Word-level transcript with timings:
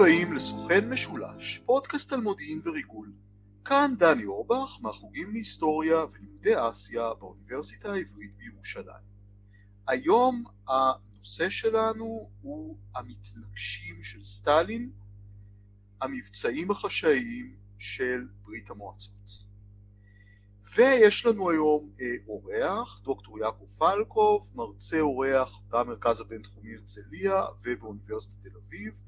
הבאים 0.00 0.32
לסוכן 0.32 0.92
משולש, 0.92 1.58
פודקאסט 1.66 2.12
על 2.12 2.20
מודיעין 2.20 2.60
וריגול. 2.64 3.12
כאן 3.64 3.94
דני 3.98 4.24
אורבך 4.24 4.78
מהחוגים 4.82 5.32
להיסטוריה 5.32 6.04
ולימודי 6.04 6.52
אסיה 6.70 7.14
באוניברסיטה 7.14 7.92
העברית 7.92 8.36
בירושלים. 8.36 9.04
היום 9.88 10.44
הנושא 10.68 11.50
שלנו 11.50 12.30
הוא 12.40 12.76
המתנגשים 12.94 14.04
של 14.04 14.22
סטלין, 14.22 14.90
המבצעים 16.00 16.70
החשאיים 16.70 17.56
של 17.78 18.28
ברית 18.42 18.70
המועצות. 18.70 19.50
ויש 20.76 21.26
לנו 21.26 21.50
היום 21.50 21.90
אה, 22.00 22.06
אורח, 22.28 23.00
דוקטור 23.00 23.38
יעקב 23.38 23.66
פלקוב, 23.78 24.50
מרצה 24.54 25.00
אורח 25.00 25.60
במרכז 25.68 26.20
הבינתחומי 26.20 26.74
הרצליה 26.74 27.42
ובאוניברסיטת 27.62 28.42
תל 28.42 28.56
אביב, 28.66 29.00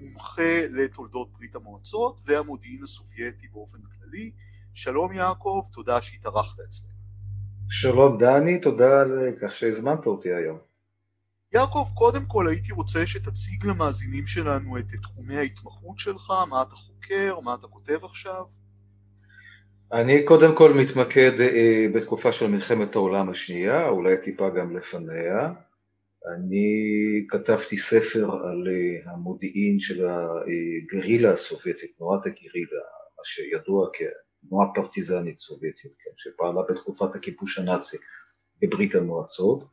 מומחה 0.00 0.58
לתולדות 0.70 1.32
ברית 1.32 1.54
המועצות 1.54 2.20
והמודיעין 2.26 2.84
הסובייטי 2.84 3.48
באופן 3.52 3.78
כללי. 3.78 4.30
שלום 4.74 5.12
יעקב, 5.12 5.62
תודה 5.72 6.02
שהתארחת 6.02 6.60
אצלנו. 6.60 6.92
שלום 7.70 8.18
דני, 8.18 8.58
תודה 8.60 9.00
על 9.00 9.32
כך 9.42 9.54
שהזמנת 9.54 10.06
אותי 10.06 10.28
היום. 10.28 10.58
יעקב, 11.52 11.86
קודם 11.94 12.24
כל 12.24 12.48
הייתי 12.48 12.72
רוצה 12.72 13.06
שתציג 13.06 13.66
למאזינים 13.66 14.26
שלנו 14.26 14.78
את 14.78 14.94
תחומי 15.02 15.36
ההתמחות 15.36 15.98
שלך, 15.98 16.32
מה 16.50 16.62
אתה 16.62 16.74
חוקר, 16.74 17.40
מה 17.44 17.54
אתה 17.54 17.66
כותב 17.66 18.04
עכשיו. 18.04 18.44
אני 19.92 20.24
קודם 20.24 20.56
כל 20.56 20.72
מתמקד 20.74 21.40
אה, 21.40 21.86
בתקופה 21.94 22.32
של 22.32 22.46
מלחמת 22.46 22.94
העולם 22.94 23.30
השנייה, 23.30 23.88
אולי 23.88 24.16
טיפה 24.22 24.48
גם 24.48 24.76
לפניה. 24.76 25.52
אני 26.34 26.66
כתבתי 27.28 27.76
ספר 27.76 28.30
על 28.44 28.68
אה, 28.68 29.12
המודיעין 29.12 29.80
של 29.80 30.06
הגרילה 30.06 31.32
הסובייטית, 31.32 31.90
תנועת 31.98 32.26
הגרילה, 32.26 32.82
מה 33.18 33.24
שידוע 33.24 33.88
כתנועה 33.92 34.68
פרטיזנית 34.74 35.38
סובייטית, 35.38 35.92
כן, 35.96 36.10
שפעלה 36.16 36.62
בתקופת 36.68 37.14
הכיבוש 37.14 37.58
הנאצי 37.58 37.96
בברית 38.62 38.94
המועצות. 38.94 39.64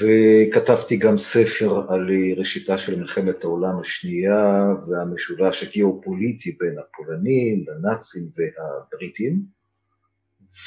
וכתבתי 0.00 0.96
גם 0.96 1.18
ספר 1.18 1.92
על 1.92 2.08
ראשיתה 2.36 2.78
של 2.78 3.00
מלחמת 3.00 3.44
העולם 3.44 3.80
השנייה 3.80 4.66
והמשולש 4.88 5.62
הגיאופוליטי 5.62 6.56
בין 6.60 6.74
הפולנים, 6.78 7.64
הנאצים 7.68 8.22
והבריטים, 8.36 9.42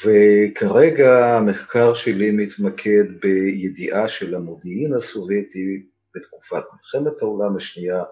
וכרגע 0.04 1.36
המחקר 1.36 1.94
שלי 1.94 2.30
מתמקד 2.30 3.04
בידיעה 3.20 4.08
של 4.08 4.34
המודיעין 4.34 4.94
הסובייטי 4.94 5.86
בתקופת 6.14 6.62
מלחמת 6.72 7.22
העולם 7.22 7.56
השנייה 7.56 8.02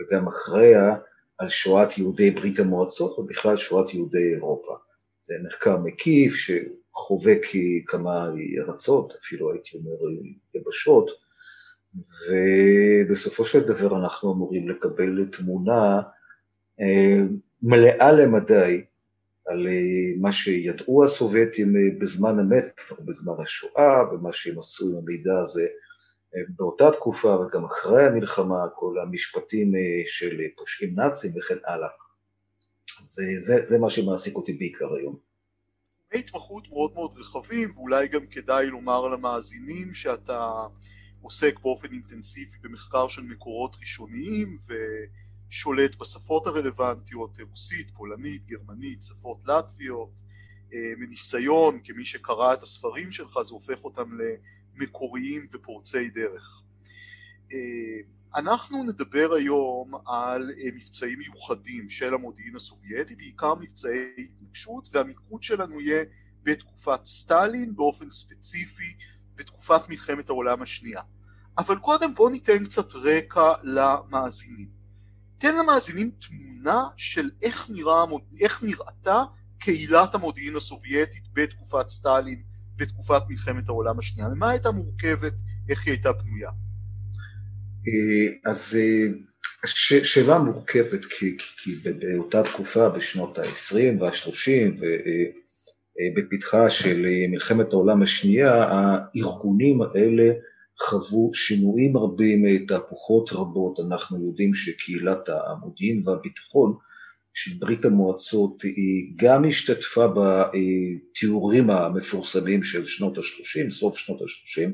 וגם 0.00 0.28
אחריה 0.28 0.96
על 1.38 1.48
שואת 1.48 1.98
יהודי 1.98 2.30
ברית 2.30 2.58
המועצות 2.58 3.18
ובכלל 3.18 3.56
שואת 3.56 3.94
יהודי 3.94 4.34
אירופה. 4.34 4.76
זה 5.24 5.34
מחקר 5.46 5.76
מקיף 5.76 6.34
שחובק 6.34 7.40
כמה 7.86 8.30
ארצות, 8.58 9.12
אפילו 9.22 9.52
הייתי 9.52 9.76
אומר 9.76 10.10
יבשות, 10.54 11.10
ובסופו 12.28 13.44
של 13.44 13.60
דבר 13.60 13.96
אנחנו 13.96 14.32
אמורים 14.32 14.68
לקבל 14.68 15.26
תמונה 15.32 16.00
אה, 16.80 17.20
מלאה 17.62 18.12
למדי 18.12 18.84
על 19.46 19.66
אה, 19.66 20.20
מה 20.20 20.32
שידעו 20.32 21.04
הסובייטים 21.04 21.76
אה, 21.76 22.00
בזמן 22.00 22.38
אמת, 22.40 22.72
כבר 22.76 22.96
בזמן 23.04 23.32
השואה, 23.42 24.12
ומה 24.12 24.32
שהם 24.32 24.58
עשו 24.58 24.86
עם 24.86 24.96
המידע 24.96 25.38
הזה 25.40 25.66
באותה 26.48 26.90
תקופה 26.90 27.40
וגם 27.40 27.64
אחרי 27.64 28.06
המלחמה, 28.06 28.68
כל 28.74 28.98
המשפטים 29.02 29.72
של 30.06 30.40
פושעים 30.56 30.94
נאצים 30.94 31.32
וכן 31.36 31.58
הלאה. 31.66 31.88
זה, 33.02 33.22
זה, 33.38 33.64
זה 33.64 33.78
מה 33.78 33.90
שמעסיק 33.90 34.36
אותי 34.36 34.52
בעיקר 34.52 34.94
היום. 34.94 35.16
התמחות 36.14 36.68
מאוד 36.68 36.92
מאוד 36.94 37.14
רחבים, 37.18 37.70
ואולי 37.74 38.08
גם 38.08 38.26
כדאי 38.26 38.66
לומר 38.66 39.08
למאזינים 39.08 39.94
שאתה 39.94 40.52
עוסק 41.22 41.58
באופן 41.62 41.88
אינטנסיבי 41.92 42.58
במחקר 42.62 43.08
של 43.08 43.22
מקורות 43.22 43.76
ראשוניים 43.80 44.58
ושולט 45.54 45.96
בשפות 45.96 46.46
הרלוונטיות, 46.46 47.38
רוסית, 47.50 47.90
פולנית, 47.94 48.46
גרמנית, 48.46 49.02
שפות 49.02 49.48
לטביות, 49.48 50.14
אה, 50.72 50.92
מניסיון, 50.98 51.78
כמי 51.84 52.04
שקרא 52.04 52.54
את 52.54 52.62
הספרים 52.62 53.12
שלך 53.12 53.38
זה 53.42 53.54
הופך 53.54 53.84
אותם 53.84 54.10
למקוריים 54.76 55.46
ופורצי 55.52 56.10
דרך. 56.10 56.62
אה, 57.52 57.58
אנחנו 58.36 58.84
נדבר 58.84 59.34
היום 59.36 59.94
על 60.06 60.50
אה, 60.58 60.70
מבצעים 60.74 61.18
מיוחדים 61.18 61.90
של 61.90 62.14
המודיעין 62.14 62.56
הסובייטי, 62.56 63.14
בעיקר 63.14 63.54
מבצעי 63.54 64.14
התנגשות, 64.18 64.88
והמיקוד 64.92 65.42
שלנו 65.42 65.80
יהיה 65.80 66.04
בתקופת 66.42 67.00
סטלין, 67.06 67.76
באופן 67.76 68.10
ספציפי 68.10 68.96
בתקופת 69.34 69.88
מלחמת 69.88 70.28
העולם 70.28 70.62
השנייה. 70.62 71.02
אבל 71.58 71.78
קודם 71.78 72.14
בואו 72.14 72.28
ניתן 72.28 72.64
קצת 72.64 72.94
רקע 72.94 73.52
למאזינים. 73.62 74.73
תן 75.38 75.54
למאזינים 75.62 76.10
תמונה 76.10 76.84
של 76.96 77.30
איך, 77.42 77.70
נראה, 77.70 78.04
איך 78.40 78.62
נראתה 78.62 79.22
קהילת 79.58 80.14
המודיעין 80.14 80.56
הסובייטית 80.56 81.24
בתקופת 81.32 81.90
סטלין, 81.90 82.42
בתקופת 82.76 83.22
מלחמת 83.28 83.68
העולם 83.68 83.98
השנייה. 83.98 84.28
ממה 84.28 84.50
הייתה 84.50 84.70
מורכבת, 84.70 85.32
איך 85.68 85.86
היא 85.86 85.92
הייתה 85.92 86.12
בנויה. 86.12 86.50
אה, 87.88 88.50
אז 88.50 88.78
אה, 88.80 89.06
שאלה 90.04 90.38
מורכבת, 90.38 91.04
כי, 91.04 91.36
כי 91.56 91.74
באותה 91.76 92.42
תקופה, 92.42 92.88
בשנות 92.88 93.38
ה-20 93.38 94.00
וה-30, 94.00 94.80
ובפתחה 96.00 96.70
של 96.70 97.06
מלחמת 97.30 97.72
העולם 97.72 98.02
השנייה, 98.02 98.64
הארגונים 98.64 99.82
האלה 99.82 100.32
חוו 100.80 101.30
שינויים 101.34 101.96
רבים, 101.96 102.66
תהפוכות 102.66 103.32
רבות. 103.32 103.80
אנחנו 103.80 104.26
יודעים 104.26 104.54
שקהילת 104.54 105.28
המודיעין 105.28 106.02
והביטחון 106.04 106.76
של 107.34 107.50
ברית 107.58 107.84
המועצות 107.84 108.62
היא 108.62 109.12
גם 109.16 109.44
השתתפה 109.44 110.06
בתיאורים 110.06 111.70
המפורסמים 111.70 112.62
של 112.62 112.86
שנות 112.86 113.18
ה-30, 113.18 113.70
סוף 113.70 113.98
שנות 113.98 114.20
ה-30, 114.20 114.70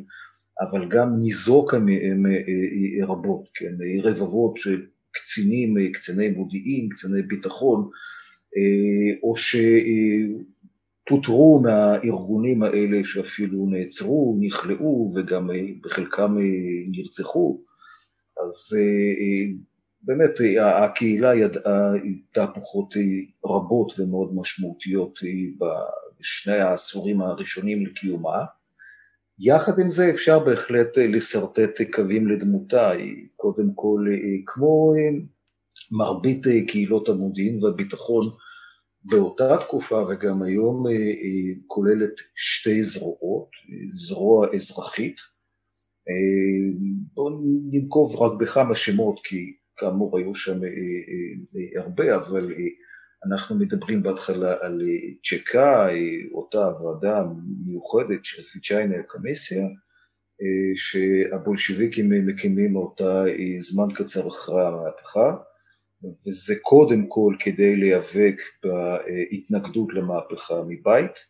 אבל 0.61 0.89
גם 0.89 1.19
ניזוקה 1.19 1.79
רבות, 3.09 3.45
כן, 3.55 3.73
רבבות 4.03 4.57
של 4.57 4.87
קצינים, 5.13 5.93
קציני 5.93 6.29
מודיעין, 6.29 6.89
קציני 6.89 7.23
ביטחון, 7.23 7.91
אה, 8.57 9.19
או 9.23 9.37
שפוטרו 11.05 11.61
מהארגונים 11.63 12.63
האלה 12.63 13.05
שאפילו 13.05 13.67
נעצרו, 13.67 14.37
נכלאו 14.41 15.09
וגם 15.17 15.51
אה, 15.51 15.57
בחלקם 15.83 16.39
אה, 16.39 16.45
נרצחו. 16.91 17.61
אז 18.47 18.79
באמת 20.03 20.31
הקהילה 20.61 21.35
ידעה 21.35 21.93
תהפוכות 22.33 22.95
רבות 23.47 23.93
ומאוד 23.99 24.31
משמעותיות 24.35 25.19
בשני 25.59 26.59
העשורים 26.59 27.21
הראשונים 27.21 27.87
לקיומה. 27.87 28.45
יחד 29.43 29.79
עם 29.79 29.91
זה 29.91 30.11
אפשר 30.11 30.39
בהחלט 30.39 30.99
אה, 30.99 31.07
לשרטט 31.07 31.81
קווים 31.93 32.29
לדמותה, 32.29 32.91
היא 32.91 33.27
קודם 33.37 33.75
כל 33.75 34.07
אה, 34.13 34.19
כמו 34.47 34.95
אה, 34.95 35.19
מרבית 35.91 36.43
קהילות 36.69 37.09
המודיעין 37.09 37.65
והביטחון 37.65 38.31
באותה 39.05 39.57
תקופה 39.61 40.05
וגם 40.09 40.43
היום 40.43 40.85
כוללת 41.67 42.15
שתי 42.35 42.83
זרועות, 42.83 43.49
זרוע 43.95 44.47
אזרחית, 44.55 45.17
בואו 47.15 47.41
ננקוב 47.73 48.23
רק 48.23 48.41
בכמה 48.41 48.75
שמות 48.75 49.21
כי 49.25 49.57
כאמור 49.77 50.19
היו 50.19 50.35
שם 50.35 50.61
הרבה, 51.77 52.17
אבל 52.17 52.55
אנחנו 53.27 53.57
מדברים 53.57 54.03
בהתחלה 54.03 54.57
על 54.61 54.83
צ'קה, 55.25 55.89
אותה 56.33 56.59
ועדה 56.59 57.23
מיוחדת 57.67 58.25
של 58.25 58.43
סליצ'יינה 58.43 59.03
קמיסיה, 59.09 59.67
שהבולשיביקים 60.77 62.27
מקימים 62.27 62.77
אותה 62.77 63.25
זמן 63.61 63.95
קצר 63.95 64.29
אחרי 64.29 64.67
המהפכה, 64.67 65.37
וזה 66.03 66.55
קודם 66.63 67.07
כל 67.09 67.35
כדי 67.41 67.77
להיאבק 67.77 68.37
בהתנגדות 68.63 69.89
למהפכה 69.95 70.63
מבית, 70.69 71.27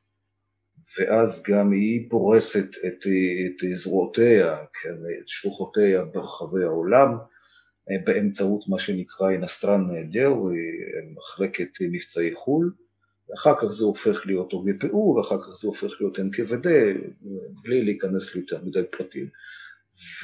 ואז 0.99 1.43
גם 1.49 1.73
היא 1.73 2.11
פורסת 2.11 2.69
את, 2.87 3.07
את 3.47 3.77
זרועותיה, 3.77 4.57
כן, 4.83 4.95
את 4.95 5.29
שלוחותיה 5.29 6.05
ברחבי 6.05 6.65
העולם, 6.65 7.17
באמצעות 8.05 8.69
מה 8.69 8.79
שנקרא 8.79 9.31
אינסטרן 9.31 9.91
נהדר, 9.91 10.35
מחלקת 11.15 11.69
מבצעי 11.81 12.35
חו"ל, 12.35 12.73
ואחר 13.29 13.55
כך 13.61 13.71
זה 13.71 13.85
הופך 13.85 14.27
להיות 14.27 14.53
OGPU, 14.53 14.95
ואחר 14.97 15.43
כך 15.43 15.49
זה 15.55 15.69
הופך 15.69 16.01
להיות 16.01 16.19
NKVD, 16.19 16.69
בלי 17.63 17.85
להיכנס 17.85 18.35
ליותר 18.35 18.65
מדי 18.65 18.83
פרטים. 18.91 19.27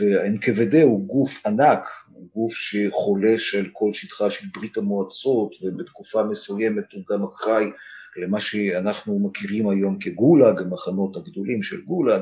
וה-NKVD 0.01 0.83
הוא 0.83 1.07
גוף 1.07 1.47
ענק, 1.47 1.87
הוא 2.13 2.29
גוף 2.35 2.53
שחולש 2.55 3.55
על 3.55 3.67
כל 3.73 3.93
שטחה 3.93 4.31
של 4.31 4.47
ברית 4.55 4.77
המועצות, 4.77 5.57
ובתקופה 5.63 6.25
מסוימת 6.25 6.93
הוא 6.93 7.03
גם 7.11 7.25
אחראי 7.25 7.71
למה 8.17 8.41
שאנחנו 8.41 9.19
מכירים 9.19 9.69
היום 9.69 9.99
כגולאג, 9.99 10.61
המחנות 10.61 11.17
הגדולים 11.17 11.63
של 11.63 11.81
גולאג, 11.81 12.21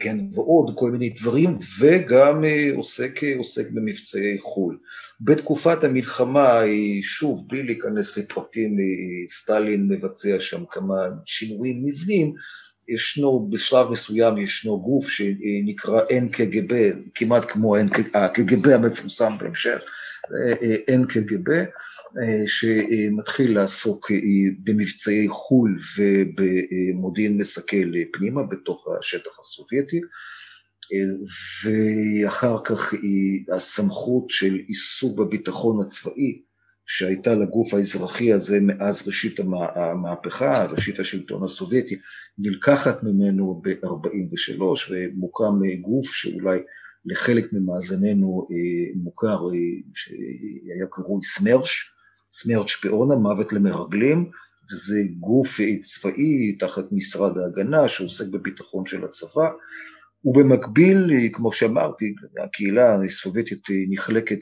כן, 0.00 0.18
ועוד 0.34 0.74
כל 0.76 0.90
מיני 0.90 1.10
דברים, 1.10 1.56
וגם 1.80 2.44
אה, 2.44 2.70
עוסק, 2.76 3.20
עוסק 3.36 3.70
במבצעי 3.70 4.38
חו"ל. 4.38 4.78
בתקופת 5.20 5.84
המלחמה, 5.84 6.60
שוב, 7.02 7.48
בלי 7.48 7.62
להיכנס 7.62 8.18
לפרטים, 8.18 8.76
סטלין 9.28 9.88
מבצע 9.88 10.40
שם 10.40 10.64
כמה 10.70 10.94
שינויים 11.24 11.84
מבנים, 11.84 12.34
ישנו, 12.94 13.48
בשלב 13.50 13.90
מסוים 13.90 14.38
ישנו 14.38 14.80
גוף 14.82 15.08
שנקרא 15.08 16.00
NKGB, 16.02 16.72
כמעט 17.14 17.50
כמו 17.50 17.76
ה-KGB 17.76 18.70
המפורסם 18.70 19.32
בהמשך, 19.38 19.82
NKGB, 20.90 21.50
שמתחיל 22.46 23.54
לעסוק 23.54 24.10
במבצעי 24.64 25.28
חו"ל 25.28 25.78
ובמודיעין 25.98 27.38
מסכל 27.38 27.92
פנימה 28.12 28.42
בתוך 28.42 28.88
השטח 28.98 29.38
הסובייטי, 29.40 30.00
ואחר 31.64 32.56
כך 32.64 32.94
הסמכות 33.56 34.30
של 34.30 34.54
עיסוק 34.54 35.18
בביטחון 35.18 35.86
הצבאי 35.86 36.42
שהייתה 36.94 37.34
לגוף 37.34 37.74
האזרחי 37.74 38.32
הזה 38.32 38.58
מאז 38.60 39.06
ראשית 39.06 39.40
המהפכה, 39.74 40.64
ראשית 40.64 40.98
השלטון 40.98 41.44
הסובייטי, 41.44 41.96
נלקחת 42.38 43.02
ממנו 43.02 43.62
ב-43' 43.64 44.62
ומוקם 44.90 45.54
גוף 45.80 46.06
שאולי 46.14 46.58
לחלק 47.04 47.52
ממאזננו 47.52 48.48
אה, 48.50 48.92
מוכר, 49.02 49.38
אה, 49.46 49.58
שהיה 49.94 50.86
קרוי 50.90 51.22
סמרש, 51.22 51.92
סמרש 52.32 52.76
פאונה, 52.76 53.14
מוות 53.14 53.52
למרגלים, 53.52 54.30
וזה 54.72 55.00
גוף 55.20 55.60
צבאי 55.82 56.56
תחת 56.58 56.84
משרד 56.92 57.38
ההגנה 57.38 57.88
שעוסק 57.88 58.26
בביטחון 58.32 58.86
של 58.86 59.04
הצבא, 59.04 59.50
ובמקביל, 60.24 61.10
כמו 61.32 61.52
שאמרתי, 61.52 62.14
הקהילה 62.44 62.94
הסובייטית 63.04 63.62
נחלקת 63.90 64.38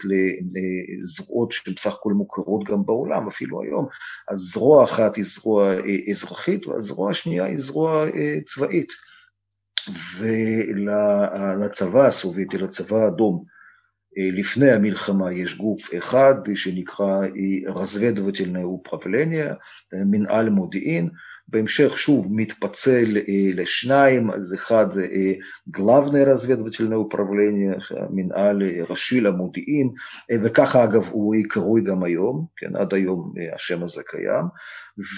לזרועות 1.02 1.52
שהן 1.52 1.74
בסך 1.74 1.94
הכל 1.94 2.12
מוכרות 2.12 2.64
גם 2.68 2.86
בעולם, 2.86 3.28
אפילו 3.28 3.62
היום. 3.62 3.86
אז 4.28 4.38
זרוע 4.38 4.84
אחת 4.84 5.16
היא 5.16 5.24
זרוע 5.24 5.74
אזרחית, 6.10 6.66
והזרוע 6.66 7.10
השנייה 7.10 7.44
היא 7.44 7.58
זרוע 7.58 8.06
צבאית. 8.46 8.92
ולצבא 10.18 12.06
הסובייטי, 12.06 12.58
לצבא 12.58 12.96
האדום, 12.96 13.44
לפני 14.38 14.70
המלחמה 14.70 15.32
יש 15.32 15.56
גוף 15.56 15.94
אחד 15.98 16.34
שנקרא 16.54 17.20
רזוודבטלנה 17.66 18.66
ופרבלניה, 18.66 19.54
מנהל 19.92 20.50
מודיעין, 20.50 21.10
בהמשך 21.49 21.97
שוב 21.97 22.27
מתפצל 22.31 23.17
אה, 23.17 23.51
לשניים, 23.53 24.31
אז 24.31 24.53
אחד 24.53 24.91
זה 24.91 25.07
אה, 25.11 25.33
גלבנר 25.69 26.33
разведывательное 26.33 26.97
управление, 26.97 27.77
מנהל 28.09 28.63
אה, 28.63 28.83
ראשי 28.89 29.21
למודיעין, 29.21 29.91
אה, 30.31 30.35
וככה 30.43 30.83
אגב 30.83 31.07
הוא 31.11 31.35
קרוי 31.49 31.81
גם 31.81 32.03
היום, 32.03 32.45
כן, 32.57 32.75
עד 32.75 32.93
היום 32.93 33.33
אה, 33.39 33.55
השם 33.55 33.83
הזה 33.83 34.01
קיים, 34.05 34.45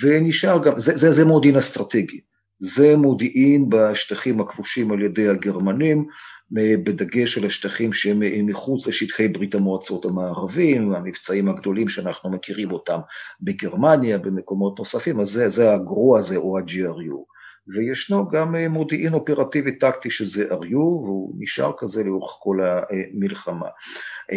ונשאר 0.01 0.63
גם, 0.63 0.79
זה, 0.79 0.97
זה, 0.97 1.11
זה 1.11 1.25
מודיעין 1.25 1.57
אסטרטגי, 1.57 2.19
זה 2.64 2.96
מודיעין 2.96 3.66
בשטחים 3.68 4.40
הכבושים 4.40 4.92
על 4.92 5.02
ידי 5.02 5.28
הגרמנים, 5.28 6.06
בדגש 6.52 7.38
על 7.38 7.44
השטחים 7.44 7.92
שהם 7.92 8.46
מחוץ 8.46 8.86
לשטחי 8.86 9.28
ברית 9.28 9.54
המועצות 9.54 10.04
המערבים, 10.04 10.92
המבצעים 10.92 11.48
הגדולים 11.48 11.88
שאנחנו 11.88 12.30
מכירים 12.30 12.72
אותם 12.72 12.98
בגרמניה, 13.40 14.18
במקומות 14.18 14.78
נוספים, 14.78 15.20
אז 15.20 15.28
זה, 15.28 15.48
זה 15.48 15.74
הגרוע 15.74 16.18
הזה 16.18 16.36
או 16.36 16.58
ה-GRU. 16.58 17.32
וישנו 17.74 18.28
גם 18.28 18.54
מודיעין 18.70 19.14
אופרטיבי 19.14 19.78
טקטי 19.78 20.10
שזה 20.10 20.48
RU, 20.50 20.76
והוא 20.76 21.34
נשאר 21.38 21.72
כזה 21.78 22.04
לאורך 22.04 22.36
כל 22.40 22.58
המלחמה. 22.62 23.68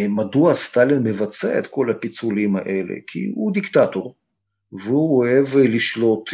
מדוע 0.10 0.54
סטלין 0.54 1.04
מבצע 1.04 1.60
את 1.60 1.68
כל 1.68 1.92
הפיצולים 1.92 2.56
האלה? 2.56 2.94
כי 3.08 3.32
הוא 3.36 3.54
דיקטטור, 3.54 4.16
והוא 4.84 5.18
אוהב 5.18 5.58
לשלוט 5.58 6.30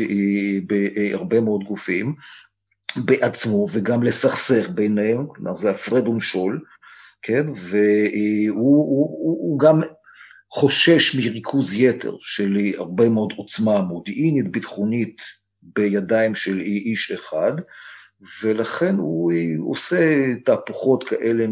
בהרבה 0.68 1.42
מאוד 1.42 1.64
גופים, 1.64 2.16
בעצמו 2.96 3.66
וגם 3.74 4.04
לסכסך 4.04 4.70
ביניהם, 4.70 5.28
כלומר 5.28 5.56
זה 5.56 5.72
הפרד 5.72 6.08
ומשול, 6.08 6.62
כן, 7.22 7.48
והוא 7.48 8.58
הוא, 8.58 9.08
הוא, 9.20 9.52
הוא 9.52 9.60
גם 9.60 9.82
חושש 10.52 11.16
מריכוז 11.16 11.74
יתר 11.74 12.16
של 12.20 12.58
הרבה 12.78 13.10
מאוד 13.10 13.34
עוצמה 13.38 13.82
מודיעינית, 13.82 14.52
ביטחונית, 14.52 15.22
בידיים 15.62 16.36
של 16.36 16.60
איש 16.60 17.12
אחד, 17.12 17.54
ולכן 18.44 18.96
הוא 18.96 19.34
עושה 19.70 20.26
תהפוכות 20.46 21.04
כאלה 21.04 21.46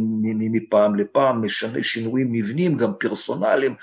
מפעם 0.52 0.96
לפעם, 0.96 1.46
משנה 1.46 1.84
שינויים 1.84 2.32
מבנים, 2.32 2.78
גם 2.78 2.92
פרסונליים, 3.00 3.76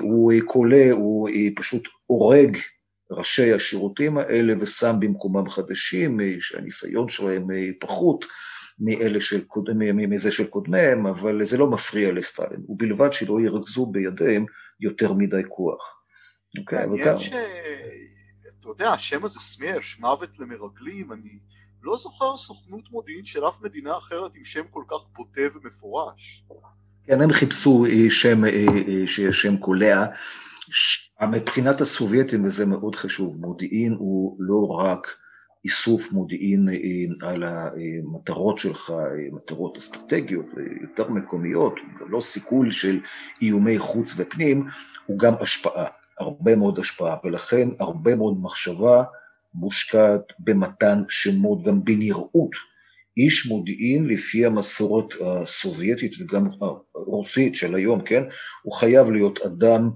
הוא 0.00 0.32
קולה, 0.46 0.90
הוא 0.92 1.28
פשוט 1.56 1.88
הורג 2.06 2.58
ראשי 3.10 3.52
השירותים 3.52 4.18
האלה 4.18 4.54
ושם 4.60 4.96
במקומם 5.00 5.50
חדשים, 5.50 6.20
שהניסיון 6.40 7.08
שלהם 7.08 7.46
פחות 7.80 8.24
מאלה 8.78 9.20
של 9.20 9.44
קודמם, 9.44 10.10
מזה 10.10 10.32
של 10.32 10.46
קודמיהם, 10.46 11.06
אבל 11.06 11.44
זה 11.44 11.58
לא 11.58 11.70
מפריע 11.70 12.12
לסטלין, 12.12 12.64
ובלבד 12.68 13.12
שלא 13.12 13.40
ירכזו 13.40 13.86
בידיהם 13.86 14.44
יותר 14.80 15.12
מדי 15.12 15.42
כוח. 15.48 16.02
אוקיי, 16.58 16.86
מעניין 16.86 17.18
ש... 17.18 17.28
אתה 18.58 18.68
יודע, 18.68 18.92
השם 18.92 19.24
הזה 19.24 19.40
סמרש, 19.40 20.00
מוות 20.00 20.38
למרגלים, 20.38 21.12
אני 21.12 21.38
לא 21.82 21.96
זוכר 21.96 22.36
סוכנות 22.36 22.90
מודיעין 22.90 23.24
של 23.24 23.48
אף 23.48 23.62
מדינה 23.62 23.98
אחרת 23.98 24.34
עם 24.34 24.44
שם 24.44 24.62
כל 24.70 24.84
כך 24.90 24.98
בוטה 25.12 25.40
ומפורש. 25.54 26.44
כן, 27.06 27.20
הם 27.20 27.32
חיפשו 27.32 27.84
שם, 28.08 28.42
שם 29.30 29.56
קולע. 29.56 30.06
מבחינת 31.28 31.80
הסובייטים, 31.80 32.44
וזה 32.44 32.66
מאוד 32.66 32.96
חשוב, 32.96 33.36
מודיעין 33.40 33.92
הוא 33.98 34.36
לא 34.38 34.66
רק 34.70 35.14
איסוף 35.64 36.12
מודיעין 36.12 36.68
אה, 36.68 37.28
על 37.28 37.42
המטרות 37.42 38.58
שלך, 38.58 38.90
אה, 38.90 39.26
מטרות 39.32 39.76
אסטרטגיות 39.76 40.46
יותר 40.80 41.08
מקומיות, 41.08 41.74
לא 42.08 42.20
סיכול 42.20 42.70
של 42.70 43.00
איומי 43.42 43.78
חוץ 43.78 44.14
ופנים, 44.16 44.66
הוא 45.06 45.18
גם 45.18 45.34
השפעה, 45.40 45.86
הרבה 46.18 46.56
מאוד 46.56 46.78
השפעה, 46.78 47.16
ולכן 47.24 47.68
הרבה 47.78 48.14
מאוד 48.14 48.40
מחשבה 48.42 49.02
מושקעת 49.54 50.32
במתן 50.38 51.02
שמות, 51.08 51.62
גם 51.62 51.84
בנראות. 51.84 52.71
איש 53.16 53.46
מודיעין 53.46 54.06
לפי 54.06 54.46
המסורת 54.46 55.14
הסובייטית 55.20 56.12
וגם 56.20 56.46
הרוסית 56.94 57.54
של 57.54 57.74
היום, 57.74 58.00
כן, 58.00 58.22
הוא 58.62 58.72
חייב 58.74 59.10
להיות 59.10 59.40
אדם 59.40 59.90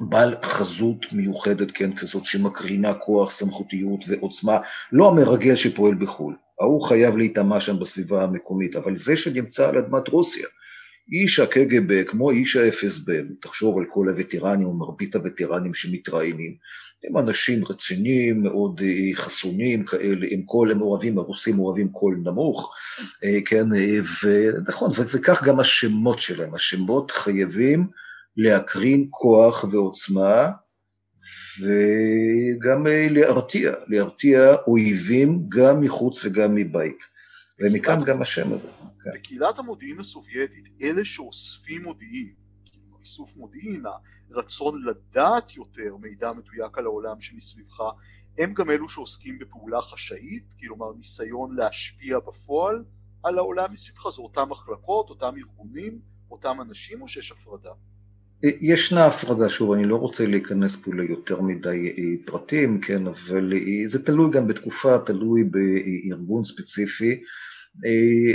בעל 0.00 0.34
חזות 0.42 1.12
מיוחדת, 1.12 1.70
כן, 1.70 1.96
כזאת 1.96 2.24
שמקרינה 2.24 2.94
כוח, 2.94 3.30
סמכותיות 3.30 4.04
ועוצמה, 4.08 4.58
לא 4.92 5.08
המרגל 5.08 5.56
שפועל 5.56 5.94
בחו"ל, 5.94 6.36
ההוא 6.60 6.82
חייב 6.82 7.16
להיטמע 7.16 7.60
שם 7.60 7.78
בסביבה 7.80 8.22
המקומית, 8.22 8.76
אבל 8.76 8.96
זה 8.96 9.16
שנמצא 9.16 9.68
על 9.68 9.78
אדמת 9.78 10.08
רוסיה, 10.08 10.46
איש 11.12 11.40
הקג"ב, 11.40 12.02
כמו 12.02 12.30
איש 12.30 12.56
ה-FSB, 12.56 13.10
תחשוב 13.40 13.78
על 13.78 13.84
כל 13.90 14.08
הווטרנים, 14.08 14.66
או 14.66 14.74
מרבית 14.74 15.14
הווטרנים 15.14 15.74
שמתראיינים, 15.74 16.54
הם 17.04 17.18
אנשים 17.18 17.64
רציניים, 17.64 18.42
מאוד 18.42 18.80
אה, 18.84 19.14
חסונים 19.14 19.84
כאלה, 19.84 20.26
עם 20.30 20.42
קול, 20.42 20.70
הם 20.70 20.82
אוהבים, 20.82 21.18
הרוסים 21.18 21.58
אוהבים 21.58 21.88
קול 21.88 22.20
נמוך, 22.24 22.74
אה, 23.24 23.38
כן, 23.46 23.74
אה, 23.74 23.98
ונכון, 24.24 24.90
וכך 25.12 25.44
גם 25.44 25.60
השמות 25.60 26.18
שלהם, 26.18 26.54
השמות 26.54 27.10
חייבים 27.10 27.86
להקרין 28.36 29.06
כוח 29.10 29.64
ועוצמה, 29.70 30.50
וגם 31.60 32.86
להרתיע, 33.10 33.72
להרתיע 33.88 34.54
אויבים 34.66 35.42
גם 35.48 35.80
מחוץ 35.80 36.24
וגם 36.24 36.54
מבית. 36.54 37.15
ומכאן 37.60 37.96
גם 38.06 38.22
השם 38.22 38.52
הזה. 38.52 38.68
כן. 39.02 39.10
בקהילת 39.14 39.58
המודיעין 39.58 40.00
הסובייטית, 40.00 40.68
אלה 40.82 41.04
שאוספים 41.04 41.82
מודיעין, 41.82 42.34
איסוף 43.00 43.36
מודיעין, 43.36 43.82
הרצון 44.30 44.82
לדעת 44.84 45.56
יותר 45.56 45.96
מידע 45.96 46.32
מדויק 46.32 46.78
על 46.78 46.84
העולם 46.84 47.20
שמסביבך, 47.20 47.80
הם 48.38 48.54
גם 48.54 48.70
אלו 48.70 48.88
שעוסקים 48.88 49.38
בפעולה 49.38 49.80
חשאית, 49.80 50.54
כלומר 50.60 50.92
ניסיון 50.96 51.56
להשפיע 51.56 52.18
בפועל 52.18 52.84
על 53.22 53.38
העולם 53.38 53.72
מסביבך, 53.72 54.08
זה 54.16 54.22
אותם 54.22 54.48
מחלקות, 54.50 55.10
אותם 55.10 55.34
ארגונים, 55.36 56.00
אותם 56.30 56.60
אנשים, 56.60 57.02
או 57.02 57.08
שיש 57.08 57.32
הפרדה? 57.32 57.72
ישנה 58.60 59.06
הפרדה, 59.06 59.48
שוב, 59.48 59.72
אני 59.72 59.84
לא 59.84 59.96
רוצה 59.96 60.26
להיכנס 60.26 60.76
פה 60.76 60.90
ליותר 60.94 61.40
מדי 61.40 61.94
אה, 61.98 62.26
פרטים, 62.26 62.80
כן, 62.80 63.06
אבל 63.06 63.52
אה, 63.52 63.86
זה 63.86 64.04
תלוי 64.04 64.30
גם 64.30 64.46
בתקופה, 64.46 64.98
תלוי 64.98 65.44
בארגון 65.44 66.44
ספציפי, 66.44 67.20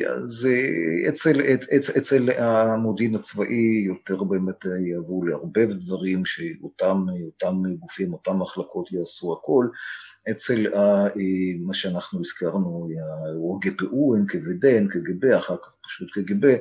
אז 0.08 0.48
אצל, 1.10 1.42
אצל, 1.42 1.92
אצל 1.98 2.30
המודיעין 2.38 3.16
הצבאי 3.16 3.84
יותר 3.86 4.24
באמת 4.24 4.66
יאהבו 4.80 5.26
לערבב 5.26 5.72
דברים 5.72 6.26
שאותם 6.26 7.06
גופים, 7.80 8.14
אותם 8.14 8.40
מחלקות 8.40 8.92
יעשו 8.92 9.34
הכל. 9.34 9.68
אצל 10.32 10.68
מה 11.60 11.74
שאנחנו 11.74 12.20
הזכרנו, 12.20 12.88
הוא 13.36 13.62
גפ"ו, 13.62 14.16
NKVD, 14.16 14.64
NKGB, 14.64 15.38
אחר 15.38 15.58
כך 15.64 15.76
פשוט 15.86 16.12
קג"ב, 16.12 16.58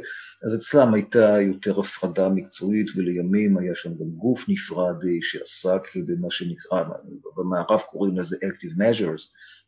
אז 0.46 0.54
אצלם 0.54 0.94
הייתה 0.94 1.36
יותר 1.40 1.80
הפרדה 1.80 2.28
מקצועית 2.28 2.86
ולימים 2.96 3.58
היה 3.58 3.74
שם 3.74 3.90
גם 3.90 4.10
גוף 4.10 4.44
נפרד 4.48 4.96
שעסק 5.20 5.82
במה 6.06 6.30
שנקרא, 6.30 6.84
במערב 7.36 7.80
קוראים 7.80 8.18
לזה 8.18 8.36
Active 8.36 8.74
Measures, 8.74 9.22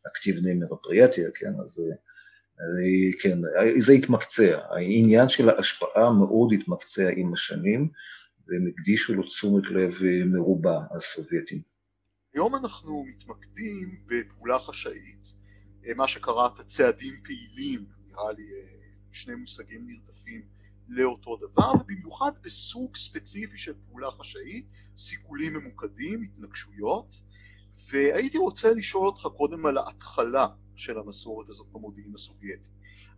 Active 0.09 0.41
מרפריאטיה, 0.55 1.29
כן, 1.35 1.53
אז 1.65 1.83
כן, 3.21 3.39
זה 3.79 3.93
התמקצע. 3.93 4.59
העניין 4.71 5.29
של 5.29 5.49
ההשפעה 5.49 6.13
מאוד 6.13 6.53
התמקצע 6.53 7.11
עם 7.17 7.33
השנים, 7.33 7.89
והם 8.49 8.67
הקדישו 8.67 9.15
לו 9.15 9.23
תשומת 9.23 9.65
לב 9.71 9.99
מרובה, 10.27 10.81
הסובייטים. 10.97 11.72
היום 12.35 12.55
אנחנו 12.55 13.05
מתמקדים 13.09 14.05
בפעולה 14.07 14.59
חשאית, 14.59 15.35
מה 15.97 16.09
שקראת 16.09 16.61
צעדים 16.67 17.15
פעילים, 17.25 17.87
נראה 18.07 18.33
לי 18.33 18.45
שני 19.13 19.35
מושגים 19.35 19.87
נרדפים 19.87 20.43
לאותו 20.89 21.37
דבר, 21.37 21.73
ובמיוחד 21.81 22.31
בסוג 22.43 22.97
ספציפי 22.97 23.59
של 23.59 23.73
פעולה 23.87 24.11
חשאית, 24.11 24.73
סיכולים 24.99 25.53
ממוקדים, 25.53 26.23
התנגשויות, 26.23 27.23
והייתי 27.91 28.39
רוצה 28.39 28.75
לשאול 28.75 29.07
אותך 29.07 29.27
קודם 29.37 29.67
על 29.67 29.79
ההתחלה 29.79 30.47
של 30.75 30.99
המסורת 30.99 31.49
הזאת 31.49 31.67
במודיעין 31.73 32.15
הסובייטי. 32.15 32.71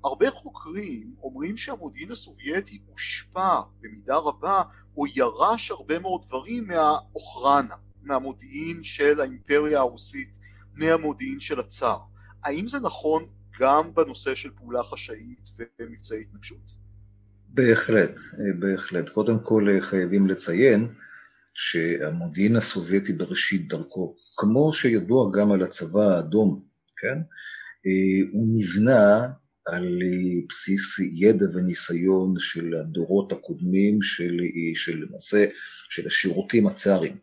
הרבה 0.05 0.31
חוקרים 0.31 1.15
אומרים 1.23 1.57
שהמודיעין 1.57 2.11
הסובייטי 2.11 2.83
הושפע 2.87 3.61
במידה 3.81 4.17
רבה 4.17 4.63
או 4.97 5.07
ירש 5.07 5.71
הרבה 5.71 5.99
מאוד 5.99 6.23
דברים 6.23 6.67
מהאוכרנה, 6.67 7.75
מהמודיעין 8.05 8.83
של 8.83 9.21
האימפריה 9.21 9.79
הרוסית, 9.79 10.39
מהמודיעין 10.75 11.41
של 11.41 11.61
הצאר. 11.61 11.99
האם 12.45 12.69
זה 12.69 12.79
נכון 12.81 13.27
גם 13.61 13.95
בנושא 13.95 14.35
של 14.35 14.51
פעולה 14.57 14.83
חשאית 14.83 15.51
ומבצעי 15.81 16.21
התנגשות? 16.21 16.73
בהחלט, 17.49 18.21
בהחלט. 18.59 19.09
קודם 19.09 19.39
כל 19.39 19.69
חייבים 19.81 20.27
לציין 20.27 20.89
שהמודיעין 21.55 22.57
הסובייטי 22.57 23.13
בראשית 23.13 23.69
דרכו, 23.69 24.17
כמו 24.37 24.73
שידוע 24.73 25.31
גם 25.35 25.53
על 25.53 25.63
הצבא 25.63 26.03
האדום, 26.03 26.63
כן? 26.97 27.19
הוא 28.33 28.49
נבנה 28.51 29.29
על 29.67 29.99
בסיס 30.49 30.99
ידע 31.13 31.47
וניסיון 31.55 32.35
של 32.39 32.75
הדורות 32.75 33.33
הקודמים 33.33 34.03
של, 34.03 34.41
של 34.75 35.05
למעשה, 35.05 35.47
של 35.91 36.07
השירותים 36.07 36.67
הצאריים. 36.67 37.17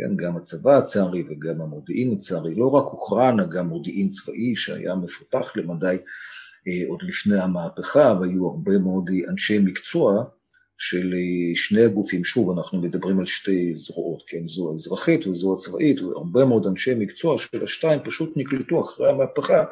כן, 0.00 0.16
גם 0.16 0.36
הצבא 0.36 0.78
הצארי 0.78 1.24
וגם 1.30 1.60
המודיעין 1.60 2.12
הצארי, 2.12 2.54
לא 2.54 2.70
רק 2.70 2.84
אוקראינה, 2.84 3.46
גם 3.46 3.68
מודיעין 3.68 4.08
צבאי 4.08 4.56
שהיה 4.56 4.94
מפותח 4.94 5.52
למדי 5.56 5.96
אה, 6.68 6.88
עוד 6.88 7.02
לפני 7.02 7.40
המהפכה, 7.40 8.18
והיו 8.20 8.46
הרבה 8.46 8.78
מאוד 8.78 9.10
אנשי 9.28 9.58
מקצוע 9.58 10.24
של 10.78 11.14
אה, 11.14 11.54
שני 11.54 11.82
הגופים, 11.82 12.24
שוב, 12.24 12.58
אנחנו 12.58 12.80
מדברים 12.80 13.18
על 13.18 13.26
שתי 13.26 13.74
זרועות, 13.74 14.22
כן, 14.26 14.48
זו 14.48 14.70
האזרחית 14.70 15.26
וזו 15.26 15.54
הצבאית, 15.54 16.02
והרבה 16.02 16.44
מאוד 16.44 16.66
אנשי 16.66 16.94
מקצוע 16.94 17.38
של 17.38 17.64
השתיים 17.64 18.00
פשוט 18.04 18.32
נקלטו 18.36 18.80
אחרי 18.80 19.10
המהפכה 19.10 19.64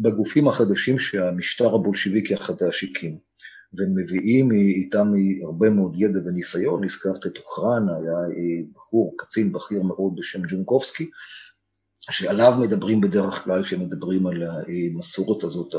בגופים 0.00 0.48
החדשים 0.48 0.98
שהמשטר 0.98 1.74
הבולשיביקי 1.74 2.34
החדש 2.34 2.84
הקים. 2.84 3.31
ומביאים 3.78 4.52
איתם 4.52 5.12
הרבה 5.44 5.70
מאוד 5.70 5.94
ידע 5.96 6.20
וניסיון, 6.24 6.84
הזכרת 6.84 7.26
את 7.26 7.32
אוקראינה, 7.38 7.92
היה 7.96 8.18
בחור, 8.74 9.14
קצין 9.18 9.52
בכיר 9.52 9.82
מאוד 9.82 10.16
בשם 10.16 10.42
ג'ונקובסקי, 10.48 11.10
שעליו 12.10 12.52
מדברים 12.60 13.00
בדרך 13.00 13.44
כלל 13.44 13.62
כשמדברים 13.62 14.26
על 14.26 14.42
המסורת 14.42 15.44
הזאת, 15.44 15.74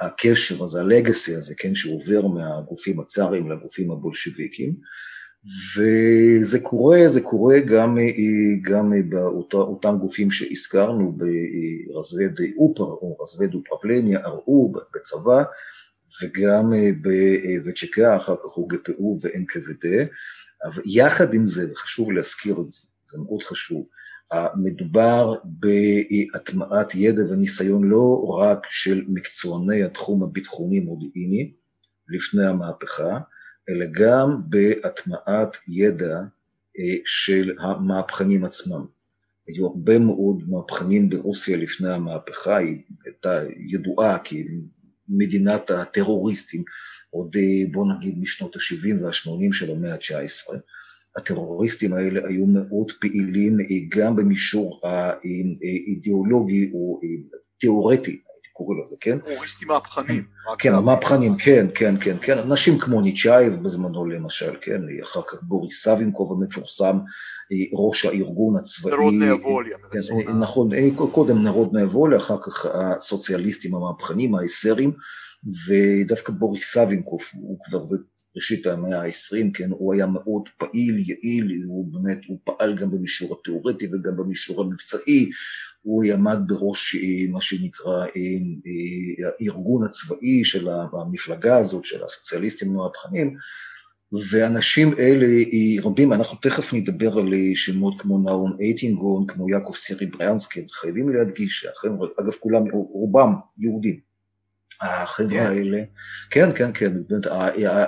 הקשר 0.00 0.64
הזה, 0.64 0.80
הלגסי 0.80 1.34
הזה, 1.34 1.54
כן, 1.58 1.74
שעובר 1.74 2.26
מהגופים 2.26 3.00
הצאריים 3.00 3.50
לגופים 3.50 3.90
הבולשוויקים. 3.90 4.74
וזה 5.76 6.60
קורה, 6.60 6.98
זה 7.06 7.20
קורה 7.20 7.60
גם, 7.60 7.98
גם 8.70 8.92
באותם 9.08 9.96
גופים 10.00 10.30
שהזכרנו, 10.30 11.12
ברזווד 11.12 12.40
אופר 12.58 12.82
או 12.82 13.16
רזווד 13.20 13.54
אופרבלניה, 13.54 14.20
אראו 14.24 14.72
בצבא, 14.94 15.42
וגם 16.22 16.72
בצ'קה, 17.66 18.12
אה, 18.12 18.16
אחר 18.16 18.36
כך 18.36 18.50
הוא 18.54 18.68
גפ"ו 18.68 19.18
ו-NKVD, 19.22 19.86
אבל 20.64 20.82
יחד 20.86 21.34
עם 21.34 21.46
זה, 21.46 21.72
וחשוב 21.72 22.12
להזכיר 22.12 22.60
את 22.60 22.72
זה, 22.72 22.80
זה 23.06 23.18
מאוד 23.18 23.42
חשוב, 23.42 23.86
מדובר 24.56 25.34
בהטמעת 25.44 26.94
ידע 26.94 27.22
וניסיון 27.22 27.84
לא 27.84 28.24
רק 28.40 28.58
של 28.66 29.04
מקצועני 29.08 29.82
התחום 29.82 30.22
הביטחוני-מודיעיני 30.22 31.52
לפני 32.08 32.46
המהפכה, 32.46 33.18
אלא 33.68 33.86
גם 33.92 34.40
בהטמעת 34.48 35.56
ידע 35.68 36.20
אה, 36.78 36.96
של 37.04 37.52
המהפכנים 37.60 38.44
עצמם. 38.44 38.84
היו 39.46 39.66
הרבה 39.66 39.98
מאוד 39.98 40.42
מהפכנים 40.48 41.08
ברוסיה 41.08 41.56
לפני 41.56 41.92
המהפכה, 41.92 42.56
היא 42.56 42.82
הייתה 43.04 43.42
ידועה 43.56 44.18
כי 44.18 44.44
מדינת 45.10 45.70
הטרוריסטים, 45.70 46.62
עוד 47.10 47.36
אה, 47.36 47.72
בוא 47.72 47.86
נגיד 47.94 48.18
משנות 48.18 48.56
ה-70 48.56 49.02
וה-80 49.02 49.52
של 49.52 49.70
המאה 49.70 49.94
ה-19. 49.94 50.56
הטרוריסטים 51.16 51.92
האלה 51.92 52.20
היו 52.28 52.46
מאוד 52.46 52.92
פעילים 53.00 53.60
אה, 53.60 53.66
גם 53.88 54.16
במישור 54.16 54.80
האידיאולוגי 54.84 56.70
או 56.72 57.00
אה, 57.04 57.08
תיאורטי, 57.58 58.10
הייתי 58.10 58.29
קורא 58.64 58.76
לזה, 58.80 58.96
כן? 59.00 59.18
טרוריסטים 59.18 59.68
מהפכנים. 59.68 60.24
כן, 60.58 60.74
המהפכנים, 60.74 61.36
כן, 61.36 61.66
כן, 61.74 61.94
כן, 62.00 62.16
כן. 62.22 62.38
אנשים 62.38 62.78
כמו 62.78 63.00
ניצ'אייב 63.00 63.62
בזמנו 63.62 64.06
למשל, 64.06 64.56
כן, 64.60 64.80
אחר 65.02 65.20
כך 65.28 65.42
בוריס 65.42 65.82
סבינקוב 65.82 66.32
המפורסם, 66.32 66.98
ראש 67.72 68.04
הארגון 68.04 68.56
הצבאי. 68.56 68.92
נרודניה 68.92 69.34
ווליה. 69.34 69.76
כן, 69.90 70.38
נכון, 70.38 70.70
קודם 71.12 71.44
נרודניה 71.44 71.86
ווליה, 71.86 72.18
אחר 72.18 72.36
כך 72.42 72.66
הסוציאליסטים 72.66 73.74
המהפכנים, 73.74 74.34
האסרים, 74.34 74.92
ודווקא 75.66 76.32
בוריס 76.32 76.72
סבינקוף, 76.72 77.30
הוא 77.34 77.58
כבר 77.64 77.84
זה 77.84 77.96
ראשית 78.36 78.66
המאה 78.66 79.02
ה-20, 79.02 79.46
כן, 79.54 79.70
הוא 79.70 79.94
היה 79.94 80.06
מאוד 80.06 80.42
פעיל, 80.58 81.04
יעיל, 81.08 81.62
הוא 81.66 81.92
באמת, 81.92 82.18
הוא 82.28 82.38
פעל 82.44 82.76
גם 82.76 82.90
במישור 82.90 83.38
התיאורטי 83.40 83.86
וגם 83.86 84.16
במישור 84.16 84.62
המבצעי, 84.62 85.30
הוא 85.82 86.04
עמד 86.04 86.38
בראש 86.46 86.96
מה 87.32 87.40
שנקרא 87.40 88.06
הארגון 89.40 89.84
הצבאי 89.84 90.44
של 90.44 90.68
המפלגה 90.92 91.56
הזאת, 91.56 91.84
של 91.84 92.04
הסוציאליסטים 92.04 92.70
המהפכנים, 92.70 93.36
ואנשים 94.30 94.94
אלה 94.98 95.26
רבים, 95.82 96.12
אנחנו 96.12 96.38
תכף 96.42 96.74
נדבר 96.74 97.18
על 97.18 97.32
שמות 97.54 98.00
כמו 98.00 98.18
נאון 98.18 98.56
אייטינגון, 98.60 99.26
כמו 99.26 99.48
יעקב 99.50 99.74
סירי 99.76 100.06
בריאנסקי, 100.06 100.66
חייבים 100.70 101.08
להדגיש 101.08 101.60
שהחבר'ה, 101.60 102.08
אגב 102.20 102.32
כולם, 102.32 102.62
רובם 102.72 103.34
יהודים, 103.58 104.00
החבר'ה 104.80 105.46
yeah. 105.46 105.48
האלה, 105.48 105.82
כן, 106.30 106.50
כן, 106.56 106.70
כן, 106.74 106.92
באמת, 107.08 107.26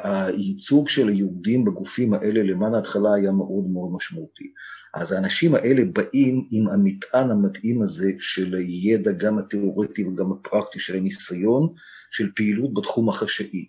הייצוג 0.04 0.88
של 0.88 1.08
היהודים 1.08 1.64
בגופים 1.64 2.14
האלה 2.14 2.42
למען 2.42 2.75
ההתחלה 2.75 3.14
היה 3.14 3.32
מאוד 3.32 3.64
מאוד 3.72 3.92
משמעותי. 3.92 4.52
אז 4.94 5.12
האנשים 5.12 5.54
האלה 5.54 5.82
באים 5.92 6.49
עם 6.50 6.68
המטען 6.68 7.30
המתאים 7.30 7.82
הזה 7.82 8.12
של 8.18 8.54
הידע, 8.54 9.12
גם 9.12 9.38
התיאורטי 9.38 10.04
וגם 10.04 10.32
הפרקטי 10.32 10.78
של 10.78 10.96
הניסיון, 10.96 11.72
של 12.11 12.30
פעילות 12.34 12.75
בתחום 12.75 13.08
החשאי. 13.08 13.66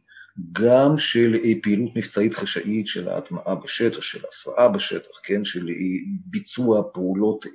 גם 0.51 0.97
של 0.97 1.35
אה, 1.43 1.51
פעילות 1.63 1.95
מבצעית 1.95 2.33
חשאית, 2.33 2.87
של 2.87 3.09
ההטמעה 3.09 3.55
בשטח, 3.55 4.01
של 4.01 4.19
הסוואה 4.31 4.67
בשטח, 4.67 5.19
כן, 5.23 5.45
של 5.45 5.69
אה, 5.69 5.73
ביצוע 6.25 6.83
פעולות 6.93 7.45
אה, 7.45 7.51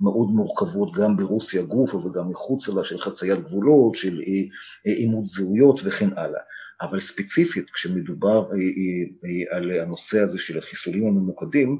מאוד 0.00 0.28
מורכבות 0.28 0.92
גם 0.92 1.16
ברוסיה 1.16 1.62
גופה 1.62 1.96
וגם 1.96 2.30
מחוץ 2.30 2.68
לה, 2.68 2.84
של 2.84 2.98
חציית 2.98 3.38
גבולות, 3.38 3.94
של 3.94 4.20
אימות 4.86 5.24
זהויות 5.24 5.80
וכן 5.84 6.10
הלאה. 6.16 6.40
אבל 6.80 7.00
ספציפית, 7.00 7.70
כשמדובר 7.70 8.48
על 9.50 9.70
הנושא 9.80 10.20
הזה 10.20 10.38
של 10.38 10.58
החיסולים 10.58 11.06
הממוקדים, 11.06 11.78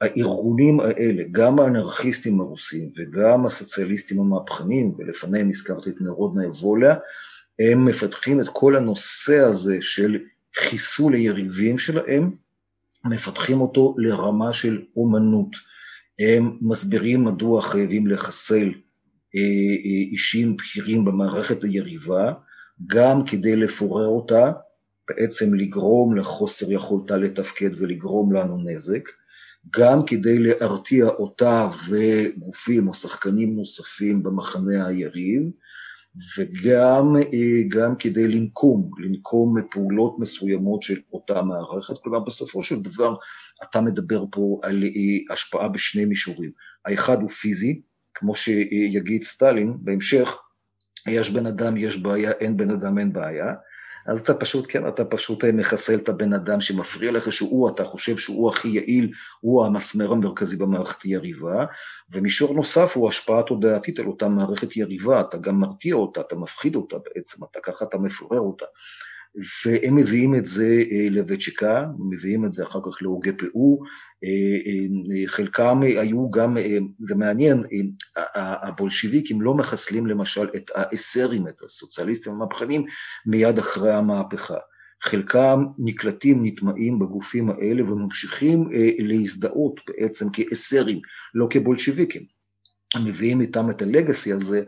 הארגונים 0.00 0.80
האלה, 0.80 1.22
גם 1.32 1.58
האנרכיסטים 1.58 2.40
הרוסים 2.40 2.90
וגם 2.96 3.46
הסוציאליסטים 3.46 4.20
המהפכנים, 4.20 4.94
ולפניהם 4.98 5.48
הזכרתי 5.48 5.90
את 5.90 6.00
נרודנה 6.00 6.48
ווליה, 6.48 6.94
הם 7.58 7.84
מפתחים 7.84 8.40
את 8.40 8.48
כל 8.52 8.76
הנושא 8.76 9.38
הזה 9.38 9.78
של 9.80 10.18
חיסול 10.56 11.14
היריבים 11.14 11.78
שלהם, 11.78 12.30
מפתחים 13.04 13.60
אותו 13.60 13.94
לרמה 13.98 14.52
של 14.52 14.82
אומנות. 14.96 15.56
הם 16.18 16.58
מסבירים 16.60 17.24
מדוע 17.24 17.62
חייבים 17.62 18.06
לחסל 18.06 18.72
אה, 19.36 19.40
אה, 19.84 20.10
אישים 20.12 20.56
בכירים 20.56 21.04
במערכת 21.04 21.64
היריבה, 21.64 22.32
גם 22.86 23.24
כדי 23.24 23.56
לפורר 23.56 24.06
אותה, 24.06 24.52
בעצם 25.08 25.54
לגרום 25.54 26.16
לחוסר 26.16 26.72
יכולתה 26.72 27.16
לתפקד 27.16 27.70
ולגרום 27.78 28.32
לנו 28.32 28.58
נזק, 28.64 29.08
גם 29.70 30.06
כדי 30.06 30.38
להרתיע 30.38 31.06
אותה 31.06 31.68
וגופים 31.88 32.88
או 32.88 32.94
שחקנים 32.94 33.56
נוספים 33.56 34.22
במחנה 34.22 34.86
היריב, 34.86 35.42
וגם 36.38 37.16
גם 37.68 37.96
כדי 37.96 38.28
לנקום, 38.28 38.90
לנקום 38.98 39.54
פעולות 39.70 40.18
מסוימות 40.18 40.82
של 40.82 41.00
אותה 41.12 41.42
מערכת. 41.42 41.98
כלומר, 42.02 42.20
בסופו 42.20 42.62
של 42.62 42.82
דבר, 42.82 43.14
אתה 43.62 43.80
מדבר 43.80 44.24
פה 44.32 44.60
על 44.62 44.84
השפעה 45.30 45.68
בשני 45.68 46.04
מישורים. 46.04 46.50
האחד 46.84 47.20
הוא 47.22 47.30
פיזי, 47.30 47.80
כמו 48.14 48.34
שיגיד 48.34 49.22
סטלין 49.22 49.76
בהמשך, 49.80 50.38
יש 51.08 51.30
בן 51.30 51.46
אדם, 51.46 51.76
יש 51.76 51.96
בעיה, 51.96 52.30
אין 52.30 52.56
בן 52.56 52.70
אדם, 52.70 52.98
אין 52.98 53.12
בעיה. 53.12 53.54
אז 54.08 54.20
אתה 54.20 54.34
פשוט, 54.34 54.66
כן, 54.68 54.88
אתה 54.88 55.04
פשוט 55.04 55.44
מחסל 55.44 55.94
את 55.94 56.08
הבן 56.08 56.32
אדם 56.32 56.60
שמפריע 56.60 57.12
לך, 57.12 57.32
שהוא, 57.32 57.68
אתה 57.68 57.84
חושב 57.84 58.16
שהוא 58.16 58.50
הכי 58.50 58.68
יעיל, 58.68 59.12
הוא 59.40 59.64
המסמר 59.64 60.12
המרכזי 60.12 60.56
במערכת 60.56 61.04
יריבה, 61.04 61.64
ומישור 62.10 62.54
נוסף 62.54 62.96
הוא 62.96 63.08
השפעה 63.08 63.42
תודעתית 63.42 63.98
על 63.98 64.06
אותה 64.06 64.28
מערכת 64.28 64.76
יריבה, 64.76 65.20
אתה 65.20 65.38
גם 65.38 65.60
מרתיע 65.60 65.94
אותה, 65.94 66.20
אתה 66.20 66.36
מפחיד 66.36 66.76
אותה 66.76 66.96
בעצם, 66.98 67.44
אתה 67.44 67.58
ככה 67.62 67.84
אתה 67.84 67.98
מפורר 67.98 68.40
אותה. 68.40 68.66
והם 69.66 69.96
מביאים 69.96 70.34
את 70.34 70.46
זה 70.46 70.82
אה, 70.90 71.06
לווצ'יקה, 71.10 71.86
מביאים 71.98 72.44
את 72.44 72.52
זה 72.52 72.62
אחר 72.62 72.78
כך 72.80 72.98
פאו, 73.38 73.78
אה, 74.24 74.28
אה, 74.28 75.28
חלקם 75.28 75.82
היו 75.82 76.30
גם, 76.30 76.56
זה 77.00 77.14
מעניין, 77.14 77.64
הבולשיביקים 78.34 79.40
לא 79.40 79.54
מחסלים 79.54 80.06
למשל 80.06 80.48
את 80.56 80.70
האסרים, 80.74 81.48
את 81.48 81.62
הסוציאליסטים 81.62 82.32
המהפכנים, 82.32 82.84
מיד 83.26 83.58
אחרי 83.58 83.92
המהפכה. 83.92 84.56
חלקם 85.02 85.64
נקלטים, 85.78 86.46
נטמעים 86.46 86.98
בגופים 86.98 87.50
האלה 87.50 87.92
וממשיכים 87.92 88.68
להזדהות 88.98 89.80
בעצם 89.88 90.26
כאסרים, 90.30 91.00
לא 91.34 91.46
כבולשיביקים. 91.50 92.22
מביאים 92.96 93.40
איתם 93.40 93.70
את 93.70 93.82
הלגסי 93.82 94.32
הזה 94.32 94.62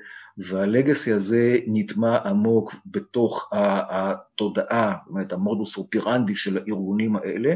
והלגסי 0.48 1.12
הזה 1.12 1.58
נטמע 1.66 2.16
עמוק 2.16 2.74
בתוך 2.86 3.50
התודעה, 3.90 4.94
זאת 5.04 5.10
אומרת 5.10 5.32
המודוס 5.32 5.76
אופירנדי 5.76 6.34
של 6.34 6.58
הארגונים 6.58 7.16
האלה, 7.16 7.54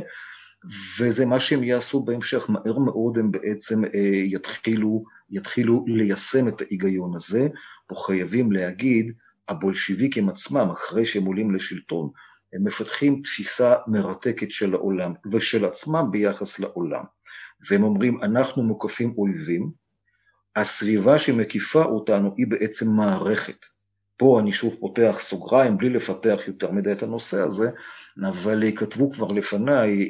וזה 1.00 1.26
מה 1.26 1.40
שהם 1.40 1.64
יעשו 1.64 2.02
בהמשך, 2.02 2.50
מהר 2.50 2.78
מאוד 2.78 3.18
הם 3.18 3.30
בעצם 3.30 3.84
אה, 3.84 3.90
יתחילו, 4.24 5.04
יתחילו 5.30 5.84
ליישם 5.88 6.48
את 6.48 6.60
ההיגיון 6.60 7.16
הזה, 7.16 7.48
פה 7.86 7.94
חייבים 8.06 8.52
להגיד, 8.52 9.12
הבולשיביקים 9.48 10.28
עצמם, 10.28 10.68
אחרי 10.72 11.06
שהם 11.06 11.24
עולים 11.24 11.54
לשלטון, 11.54 12.10
הם 12.52 12.64
מפתחים 12.64 13.22
תפיסה 13.22 13.74
מרתקת 13.86 14.50
של 14.50 14.74
העולם 14.74 15.12
ושל 15.32 15.64
עצמם 15.64 16.08
ביחס 16.10 16.58
לעולם. 16.58 17.04
והם 17.70 17.82
אומרים, 17.82 18.22
אנחנו 18.22 18.62
מוקפים 18.62 19.14
אויבים, 19.18 19.83
הסביבה 20.56 21.18
שמקיפה 21.18 21.84
אותנו 21.84 22.34
היא 22.36 22.46
בעצם 22.46 22.90
מערכת. 22.90 23.66
פה 24.16 24.40
אני 24.40 24.52
שוב 24.52 24.76
פותח 24.80 25.16
סוגריים 25.20 25.78
בלי 25.78 25.90
לפתח 25.90 26.40
יותר 26.46 26.70
מדי 26.70 26.92
את 26.92 27.02
הנושא 27.02 27.40
הזה, 27.40 27.70
אבל 28.28 28.76
כתבו 28.76 29.10
כבר 29.10 29.28
לפניי 29.28 30.08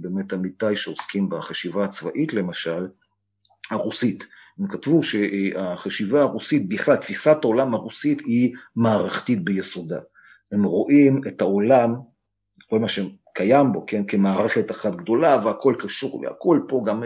באמת 0.00 0.32
עמיתיי 0.32 0.76
שעוסקים 0.76 1.28
בחשיבה 1.28 1.84
הצבאית 1.84 2.32
למשל, 2.32 2.86
הרוסית. 3.70 4.26
הם 4.58 4.68
כתבו 4.68 5.02
שהחשיבה 5.02 6.20
הרוסית, 6.20 6.68
בכלל 6.68 6.96
תפיסת 6.96 7.36
העולם 7.42 7.74
הרוסית 7.74 8.20
היא 8.20 8.54
מערכתית 8.76 9.44
ביסודה. 9.44 10.00
הם 10.52 10.64
רואים 10.64 11.20
את 11.28 11.40
העולם, 11.40 11.94
כל 12.68 12.78
מה 12.78 12.88
שהם 12.88 13.06
קיים 13.34 13.72
בו, 13.72 13.84
כן, 13.86 14.04
כמערכת 14.04 14.70
אחת 14.70 14.96
גדולה 14.96 15.40
והכל 15.44 15.74
קשור 15.78 16.24
להכל, 16.24 16.60
פה 16.68 16.82
גם 16.86 17.02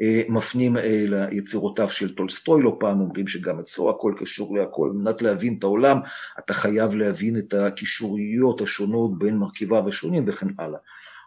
אה, 0.00 0.22
מפנים 0.28 0.76
אה, 0.76 1.04
ליצירותיו 1.08 1.88
של 1.88 2.14
טולסטוי 2.14 2.62
לא 2.62 2.76
פעם, 2.80 3.00
אומרים 3.00 3.28
שגם 3.28 3.58
אצלו 3.58 3.90
הכל 3.90 4.14
קשור 4.18 4.58
להכל, 4.58 4.88
על 4.90 4.96
מנת 4.96 5.22
להבין 5.22 5.56
את 5.58 5.64
העולם 5.64 6.00
אתה 6.38 6.54
חייב 6.54 6.94
להבין 6.94 7.38
את 7.38 7.54
הקישוריות 7.54 8.60
השונות 8.60 9.18
בין 9.18 9.36
מרכיביו 9.36 9.88
השונים 9.88 10.24
וכן 10.26 10.46
הלאה. 10.58 10.78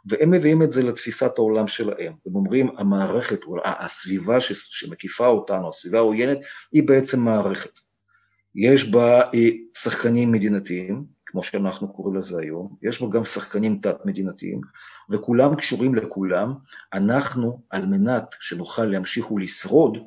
והם 0.05 0.31
מביאים 0.31 0.63
את 0.63 0.71
זה 0.71 0.83
לתפיסת 0.83 1.37
העולם 1.37 1.67
שלהם, 1.67 2.13
הם 2.25 2.35
אומרים 2.35 2.69
המערכת, 2.77 3.39
הסביבה 3.65 4.41
שמקיפה 4.41 5.27
אותנו, 5.27 5.69
הסביבה 5.69 5.97
העוינת, 5.97 6.37
היא 6.71 6.83
בעצם 6.83 7.19
מערכת. 7.19 7.79
יש 8.55 8.91
בה 8.91 9.21
אה, 9.21 9.49
שחקנים 9.77 10.31
מדינתיים, 10.31 11.03
כמו 11.31 11.43
שאנחנו 11.43 11.93
קוראים 11.93 12.15
לזה 12.15 12.41
היום, 12.41 12.75
יש 12.81 12.99
בו 12.99 13.09
גם 13.09 13.25
שחקנים 13.25 13.79
תת-מדינתיים, 13.81 14.61
וכולם 15.09 15.55
קשורים 15.55 15.95
לכולם. 15.95 16.53
אנחנו, 16.93 17.61
על 17.69 17.85
מנת 17.85 18.35
שנוכל 18.39 18.85
להמשיך 18.85 19.31
ולשרוד, 19.31 19.97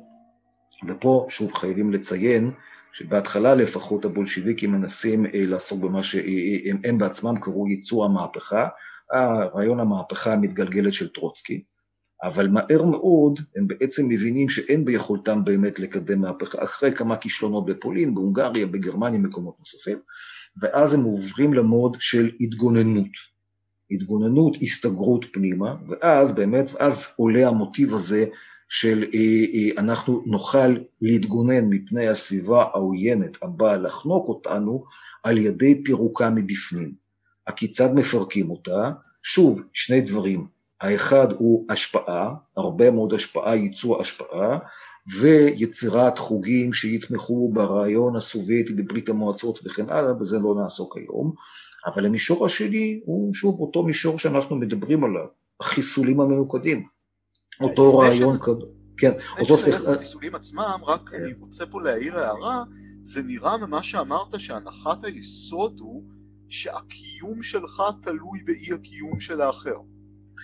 ופה 0.87 1.25
שוב 1.29 1.53
חייבים 1.53 1.93
לציין, 1.93 2.51
שבהתחלה 2.93 3.55
לפחות 3.55 4.05
הבולשיביקים 4.05 4.71
מנסים 4.71 5.25
אה, 5.25 5.31
לעסוק 5.45 5.79
במה 5.79 6.03
שהם 6.03 6.77
הם 6.83 6.97
בעצמם 6.97 7.39
קראו 7.41 7.67
ייצוא 7.67 8.05
המהפכה, 8.05 8.67
הרעיון 9.11 9.79
המהפכה 9.79 10.33
המתגלגלת 10.33 10.93
של 10.93 11.09
טרוצקי, 11.09 11.63
אבל 12.23 12.47
מהר 12.47 12.85
מאוד 12.85 13.39
הם 13.55 13.67
בעצם 13.67 14.07
מבינים 14.07 14.49
שאין 14.49 14.85
ביכולתם 14.85 15.43
באמת 15.43 15.79
לקדם 15.79 16.21
מהפכה, 16.21 16.63
אחרי 16.63 16.95
כמה 16.95 17.17
כישלונות 17.17 17.65
בפולין, 17.65 18.15
בהונגריה, 18.15 18.67
בגרמניה, 18.67 19.19
מקומות 19.19 19.55
נוספים, 19.59 19.99
ואז 20.61 20.93
הם 20.93 21.03
עוברים 21.03 21.53
למוד 21.53 21.97
של 21.99 22.31
התגוננות. 22.41 23.35
התגוננות, 23.91 24.57
הסתגרות 24.61 25.25
פנימה, 25.33 25.75
ואז 25.87 26.31
באמת, 26.31 26.69
ואז 26.73 27.07
עולה 27.17 27.47
המוטיב 27.47 27.93
הזה 27.93 28.25
של 28.69 29.05
אה, 29.13 29.19
אה, 29.53 29.81
אנחנו 29.81 30.23
נוכל 30.25 30.77
להתגונן 31.01 31.65
מפני 31.69 32.07
הסביבה 32.07 32.63
העוינת 32.63 33.37
הבאה 33.43 33.77
לחנוק 33.77 34.27
אותנו 34.27 34.83
על 35.23 35.37
ידי 35.37 35.83
פירוקה 35.83 36.29
מבפנים. 36.29 36.93
הכיצד 37.47 37.93
מפרקים 37.93 38.49
אותה? 38.49 38.91
שוב, 39.23 39.61
שני 39.73 40.01
דברים. 40.01 40.47
האחד 40.81 41.31
הוא 41.31 41.65
השפעה, 41.69 42.33
הרבה 42.57 42.91
מאוד 42.91 43.13
השפעה, 43.13 43.55
ייצוא 43.55 44.01
השפעה, 44.01 44.59
ויצירת 45.19 46.19
חוגים 46.19 46.73
שיתמכו 46.73 47.51
ברעיון 47.53 48.15
הסובייטי 48.15 48.73
בברית 48.73 49.09
המועצות 49.09 49.59
וכן 49.65 49.89
הלאה, 49.89 50.13
בזה 50.13 50.39
לא 50.39 50.55
נעסוק 50.61 50.97
היום. 50.97 51.33
אבל 51.85 52.05
המישור 52.05 52.45
השני 52.45 53.01
הוא 53.05 53.33
שוב 53.33 53.59
אותו 53.59 53.83
מישור 53.83 54.19
שאנחנו 54.19 54.55
מדברים 54.55 55.03
עליו, 55.03 55.25
החיסולים 55.59 56.21
הממוקדים. 56.21 56.87
אותו 57.61 57.97
רעיון 57.97 58.37
כזה. 58.37 58.65
כן, 58.97 59.11
אותו 59.39 59.57
שיח... 59.57 59.81
לפני 59.81 59.93
החיסולים 59.93 60.35
עצמם, 60.35 60.79
רק 60.87 61.09
כן. 61.09 61.17
אני 61.23 61.33
רוצה 61.39 61.65
פה 61.65 61.81
להעיר 61.81 62.19
הערה, 62.19 62.63
זה 63.01 63.21
נראה 63.23 63.57
ממה 63.57 63.83
שאמרת 63.83 64.39
שהנחת 64.39 65.03
היסוד 65.03 65.79
הוא 65.79 66.03
שהקיום 66.49 67.43
שלך 67.43 67.83
תלוי 68.01 68.43
באי 68.45 68.73
הקיום 68.73 69.19
של 69.19 69.41
האחר. 69.41 69.75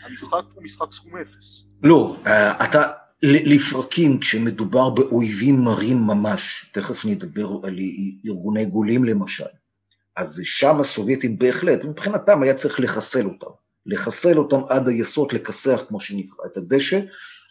המשחק 0.06 0.43
הוא 0.54 0.63
משחק 0.63 0.91
סכום 0.91 1.17
אפס. 1.17 1.69
לא, 1.84 2.15
אה, 2.26 2.65
אתה, 2.65 2.91
לפרקים 3.23 4.19
כשמדובר 4.19 4.89
באויבים 4.89 5.62
מרים 5.62 5.97
ממש, 5.97 6.65
תכף 6.71 7.05
נדבר 7.05 7.49
על 7.63 7.79
ארגוני 8.25 8.65
גולים 8.65 9.03
למשל, 9.03 9.43
אז 10.15 10.41
שם 10.43 10.79
הסובייטים 10.79 11.39
בהחלט, 11.39 11.84
מבחינתם 11.84 12.43
היה 12.43 12.53
צריך 12.53 12.79
לחסל 12.79 13.25
אותם, 13.25 13.51
לחסל 13.86 14.38
אותם 14.38 14.60
עד 14.69 14.88
היסוד, 14.88 15.34
לכסח 15.34 15.84
כמו 15.88 15.99
שנקרא, 15.99 16.45
את 16.45 16.57
הדשא, 16.57 16.99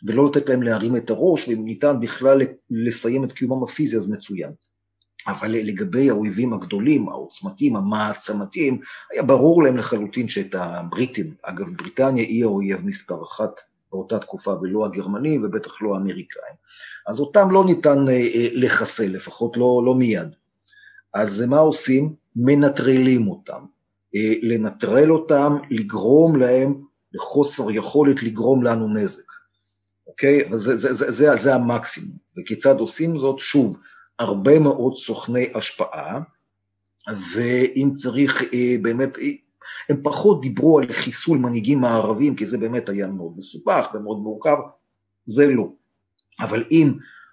ולא 0.07 0.27
לתת 0.27 0.49
להם 0.49 0.63
להרים 0.63 0.97
את 0.97 1.11
הראש, 1.11 1.49
ואם 1.49 1.65
ניתן 1.65 2.01
בכלל 2.01 2.43
לסיים 2.71 3.25
את 3.25 3.33
קיומם 3.33 3.65
הפיזי 3.65 3.97
אז 3.97 4.11
מצוין. 4.11 4.51
אבל 5.27 5.51
לגבי 5.51 6.11
האויבים 6.11 6.53
הגדולים, 6.53 7.09
העוצמתיים, 7.09 7.77
המעצמתיים, 7.77 8.79
היה 9.13 9.23
ברור 9.23 9.63
להם 9.63 9.77
לחלוטין 9.77 10.29
שאת 10.29 10.55
הבריטים, 10.55 11.35
אגב 11.43 11.77
בריטניה 11.77 12.25
היא 12.25 12.45
האויב 12.45 12.87
מספר 12.87 13.23
אחת 13.23 13.61
באותה 13.93 14.19
תקופה, 14.19 14.51
ולא 14.51 14.87
הגרמנים 14.87 15.45
ובטח 15.45 15.83
לא 15.83 15.95
האמריקאים. 15.95 16.55
אז 17.07 17.21
אותם 17.21 17.51
לא 17.51 17.65
ניתן 17.65 18.09
אה, 18.09 18.13
אה, 18.13 18.49
לחסל, 18.53 19.07
לפחות 19.07 19.57
לא, 19.57 19.83
לא 19.87 19.95
מיד. 19.95 20.35
אז 21.15 21.43
מה 21.43 21.59
עושים? 21.59 22.15
מנטרלים 22.37 23.29
אותם. 23.29 23.65
אה, 24.17 24.35
לנטרל 24.43 25.13
אותם, 25.13 25.57
לגרום 25.71 26.37
להם 26.37 26.85
לחוסר 27.13 27.71
יכולת 27.71 28.23
לגרום 28.23 28.63
לנו 28.63 28.95
נזק. 28.95 29.33
אוקיי? 30.07 30.49
אז 30.53 30.61
זה, 30.61 30.77
זה, 30.77 30.93
זה, 30.93 31.11
זה, 31.11 31.37
זה 31.37 31.55
המקסימום. 31.55 32.17
וכיצד 32.39 32.81
עושים 32.81 33.17
זאת? 33.17 33.39
שוב, 33.39 33.79
הרבה 34.19 34.59
מאוד 34.59 34.95
סוכני 34.95 35.51
השפעה, 35.55 36.21
ואם 37.35 37.91
צריך 37.97 38.43
באמת, 38.83 39.19
הם 39.89 40.01
פחות 40.03 40.41
דיברו 40.41 40.79
על 40.79 40.93
חיסול 40.93 41.39
מנהיגים 41.39 41.81
מערבים, 41.81 42.37
כי 42.37 42.47
זה 42.47 42.59
באמת 42.59 42.89
היה 42.89 43.07
מאוד 43.07 43.33
מסובך 43.37 43.87
ומאוד 43.95 44.19
מורכב, 44.19 44.57
זה 45.25 45.47
לא. 45.47 45.69
אבל 46.41 46.65
אם 46.71 46.93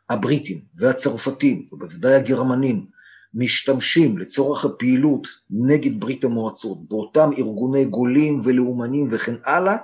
הבריטים 0.10 0.62
והצרפתים, 0.76 1.67
ובוודאי 1.71 2.15
הגרמנים, 2.15 2.86
משתמשים 3.34 4.17
לצורך 4.17 4.65
הפעילות 4.65 5.28
נגד 5.50 6.00
ברית 6.00 6.23
המועצות 6.23 6.89
באותם 6.89 7.30
ארגוני 7.38 7.86
גולים 7.86 8.39
ולאומנים 8.43 9.08
וכן 9.12 9.36
הלאה, 9.45 9.78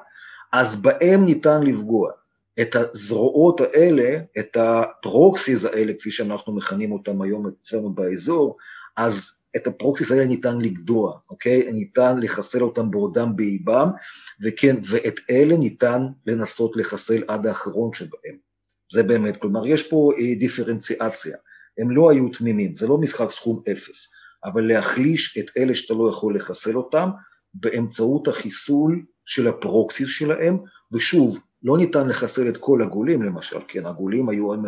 אז 0.53 0.81
בהם 0.81 1.25
ניתן 1.25 1.63
לפגוע. 1.63 2.11
את 2.61 2.75
הזרועות 2.75 3.61
האלה, 3.61 4.17
את 4.39 4.57
ה 4.57 4.71
proxies 4.71 5.65
האלה, 5.65 5.93
כפי 5.99 6.11
שאנחנו 6.11 6.55
מכנים 6.55 6.91
אותם 6.91 7.21
היום 7.21 7.47
אצלנו 7.47 7.93
באזור, 7.93 8.57
אז 8.97 9.31
את 9.55 9.67
ה 9.67 9.73
proxies 9.73 10.11
האלה 10.11 10.25
ניתן 10.25 10.61
לגדוע, 10.61 11.19
אוקיי? 11.29 11.71
ניתן 11.71 12.19
לחסל 12.19 12.61
אותם 12.61 12.91
בעודם 12.91 13.35
באיבם, 13.35 13.87
וכן, 14.43 14.75
ואת 14.89 15.19
אלה 15.29 15.57
ניתן 15.57 16.01
לנסות 16.27 16.71
לחסל 16.75 17.23
עד 17.27 17.47
האחרון 17.47 17.93
שבהם. 17.93 18.37
זה 18.91 19.03
באמת, 19.03 19.37
כלומר, 19.37 19.67
יש 19.67 19.87
פה 19.87 20.11
אה, 20.17 20.35
דיפרנציאציה. 20.35 21.37
הם 21.77 21.91
לא 21.91 22.11
היו 22.11 22.29
תמימים, 22.29 22.75
זה 22.75 22.87
לא 22.87 22.97
משחק 22.97 23.29
סכום 23.29 23.63
אפס, 23.71 24.11
אבל 24.45 24.67
להחליש 24.67 25.37
את 25.37 25.45
אלה 25.57 25.75
שאתה 25.75 25.93
לא 25.93 26.09
יכול 26.09 26.35
לחסל 26.35 26.77
אותם 26.77 27.09
באמצעות 27.53 28.27
החיסול 28.27 29.05
של 29.25 29.47
הפרוקסיס 29.47 30.09
שלהם, 30.09 30.57
ושוב, 30.93 31.39
לא 31.63 31.77
ניתן 31.77 32.07
לחסל 32.07 32.47
את 32.49 32.57
כל 32.57 32.81
הגולים 32.81 33.23
למשל, 33.23 33.59
כן, 33.67 33.85
הגולים 33.85 34.29
היו, 34.29 34.53
הם 34.53 34.61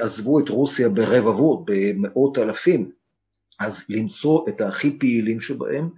עזבו 0.00 0.40
את 0.40 0.48
רוסיה 0.48 0.88
ברבבות, 0.88 1.62
במאות 1.64 2.38
אלפים, 2.38 2.90
אז 3.60 3.84
למצוא 3.88 4.48
את 4.48 4.60
הכי 4.60 4.98
פעילים 4.98 5.40
שבהם, 5.40 5.88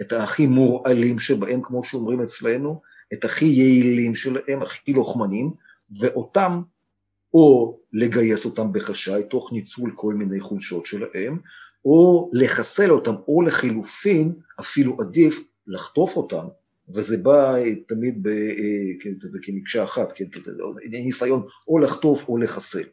את 0.00 0.12
הכי 0.12 0.46
מורעלים 0.46 1.18
שבהם, 1.18 1.60
כמו 1.62 1.84
שאומרים 1.84 2.20
אצלנו, 2.22 2.80
את 3.12 3.24
הכי 3.24 3.44
יעילים 3.44 4.14
שלהם, 4.14 4.62
הכי 4.62 4.92
לוחמנים, 4.92 5.50
ואותם 6.00 6.62
או 7.34 7.78
לגייס 7.92 8.44
אותם 8.44 8.72
בחשאי 8.72 9.22
תוך 9.30 9.52
ניצול 9.52 9.92
כל 9.96 10.14
מיני 10.14 10.40
חולשות 10.40 10.86
שלהם, 10.86 11.38
או 11.84 12.30
לחסל 12.32 12.90
אותם, 12.90 13.14
או 13.28 13.42
לחילופין, 13.42 14.32
אפילו 14.60 14.96
עדיף 15.00 15.44
לחטוף 15.66 16.16
אותם, 16.16 16.46
וזה 16.94 17.16
בא 17.16 17.54
תמיד 17.88 18.26
אה, 18.26 19.08
כמקשה 19.42 19.84
אחת, 19.84 20.12
כן, 20.12 20.24
ניסיון 20.90 21.42
או 21.68 21.78
לחטוף 21.78 22.28
או 22.28 22.38
לחסל. 22.38 22.84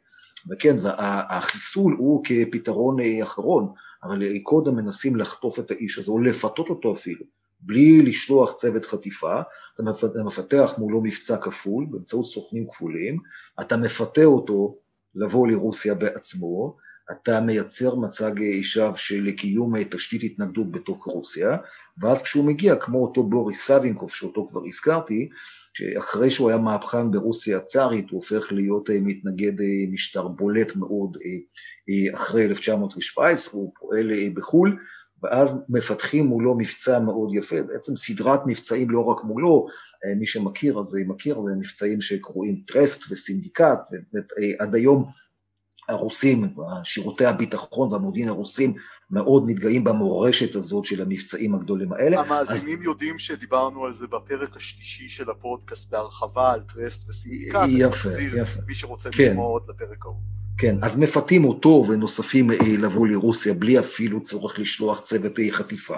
וכן, 0.50 0.78
והחיסול 0.84 1.96
הוא 1.98 2.24
כפתרון 2.26 3.00
אה, 3.00 3.24
אחרון, 3.24 3.74
אבל 4.04 4.40
קודם 4.44 4.76
מנסים 4.76 5.16
לחטוף 5.16 5.60
את 5.60 5.72
האיש 5.72 6.00
הזה, 6.00 6.12
או 6.12 6.20
לפתות 6.20 6.70
אותו 6.70 6.92
אפילו, 6.92 7.26
בלי 7.60 8.02
לשלוח 8.02 8.54
צוות 8.54 8.86
חטיפה, 8.86 9.42
אתה 9.76 9.84
מפתח 10.24 10.74
מולו 10.78 11.02
מבצע 11.02 11.38
כפול 11.38 11.86
באמצעות 11.90 12.26
סוכנים 12.26 12.68
כפולים, 12.70 13.18
אתה 13.62 13.78
מפתה 13.78 14.24
אותו 14.24 14.78
לבוא 15.16 15.48
לרוסיה 15.48 15.96
בעצמו, 15.96 16.78
אתה 17.12 17.40
מייצר 17.42 17.96
מצג 17.96 18.32
שווא 18.62 18.96
של 18.96 19.32
קיום 19.32 19.84
תשתית 19.84 20.24
התנגדות 20.24 20.72
בתוך 20.72 21.06
רוסיה, 21.06 21.58
ואז 22.02 22.22
כשהוא 22.22 22.46
מגיע, 22.46 22.76
כמו 22.76 22.98
אותו 23.04 23.24
בוריס 23.24 23.68
סבינקוף, 23.68 24.14
שאותו 24.14 24.48
כבר 24.48 24.62
הזכרתי, 24.68 25.30
שאחרי 25.74 26.30
שהוא 26.30 26.50
היה 26.50 26.58
מהפכן 26.58 27.12
ברוסיה 27.12 27.58
הצארית, 27.58 28.10
הוא 28.10 28.18
הופך 28.18 28.52
להיות 28.52 28.90
מתנגד 28.90 29.54
משטר 29.92 30.28
בולט 30.28 30.76
מאוד 30.76 31.18
אחרי 32.14 32.46
1917, 32.46 33.62
הוא 33.62 33.74
פועל 33.80 34.12
בחו"ל, 34.34 34.78
ואז 35.24 35.66
מפתחים 35.70 36.26
מולו 36.26 36.56
מבצע 36.58 37.00
מאוד 37.00 37.36
יפה, 37.36 37.62
בעצם 37.62 37.96
סדרת 37.96 38.40
מבצעים 38.46 38.90
לא 38.90 39.04
רק 39.04 39.24
מולו, 39.24 39.68
מי 40.20 40.26
שמכיר 40.26 40.80
אז 40.80 40.98
מכיר, 41.08 41.42
זה 41.44 41.56
מבצעים 41.56 42.02
שקרויים 42.02 42.64
טרסט 42.68 43.12
וסינדיקט, 43.12 43.80
ועד 44.14 44.76
היום 44.76 45.06
הרוסים, 45.90 46.54
שירותי 46.84 47.26
הביטחון 47.26 47.94
והמודיעין 47.94 48.30
הרוסים 48.30 48.74
מאוד 49.12 49.46
מתגאים 49.46 49.84
במורשת 49.84 50.56
הזאת 50.56 50.86
של 50.86 51.02
המבצעים 51.02 51.56
הגדולים 51.56 51.94
האלה. 51.94 52.22
המאזינים 52.22 52.80
אז... 52.80 52.86
יודעים 52.86 53.20
שדיברנו 53.20 53.86
על 53.86 53.94
זה 53.94 54.08
בפרק 54.08 54.58
השלישי 54.58 55.10
של 55.10 55.30
הפודקאסט 55.30 55.94
להרחבה 55.94 56.52
על 56.52 56.60
טרסט 56.60 57.10
וסינדיקט. 57.10 57.60
יפה, 57.68 58.10
יפה. 58.36 58.60
מי 58.68 58.74
שרוצה 58.74 59.10
כן. 59.12 59.24
לשמוע 59.24 59.46
עוד 59.46 59.64
לפרק 59.70 60.06
ההוא. 60.06 60.18
כן, 60.58 60.76
אז 60.82 60.98
מפתים 60.98 61.46
אותו 61.46 61.84
ונוספים 61.88 62.52
אה, 62.52 62.58
לבוא 62.62 63.08
לרוסיה 63.08 63.54
בלי 63.54 63.80
אפילו 63.80 64.24
צורך 64.24 64.60
לשלוח 64.60 65.02
צוות 65.02 65.40
אה, 65.40 65.52
חטיפה. 65.52 65.98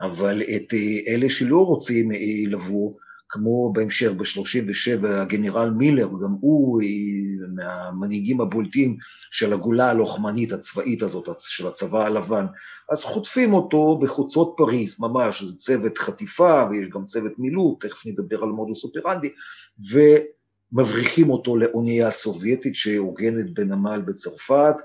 אבל 0.00 0.42
את 0.42 0.74
אה, 0.74 1.14
אלה 1.14 1.30
שלא 1.30 1.66
רוצים 1.66 2.10
לבוא, 2.46 2.92
כמו 3.28 3.72
בהמשך 3.72 4.10
ב-37 4.10 5.06
הגנרל 5.06 5.70
מילר, 5.70 6.08
גם 6.22 6.34
הוא 6.40 6.82
מהמנהיגים 7.54 8.40
הבולטים 8.40 8.96
של 9.30 9.52
הגולה 9.52 9.90
הלוחמנית 9.90 10.52
הצבאית 10.52 11.02
הזאת, 11.02 11.28
של 11.38 11.66
הצבא 11.66 12.04
הלבן, 12.04 12.46
אז 12.90 13.04
חוטפים 13.04 13.54
אותו 13.54 13.98
בחוצות 14.02 14.54
פריז, 14.56 15.00
ממש, 15.00 15.42
זה 15.42 15.56
צוות 15.56 15.98
חטיפה 15.98 16.64
ויש 16.70 16.88
גם 16.88 17.04
צוות 17.04 17.32
מילוט, 17.38 17.84
תכף 17.86 18.06
נדבר 18.06 18.42
על 18.42 18.48
מודוס 18.48 18.84
אופרנדי, 18.84 19.30
ומבריחים 20.72 21.30
אותו 21.30 21.56
לאונייה 21.56 22.10
סובייטית 22.10 22.74
שהוגנת 22.74 23.54
בנמל 23.54 24.02
בצרפת, 24.06 24.76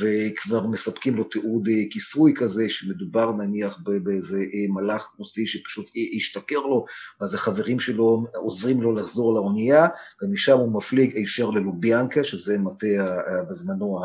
וכבר 0.00 0.66
מספקים 0.66 1.16
לו 1.16 1.24
תיעוד 1.24 1.68
אה, 1.68 1.82
כיסוי 1.90 2.34
כזה, 2.36 2.68
שמדובר 2.68 3.32
נניח 3.32 3.78
באיזה 4.02 4.38
אה, 4.38 4.66
מלאך 4.68 5.14
רוסי 5.18 5.46
שפשוט 5.46 5.90
השתכר 6.16 6.58
לו, 6.58 6.84
ואז 7.20 7.34
החברים 7.34 7.80
שלו 7.80 8.24
עוזרים 8.34 8.82
לו 8.82 8.94
לחזור 8.94 9.34
לאונייה, 9.34 9.86
ומשם 10.22 10.58
הוא 10.58 10.72
מפליג 10.72 11.16
הישר 11.16 11.50
ללוביאנקה, 11.50 12.24
שזה 12.24 12.58
מטה 12.58 12.86
בזמנו 13.50 14.00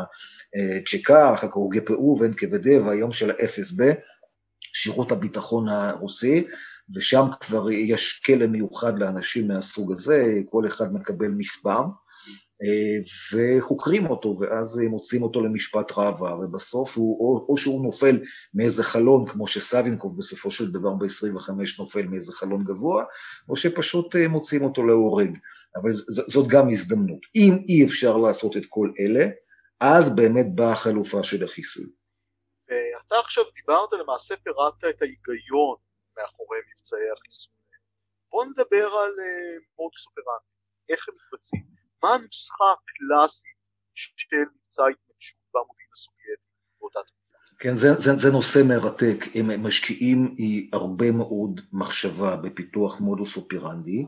הצ'קה, 0.80 1.34
אחר 1.34 1.48
כך 1.48 1.54
הוא 1.54 1.72
גפ"ו 1.72 2.16
ואנקו"ד, 2.20 2.66
והיום 2.66 3.12
של 3.12 3.30
ה-FSB, 3.30 3.82
שירות 4.72 5.12
הביטחון 5.12 5.68
הרוסי, 5.68 6.44
ושם 6.94 7.26
כבר 7.40 7.70
יש 7.70 8.20
כלא 8.26 8.46
מיוחד 8.46 8.98
לאנשים 8.98 9.48
מהסוג 9.48 9.92
הזה, 9.92 10.34
כל 10.50 10.66
אחד 10.66 10.94
מקבל 10.94 11.28
מספר. 11.28 11.80
אה, 12.62 12.98
וחוקרים 13.58 14.06
אותו, 14.06 14.34
ואז 14.40 14.78
מוצאים 14.78 15.22
אותו 15.22 15.40
למשפט 15.40 15.92
ראווה, 15.92 16.34
ובסוף 16.34 16.96
הוא, 16.96 17.20
או, 17.20 17.46
או 17.48 17.56
שהוא 17.56 17.84
נופל 17.84 18.20
מאיזה 18.54 18.84
חלון, 18.84 19.26
כמו 19.26 19.46
שסבינקוב 19.46 20.18
בסופו 20.18 20.50
של 20.50 20.72
דבר 20.72 20.94
ב-25 20.94 21.52
נופל 21.78 22.06
מאיזה 22.06 22.32
חלון 22.32 22.64
גבוה, 22.64 23.04
או 23.48 23.56
שפשוט 23.56 24.16
אה, 24.16 24.28
מוצאים 24.28 24.62
אותו 24.62 24.86
להורג. 24.86 25.38
אבל 25.76 25.92
ז, 25.92 26.30
זאת 26.30 26.48
גם 26.48 26.70
הזדמנות. 26.70 27.20
אם 27.34 27.58
אי 27.68 27.84
אפשר 27.84 28.16
לעשות 28.16 28.56
את 28.56 28.62
כל 28.68 28.92
אלה, 29.00 29.26
אז 29.80 30.16
באמת 30.16 30.46
באה 30.54 30.72
החלופה 30.72 31.22
של 31.22 31.44
החיסול. 31.44 31.86
אתה 33.06 33.14
עכשיו 33.14 33.44
דיברת, 33.54 33.92
למעשה 33.92 34.34
פירטת 34.36 34.84
את 34.84 35.02
ההיגיון 35.02 35.76
מאחורי 36.18 36.58
מבצעי 36.58 37.10
החיסול. 37.16 37.52
בוא 38.30 38.44
נדבר 38.44 38.86
על 38.86 39.12
מודוס 39.78 40.06
אופרנטי, 40.06 40.48
איך 40.88 41.08
הם 41.08 41.14
מתבצעים. 41.14 41.75
מה 42.02 42.08
הנוסחה 42.14 42.64
הקלאסית 42.74 43.56
של 43.94 44.36
מבצע 44.36 44.82
ההתנגשות 44.82 45.40
במודיעין 45.54 45.90
הסובייטי 45.94 46.42
באותה 46.80 46.98
תקופה? 47.06 47.36
כן, 47.58 47.76
זה, 47.76 47.94
זה, 47.94 48.16
זה 48.16 48.30
נושא 48.32 48.62
מרתק. 48.68 49.24
הם 49.34 49.66
משקיעים 49.66 50.36
הרבה 50.72 51.10
מאוד 51.10 51.60
מחשבה 51.72 52.36
בפיתוח 52.36 53.00
מודוס 53.00 53.36
אופרנדי, 53.36 54.06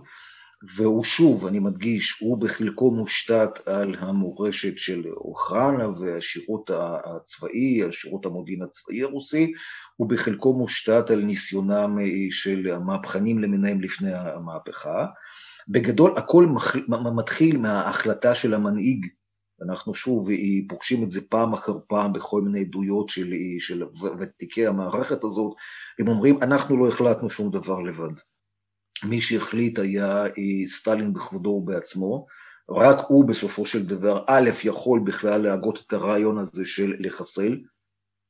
והוא 0.76 1.04
שוב, 1.04 1.46
אני 1.46 1.58
מדגיש, 1.58 2.20
הוא 2.20 2.38
בחלקו 2.38 2.90
מושתת 2.90 3.68
על 3.68 3.94
המורשת 3.98 4.78
של 4.78 5.06
אוחרנה 5.16 5.88
והשירות 5.88 6.70
הצבאי, 7.04 7.84
השירות 7.84 8.26
המודיעין 8.26 8.62
הצבאי 8.62 9.02
הרוסי, 9.02 9.52
הוא 9.96 10.08
בחלקו 10.08 10.52
מושתת 10.52 11.10
על 11.10 11.20
ניסיונם 11.20 11.98
של 12.30 12.66
המהפכנים 12.74 13.38
למיניהם 13.38 13.80
לפני 13.80 14.14
המהפכה. 14.14 15.06
בגדול 15.68 16.14
הכל 16.16 16.46
מתחיל 17.14 17.58
מההחלטה 17.58 18.34
של 18.34 18.54
המנהיג, 18.54 19.06
אנחנו 19.62 19.94
שוב 19.94 20.28
פוגשים 20.68 21.04
את 21.04 21.10
זה 21.10 21.20
פעם 21.28 21.54
אחר 21.54 21.78
פעם 21.88 22.12
בכל 22.12 22.42
מיני 22.42 22.60
עדויות 22.60 23.08
של, 23.08 23.32
של 23.58 23.82
ותיקי 24.20 24.66
המערכת 24.66 25.24
הזאת, 25.24 25.52
הם 25.98 26.08
אומרים 26.08 26.42
אנחנו 26.42 26.76
לא 26.76 26.88
החלטנו 26.88 27.30
שום 27.30 27.50
דבר 27.50 27.80
לבד. 27.80 28.14
מי 29.04 29.22
שהחליט 29.22 29.78
היה 29.78 30.24
סטלין 30.66 31.12
בכבודו 31.12 31.48
ובעצמו, 31.48 32.26
רק 32.70 32.96
הוא 33.08 33.28
בסופו 33.28 33.66
של 33.66 33.86
דבר, 33.86 34.24
א', 34.26 34.50
יכול 34.64 35.00
בכלל 35.06 35.42
להגות 35.42 35.82
את 35.86 35.92
הרעיון 35.92 36.38
הזה 36.38 36.66
של 36.66 36.94
לחסל 36.98 37.58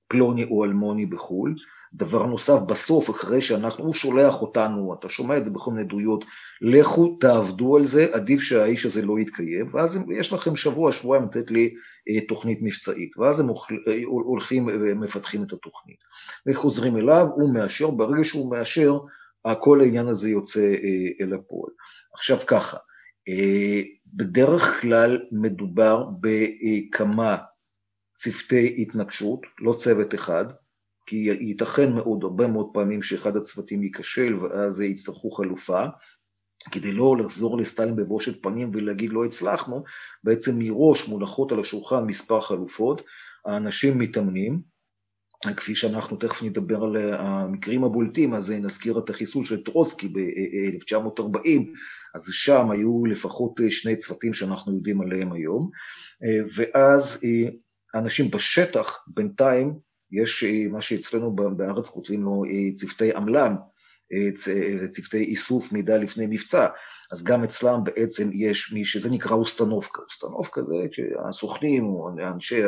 פלוני 0.08 0.44
או 0.44 0.64
אלמוני 0.64 1.06
בחו"ל, 1.06 1.54
דבר 1.94 2.26
נוסף, 2.26 2.58
בסוף, 2.68 3.10
אחרי 3.10 3.40
שאנחנו, 3.40 3.84
הוא 3.84 3.94
שולח 3.94 4.42
אותנו, 4.42 4.94
אתה 4.98 5.08
שומע 5.08 5.36
את 5.36 5.44
זה 5.44 5.50
בכל 5.50 5.70
מיני 5.70 5.82
עדויות, 5.82 6.24
לכו 6.60 7.16
תעבדו 7.20 7.76
על 7.76 7.84
זה, 7.84 8.06
עדיף 8.12 8.40
שהאיש 8.40 8.86
הזה 8.86 9.02
לא 9.02 9.18
יתקיים, 9.18 9.74
ואז 9.74 10.00
יש 10.18 10.32
לכם 10.32 10.56
שבוע, 10.56 10.92
שבועיים 10.92 11.24
לתת 11.24 11.50
לי 11.50 11.74
אה, 12.08 12.20
תוכנית 12.20 12.58
מבצעית, 12.62 13.18
ואז 13.18 13.40
הם 13.40 13.48
אה, 13.48 13.54
הולכים 14.06 14.66
ומפתחים 14.66 15.42
את 15.42 15.52
התוכנית. 15.52 15.98
וחוזרים 16.48 16.96
אליו, 16.96 17.26
הוא 17.34 17.54
מאשר, 17.54 17.90
ברגע 17.90 18.24
שהוא 18.24 18.50
מאשר, 18.50 18.98
כל 19.60 19.80
העניין 19.80 20.08
הזה 20.08 20.30
יוצא 20.30 20.60
אה, 20.60 21.24
אל 21.24 21.34
הפועל. 21.34 21.72
עכשיו 22.14 22.38
ככה, 22.46 22.76
בדרך 24.06 24.80
כלל 24.80 25.20
מדובר 25.32 26.04
בכמה 26.20 27.36
צוותי 28.18 28.74
התנגשות, 28.78 29.40
לא 29.60 29.72
צוות 29.72 30.14
אחד, 30.14 30.44
כי 31.06 31.16
ייתכן 31.40 31.92
מאוד, 31.92 32.24
הרבה 32.24 32.46
מאוד 32.46 32.70
פעמים 32.72 33.02
שאחד 33.02 33.36
הצוותים 33.36 33.82
ייכשל 33.82 34.34
ואז 34.34 34.80
יצטרכו 34.80 35.30
חלופה. 35.30 35.84
כדי 36.70 36.92
לא 36.92 37.16
לחזור 37.16 37.58
לסטלין 37.58 37.96
בבושת 37.96 38.42
פנים 38.42 38.70
ולהגיד 38.74 39.10
לא 39.12 39.24
הצלחנו, 39.24 39.84
בעצם 40.24 40.58
מראש 40.58 41.08
מונחות 41.08 41.52
על 41.52 41.60
השולחן 41.60 42.04
מספר 42.04 42.40
חלופות, 42.40 43.02
האנשים 43.46 43.98
מתאמנים, 43.98 44.60
כפי 45.56 45.74
שאנחנו 45.74 46.16
תכף 46.16 46.42
נדבר 46.42 46.82
על 46.84 46.96
המקרים 46.96 47.84
הבולטים, 47.84 48.34
אז 48.34 48.50
נזכיר 48.50 48.98
את 48.98 49.10
החיסול 49.10 49.44
של 49.44 49.64
טרוצקי 49.64 50.08
ב-1940, 50.08 51.48
אז 52.14 52.26
שם 52.30 52.70
היו 52.70 53.06
לפחות 53.06 53.60
שני 53.68 53.96
צוותים 53.96 54.32
שאנחנו 54.32 54.74
יודעים 54.76 55.00
עליהם 55.00 55.32
היום, 55.32 55.70
ואז 56.56 57.24
האנשים 57.98 58.30
בשטח 58.30 59.04
בינתיים, 59.06 59.78
יש 60.12 60.44
מה 60.70 60.80
שאצלנו 60.80 61.36
בארץ 61.36 61.88
כותבים 61.88 62.22
לו 62.22 62.42
צוותי 62.76 63.14
עמלן, 63.14 63.54
צוותי 64.90 65.18
איסוף 65.18 65.72
מידע 65.72 65.98
לפני 65.98 66.26
מבצע, 66.26 66.66
אז 67.12 67.24
גם 67.24 67.44
אצלם 67.44 67.84
בעצם 67.84 68.30
יש 68.32 68.72
מי 68.72 68.84
שזה 68.84 69.10
נקרא 69.10 69.36
אוסטנובקה. 69.36 70.02
אוסטנובקה 70.02 70.62
זה 70.62 70.74
שהסוכנים 70.92 71.84
או 71.84 72.10
אנשי 72.34 72.62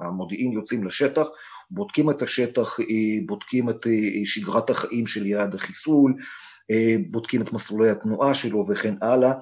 המודיעין 0.00 0.52
יוצאים 0.52 0.84
לשטח, 0.84 1.26
בודקים 1.70 2.10
את 2.10 2.22
השטח, 2.22 2.76
בודקים 3.26 3.70
את 3.70 3.86
שגרת 4.24 4.70
החיים 4.70 5.06
של 5.06 5.26
יעד 5.26 5.54
החיסול, 5.54 6.14
בודקים 7.10 7.42
את 7.42 7.52
מסלולי 7.52 7.90
התנועה 7.90 8.34
שלו 8.34 8.68
וכן 8.68 8.94
הלאה, 9.02 9.32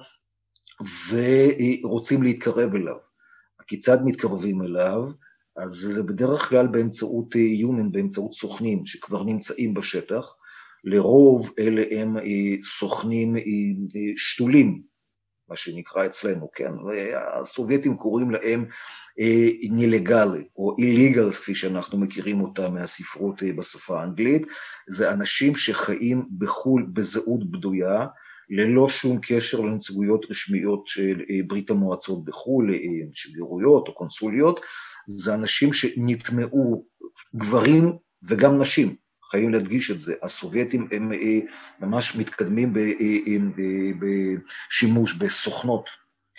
ורוצים 1.09 2.23
להתקרב 2.23 2.75
אליו. 2.75 2.95
כיצד 3.67 3.97
מתקרבים 4.05 4.61
אליו? 4.61 5.03
אז 5.63 5.71
זה 5.71 6.03
בדרך 6.03 6.49
כלל 6.49 6.67
באמצעות 6.67 7.35
יומן, 7.35 7.91
באמצעות 7.91 8.33
סוכנים 8.33 8.85
שכבר 8.85 9.23
נמצאים 9.23 9.73
בשטח, 9.73 10.35
לרוב 10.83 11.53
אלה 11.59 11.83
הם 11.91 12.17
אה, 12.17 12.63
סוכנים 12.63 13.35
אה, 13.35 13.41
אה, 13.41 14.11
שתולים, 14.15 14.81
מה 15.49 15.55
שנקרא 15.55 16.05
אצלנו, 16.05 16.49
כן? 16.55 16.71
הסובייטים 17.41 17.97
קוראים 17.97 18.31
להם 18.31 18.65
נילגלי, 19.71 20.43
או 20.55 20.75
איליגלס, 20.79 21.39
כפי 21.39 21.55
שאנחנו 21.55 21.97
מכירים 21.97 22.41
אותם 22.41 22.73
מהספרות 22.73 23.43
בשפה 23.43 24.01
האנגלית, 24.01 24.47
זה 24.87 25.11
אנשים 25.11 25.55
שחיים 25.55 26.25
בחו"ל 26.37 26.85
בזהות 26.93 27.51
בדויה, 27.51 28.05
ללא 28.49 28.89
שום 28.89 29.19
קשר 29.21 29.59
לנציגויות 29.59 30.25
רשמיות 30.29 30.87
של 30.87 31.21
ברית 31.47 31.69
המועצות 31.69 32.25
בחו"ל, 32.25 32.73
שגרירויות 33.13 33.87
או 33.87 33.93
קונסוליות, 33.93 34.59
זה 35.09 35.33
אנשים 35.33 35.73
שנטמעו, 35.73 36.85
גברים 37.35 37.93
וגם 38.23 38.61
נשים, 38.61 38.95
חייבים 39.31 39.53
להדגיש 39.53 39.91
את 39.91 39.99
זה, 39.99 40.13
הסובייטים 40.23 40.87
הם 40.91 41.13
אה, 41.13 41.39
ממש 41.79 42.15
מתקדמים 42.15 42.77
אה, 42.77 42.91
אה, 43.01 43.91
בשימוש 43.99 45.13
בסוכנות, 45.13 45.89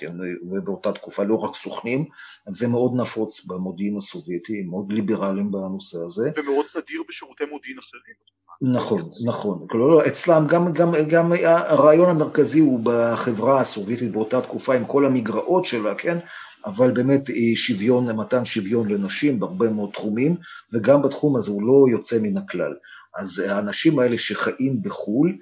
כן, 0.00 0.12
ובאותה 0.50 0.92
תקופה 0.92 1.22
לא 1.22 1.34
רק 1.34 1.54
סוכנים, 1.54 2.04
זה 2.52 2.68
מאוד 2.68 2.92
נפוץ 2.96 3.44
במודיעין 3.46 3.96
הסובייטי, 3.96 4.62
מאוד 4.62 4.92
ליברליים 4.92 5.50
בנושא 5.50 5.98
הזה. 6.06 6.30
ומאוד 6.36 6.66
נדיר 6.76 7.02
בשירותי 7.08 7.44
מודיעין 7.50 7.78
אחרים. 7.78 8.14
נכון, 8.62 9.08
נכון. 9.26 9.66
כלומר, 9.70 10.06
אצלם 10.06 10.46
גם, 10.48 10.72
גם, 10.72 10.92
גם 11.08 11.32
הרעיון 11.44 12.10
המרכזי 12.10 12.60
הוא 12.60 12.80
בחברה 12.82 13.60
הסובייטית 13.60 14.12
באותה 14.12 14.40
תקופה 14.40 14.74
עם 14.74 14.84
כל 14.84 15.06
המגרעות 15.06 15.64
שלה, 15.64 15.94
כן? 15.94 16.18
אבל 16.66 16.90
באמת 16.90 17.30
שוויון, 17.54 18.16
מתן 18.16 18.44
שוויון 18.44 18.88
לנשים 18.88 19.40
בהרבה 19.40 19.70
מאוד 19.70 19.90
תחומים, 19.92 20.36
וגם 20.72 21.02
בתחום 21.02 21.36
הזה 21.36 21.50
הוא 21.50 21.62
לא 21.62 21.86
יוצא 21.90 22.18
מן 22.22 22.36
הכלל. 22.36 22.74
אז 23.16 23.38
האנשים 23.38 23.98
האלה 23.98 24.18
שחיים 24.18 24.82
בחו"ל 24.82 25.36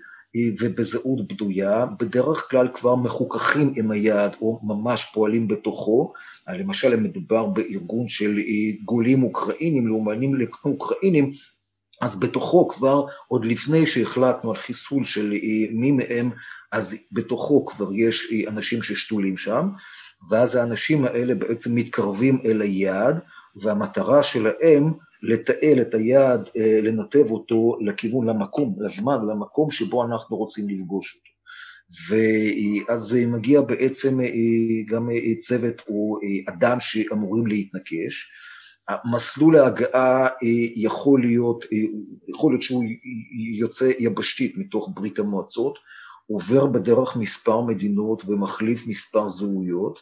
ובזהות 0.60 1.28
בדויה, 1.28 1.86
בדרך 1.86 2.50
כלל 2.50 2.68
כבר 2.74 2.96
מחוככים 2.96 3.72
עם 3.76 3.90
היעד 3.90 4.36
או 4.40 4.60
ממש 4.62 5.10
פועלים 5.14 5.48
בתוכו. 5.48 6.12
למשל, 6.48 6.94
אם 6.94 7.02
מדובר 7.02 7.46
בארגון 7.46 8.08
של 8.08 8.40
גולים 8.84 9.22
אוקראינים, 9.22 9.88
לאומנים 9.88 10.34
אוקראינים, 10.64 11.32
אז 12.02 12.20
בתוכו 12.20 12.68
כבר, 12.68 13.04
עוד 13.28 13.44
לפני 13.44 13.86
שהחלטנו 13.86 14.50
על 14.50 14.56
חיסול 14.56 15.04
של 15.04 15.34
מי 15.72 15.90
מהם, 15.90 16.30
אז 16.72 16.96
בתוכו 17.12 17.66
כבר 17.66 17.90
יש 17.94 18.32
אנשים 18.48 18.82
ששתולים 18.82 19.36
שם. 19.36 19.68
ואז 20.30 20.54
האנשים 20.54 21.04
האלה 21.04 21.34
בעצם 21.34 21.74
מתקרבים 21.74 22.38
אל 22.44 22.62
היעד, 22.62 23.20
והמטרה 23.62 24.22
שלהם 24.22 24.92
לתעל 25.22 25.80
את 25.80 25.94
היעד, 25.94 26.48
אה, 26.56 26.80
לנתב 26.82 27.30
אותו 27.30 27.76
לכיוון, 27.80 28.28
למקום, 28.28 28.76
לזמן, 28.80 29.18
למקום 29.30 29.70
שבו 29.70 30.04
אנחנו 30.04 30.36
רוצים 30.36 30.68
לפגוש 30.68 31.14
אותו. 31.14 31.28
ואז 32.08 33.18
מגיע 33.26 33.60
בעצם 33.60 34.20
אה, 34.20 34.26
גם 34.86 35.10
אה, 35.10 35.34
צוות 35.38 35.82
או 35.88 36.18
אדם 36.48 36.76
שאמורים 36.80 37.46
להתנקש. 37.46 38.28
מסלול 39.12 39.56
ההגעה 39.56 40.28
יכול 40.76 41.20
להיות, 41.20 41.64
יכול 42.28 42.52
להיות 42.52 42.62
שהוא 42.62 42.84
יוצא 43.58 43.90
יבשתית 43.98 44.58
מתוך 44.58 44.90
ברית 44.94 45.18
המועצות, 45.18 45.78
עובר 46.26 46.66
בדרך 46.66 47.16
מספר 47.16 47.60
מדינות 47.60 48.22
ומחליף 48.26 48.86
מספר 48.86 49.28
זהויות, 49.28 50.00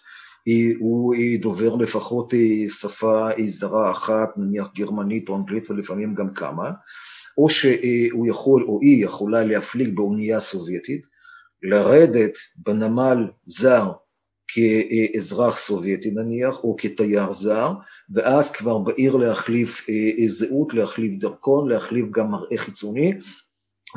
הוא 0.79 1.15
דובר 1.41 1.77
לפחות 1.77 2.35
שפה 2.81 3.29
זרה 3.47 3.91
אחת, 3.91 4.29
נניח 4.37 4.67
גרמנית 4.77 5.29
או 5.29 5.37
אנגלית 5.37 5.71
ולפעמים 5.71 6.15
גם 6.15 6.35
כמה, 6.35 6.71
או 7.39 7.51
שהוא 7.51 8.27
יכול 8.27 8.65
או 8.69 8.79
היא 8.83 9.05
יכולה 9.05 9.45
להפליג 9.45 9.97
באונייה 9.97 10.41
סובייטית, 10.41 11.07
לרדת 11.63 12.33
בנמל 12.57 13.31
זר 13.45 13.93
כאזרח 14.49 15.57
סובייטי 15.57 16.11
נניח, 16.11 16.65
או 16.65 16.77
כתייר 16.79 17.33
זר, 17.33 17.73
ואז 18.15 18.51
כבר 18.51 18.79
בעיר 18.79 19.17
להחליף 19.17 19.87
זהות, 20.27 20.75
להחליף 20.75 21.17
דרכון, 21.17 21.69
להחליף 21.69 22.07
גם 22.11 22.31
מראה 22.31 22.57
חיצוני, 22.57 23.13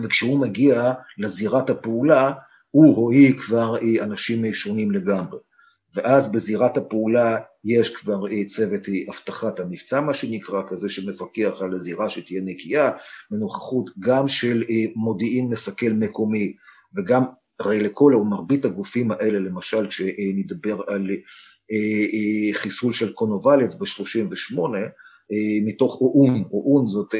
וכשהוא 0.03 0.39
מגיע 0.39 0.93
לזירת 1.17 1.69
הפעולה, 1.69 2.31
הוא 2.71 2.95
או 2.95 3.11
היא 3.11 3.37
כבר 3.37 3.75
אנשים 4.01 4.53
שונים 4.53 4.91
לגמרי. 4.91 5.37
ואז 5.95 6.31
בזירת 6.31 6.77
הפעולה 6.77 7.37
יש 7.65 7.95
כבר 7.95 8.21
צוות 8.45 8.81
אבטחת 9.09 9.59
המבצע, 9.59 10.01
מה 10.01 10.13
שנקרא, 10.13 10.61
כזה 10.67 10.89
שמפקח 10.89 11.61
על 11.61 11.73
הזירה 11.73 12.09
שתהיה 12.09 12.41
נקייה, 12.41 12.91
בנוכחות 13.31 13.89
גם 13.99 14.27
של 14.27 14.63
מודיעין 14.95 15.49
מסכל 15.49 15.91
מקומי, 15.91 16.53
וגם, 16.95 17.23
הרי 17.59 17.79
לכל 17.79 18.13
או 18.15 18.25
מרבית 18.25 18.65
הגופים 18.65 19.11
האלה, 19.11 19.39
למשל 19.39 19.87
כשנדבר 19.87 20.81
על 20.87 21.09
חיסול 22.53 22.93
של 22.93 23.13
קונובלץ 23.13 23.75
ב-38, 23.75 24.59
מתוך 25.65 25.97
או"ם, 26.01 26.43
או"ם 26.51 26.87
זאת, 26.87 27.15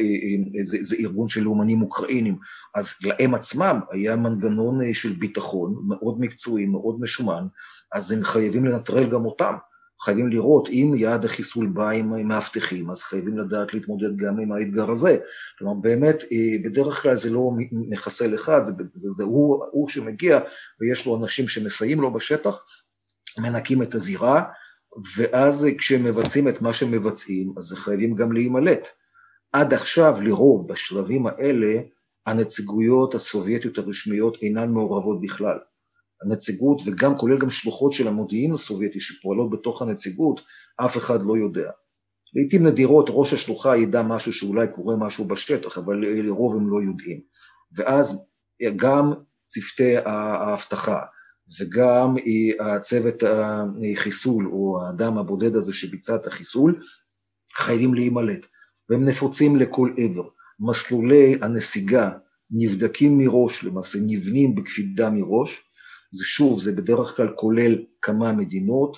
זה, 0.62 0.77
זה 0.82 0.95
ארגון 0.99 1.27
של 1.27 1.41
לאומנים 1.41 1.82
אוקראינים, 1.82 2.38
אז 2.75 2.93
להם 3.03 3.36
עצמם 3.36 3.79
היה 3.91 4.15
מנגנון 4.15 4.93
של 4.93 5.13
ביטחון 5.13 5.75
מאוד 5.88 6.19
מקצועי, 6.19 6.65
מאוד 6.65 7.01
משומן, 7.01 7.43
אז 7.93 8.12
הם 8.12 8.23
חייבים 8.23 8.65
לנטרל 8.65 9.10
גם 9.10 9.25
אותם, 9.25 9.56
חייבים 10.02 10.30
לראות 10.30 10.69
אם 10.69 10.93
יעד 10.97 11.25
החיסול 11.25 11.67
בא 11.67 11.89
עם 11.89 12.28
מאבטחים, 12.28 12.89
אז 12.89 13.04
חייבים 13.04 13.38
לדעת 13.38 13.73
להתמודד 13.73 14.17
גם 14.17 14.39
עם 14.39 14.52
האתגר 14.52 14.91
הזה. 14.91 15.17
כלומר, 15.58 15.73
באמת, 15.73 16.23
בדרך 16.65 17.02
כלל 17.02 17.15
זה 17.15 17.30
לא 17.30 17.52
מחסל 17.71 18.36
אחד, 18.36 18.65
זה, 18.65 18.71
זה, 18.95 19.12
זה 19.12 19.23
הוא, 19.23 19.65
הוא 19.71 19.89
שמגיע 19.89 20.39
ויש 20.82 21.06
לו 21.06 21.17
אנשים 21.17 21.47
שמסייעים 21.47 22.02
לו 22.02 22.13
בשטח, 22.13 22.63
מנקים 23.38 23.82
את 23.82 23.95
הזירה, 23.95 24.43
ואז 25.17 25.67
כשהם 25.78 26.04
מבצעים 26.04 26.47
את 26.47 26.62
מה 26.62 26.73
שהם 26.73 26.91
מבצעים, 26.91 27.54
אז 27.58 27.73
חייבים 27.73 28.15
גם 28.15 28.32
להימלט. 28.32 28.88
עד 29.54 29.73
עכשיו, 29.73 30.15
לרוב, 30.21 30.71
בשלבים 30.71 31.28
האלה, 31.28 31.82
הנציגויות 32.25 33.15
הסובייטיות 33.15 33.78
הרשמיות 33.78 34.38
אינן 34.41 34.71
מעורבות 34.71 35.21
בכלל. 35.21 35.58
הנציגות, 36.23 36.82
וגם 36.86 37.17
כולל 37.17 37.38
גם 37.38 37.49
שלוחות 37.49 37.93
של 37.93 38.08
המודיעין 38.08 38.53
הסובייטי 38.53 38.99
שפועלות 38.99 39.49
בתוך 39.49 39.82
הנציגות, 39.82 40.41
אף 40.77 40.97
אחד 40.97 41.21
לא 41.21 41.38
יודע. 41.38 41.71
לעיתים 42.34 42.65
נדירות 42.65 43.05
ראש 43.10 43.34
השלוחה 43.34 43.77
ידע 43.77 44.01
משהו 44.01 44.34
שאולי 44.34 44.67
קורה 44.67 44.95
משהו 44.95 45.27
בשטח, 45.27 45.77
אבל 45.77 45.95
לרוב 46.05 46.55
הם 46.55 46.69
לא 46.69 46.82
יודעים. 46.82 47.19
ואז 47.77 48.25
גם 48.75 49.13
צוותי 49.45 49.97
האבטחה, 49.97 50.99
וגם 51.60 52.15
הצוות 52.60 53.23
החיסול, 53.23 54.47
או 54.47 54.79
האדם 54.82 55.17
הבודד 55.17 55.55
הזה 55.55 55.73
שביצע 55.73 56.15
את 56.15 56.27
החיסול, 56.27 56.79
חייבים 57.55 57.93
להימלט, 57.93 58.45
והם 58.89 59.05
נפוצים 59.05 59.55
לכל 59.55 59.91
עבר. 59.97 60.27
מסלולי 60.60 61.36
הנסיגה 61.41 62.12
נבדקים 62.51 63.17
מראש, 63.17 63.63
למעשה 63.63 63.99
נבנים 64.08 64.55
בקפידה 64.55 65.10
מראש, 65.10 65.68
זה 66.12 66.24
שוב, 66.24 66.60
זה 66.60 66.72
בדרך 66.72 67.15
כלל 67.15 67.34
כולל 67.36 67.76
כמה 68.02 68.34
מדינות, 68.34 68.98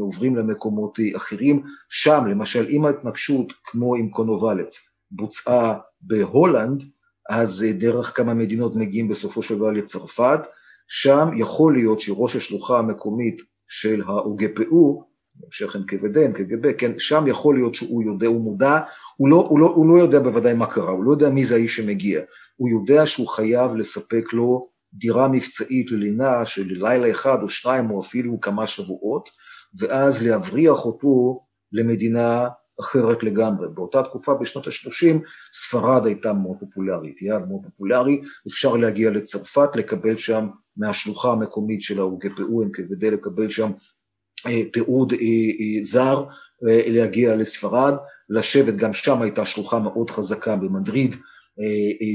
עוברים 0.00 0.36
למקומות 0.36 0.98
אחרים. 1.16 1.62
שם, 1.88 2.24
למשל, 2.26 2.66
אם 2.70 2.84
ההתנגשות, 2.84 3.52
כמו 3.64 3.94
עם 3.94 4.10
קונובלץ, 4.10 4.78
בוצעה 5.10 5.78
בהולנד, 6.00 6.82
אז 7.30 7.66
דרך 7.78 8.16
כמה 8.16 8.34
מדינות 8.34 8.76
מגיעים 8.76 9.08
בסופו 9.08 9.42
של 9.42 9.56
דבר 9.56 9.70
לצרפת, 9.70 10.40
שם 10.88 11.28
יכול 11.36 11.74
להיות 11.74 12.00
שראש 12.00 12.36
השלוחה 12.36 12.78
המקומית 12.78 13.36
של 13.68 14.02
ה-OGPU, 14.02 15.02
המשך 15.44 15.76
NKVD, 15.76 16.36
NKGB, 16.36 16.72
כן, 16.78 16.92
שם 16.98 17.24
יכול 17.26 17.54
להיות 17.56 17.74
שהוא 17.74 18.02
יודע, 18.02 18.26
הוא 18.26 18.40
מודע, 18.40 18.78
הוא 19.16 19.28
לא, 19.28 19.46
הוא, 19.48 19.60
לא, 19.60 19.66
הוא 19.66 19.88
לא 19.88 20.02
יודע 20.02 20.20
בוודאי 20.20 20.54
מה 20.54 20.66
קרה, 20.66 20.90
הוא 20.90 21.04
לא 21.04 21.10
יודע 21.10 21.30
מי 21.30 21.44
זה 21.44 21.54
האיש 21.54 21.76
שמגיע, 21.76 22.20
הוא 22.56 22.68
יודע 22.68 23.06
שהוא 23.06 23.28
חייב 23.28 23.74
לספק 23.74 24.32
לו 24.32 24.71
דירה 24.94 25.28
מבצעית 25.28 25.90
ללינה 25.90 26.46
של 26.46 26.66
לילה 26.66 27.10
אחד 27.10 27.42
או 27.42 27.48
שניים 27.48 27.90
או 27.90 28.00
אפילו 28.00 28.40
כמה 28.40 28.66
שבועות, 28.66 29.28
ואז 29.78 30.22
להבריח 30.22 30.84
אותו 30.84 31.40
למדינה 31.72 32.48
אחרת 32.80 33.22
לגמרי. 33.22 33.68
באותה 33.74 34.02
תקופה, 34.02 34.34
בשנות 34.34 34.66
ה-30, 34.66 35.16
ספרד 35.52 36.06
הייתה 36.06 36.32
מאוד 36.32 36.56
פופולרית, 36.60 37.22
יעד 37.22 37.48
מאוד 37.48 37.60
פופולרי, 37.64 38.20
אפשר 38.48 38.76
להגיע 38.76 39.10
לצרפת, 39.10 39.68
לקבל 39.74 40.16
שם 40.16 40.48
מהשלוחה 40.76 41.32
המקומית 41.32 41.82
של 41.82 42.00
ה-UGPU, 42.00 42.40
NKVD, 42.40 43.10
לקבל 43.10 43.50
שם 43.50 43.70
אה, 44.46 44.64
תיעוד 44.72 45.12
אה, 45.12 45.18
אה, 45.18 45.82
זר, 45.82 46.24
להגיע 46.86 47.36
לספרד, 47.36 47.94
לשבת, 48.28 48.74
גם 48.76 48.92
שם 48.92 49.22
הייתה 49.22 49.44
שלוחה 49.44 49.78
מאוד 49.78 50.10
חזקה 50.10 50.56
במדריד, 50.56 51.16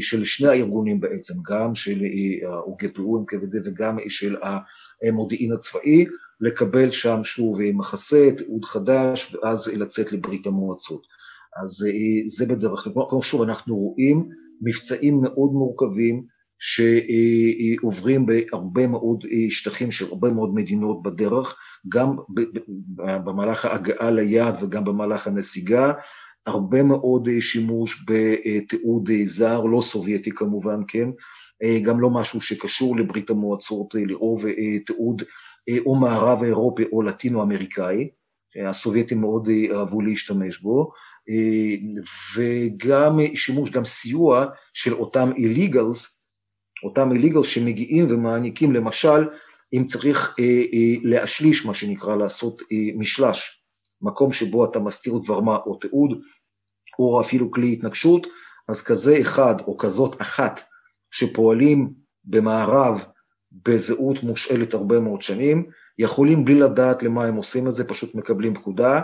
של 0.02 0.26
שני 0.26 0.48
הארגונים 0.48 1.00
בעצם, 1.00 1.34
גם 1.52 1.76
של 1.76 2.02
ה-UGPU, 2.04 3.00
NKVD 3.00 3.58
וגם 3.64 3.98
של 4.08 4.36
המודיעין 5.04 5.54
הצבאי, 5.54 6.06
לקבל 6.42 6.92
שם 6.92 7.20
שוב 7.24 7.60
מחסה, 7.74 8.30
תיעוד 8.38 8.66
חדש, 8.66 9.36
ואז 9.36 9.68
לצאת 9.68 10.12
לברית 10.12 10.48
המועצות. 10.48 11.02
אז 11.64 11.86
זה 12.26 12.46
בדרך 12.46 12.80
כלל, 12.80 12.94
כמו 13.10 13.22
שוב, 13.22 13.42
אנחנו 13.42 13.76
רואים 13.76 14.30
מבצעים 14.62 15.22
מאוד 15.22 15.52
מורכבים, 15.52 16.24
שעוברים 16.60 18.26
בהרבה 18.26 18.88
מאוד 18.88 19.24
שטחים 19.50 19.92
של 19.92 20.06
הרבה 20.06 20.30
מאוד 20.30 20.54
מדינות 20.54 21.04
בדרך, 21.04 21.56
גם 21.90 22.16
במהלך 23.26 23.66
ההגעה 23.66 24.12
ליעד 24.12 24.64
וגם 24.64 24.84
במהלך 24.84 25.28
הנסיגה, 25.28 25.94
הרבה 26.48 26.84
מאוד 26.84 27.30
שימוש 27.40 28.06
בתיעוד 28.08 29.10
זר, 29.24 29.62
לא 29.62 29.82
סובייטי 29.82 30.32
כמובן, 30.32 30.80
כן, 30.88 31.10
גם 31.82 32.00
לא 32.00 32.10
משהו 32.10 32.42
שקשור 32.42 32.98
לברית 32.98 33.30
המועצות, 33.30 33.96
לרוב 33.96 34.46
תיעוד 34.86 35.24
או 35.86 35.96
מערב 35.96 36.44
אירופי 36.44 36.84
או 36.92 37.02
לטינו-אמריקאי, 37.02 38.10
הסובייטים 38.70 39.22
מאוד 39.22 39.50
אהבו 39.76 40.02
להשתמש 40.02 40.62
בו, 40.62 40.92
וגם 42.36 43.20
שימוש, 43.36 43.70
גם 43.70 43.86
סיוע 43.86 44.46
של 44.74 44.94
אותם 44.94 45.32
illegals, 45.32 46.18
אותם 46.84 47.10
illegals 47.12 47.44
שמגיעים 47.44 48.06
ומעניקים, 48.10 48.74
למשל, 48.74 49.28
אם 49.74 49.86
צריך 49.86 50.36
אה, 50.40 50.46
אה, 50.46 50.96
להשליש, 51.04 51.66
מה 51.66 51.74
שנקרא, 51.74 52.16
לעשות 52.16 52.62
אה, 52.62 52.78
משלש, 52.96 53.57
מקום 54.02 54.32
שבו 54.32 54.66
אתה 54.66 54.80
מסתיר 54.80 55.14
דבר 55.24 55.42
מה 55.42 55.56
או 55.56 55.76
תיעוד, 55.76 56.22
או 57.00 57.22
אפילו 57.22 57.52
כלי 57.52 57.74
התנגשות, 57.74 58.28
אז 58.68 58.82
כזה 58.82 59.18
אחד 59.22 59.56
או 59.68 59.78
כזאת 59.78 60.22
אחת 60.22 60.62
שפועלים 61.12 61.94
במערב 62.24 63.04
בזהות 63.52 64.24
מושאלת 64.24 64.74
הרבה 64.74 65.00
מאוד 65.00 65.22
שנים, 65.22 65.70
יכולים 66.00 66.46
בלי 66.46 66.56
לדעת 66.60 67.04
למה 67.04 67.26
הם 67.26 67.36
עושים 67.36 67.68
את 67.68 67.74
זה, 67.74 67.88
פשוט 67.88 68.16
מקבלים 68.16 68.56
פקודה, 68.56 69.02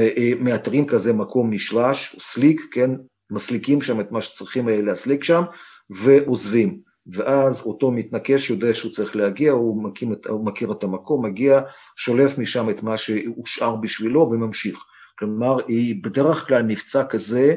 אה, 0.00 0.30
מאתרים 0.40 0.86
כזה 0.86 1.12
מקום 1.12 1.50
משלש, 1.50 2.16
סליק, 2.18 2.60
כן, 2.72 2.90
מסליקים 3.30 3.82
שם 3.82 4.00
את 4.00 4.12
מה 4.12 4.20
שצריכים 4.20 4.68
אה, 4.68 4.82
להסליק 4.82 5.24
שם, 5.24 5.42
ועוזבים. 5.90 6.80
ואז 7.12 7.62
אותו 7.66 7.90
מתנקש 7.90 8.50
יודע 8.50 8.74
שהוא 8.74 8.92
צריך 8.92 9.16
להגיע, 9.16 9.52
הוא, 9.52 9.82
מקים, 9.84 10.14
הוא 10.28 10.46
מכיר 10.46 10.72
את 10.72 10.84
המקום, 10.84 11.24
מגיע, 11.24 11.60
שולף 11.96 12.38
משם 12.38 12.70
את 12.70 12.82
מה 12.82 12.96
שהושאר 12.96 13.76
בשבילו 13.76 14.20
וממשיך. 14.20 14.84
כלומר, 15.18 15.56
בדרך 16.02 16.48
כלל 16.48 16.62
מבצע 16.62 17.04
כזה 17.04 17.56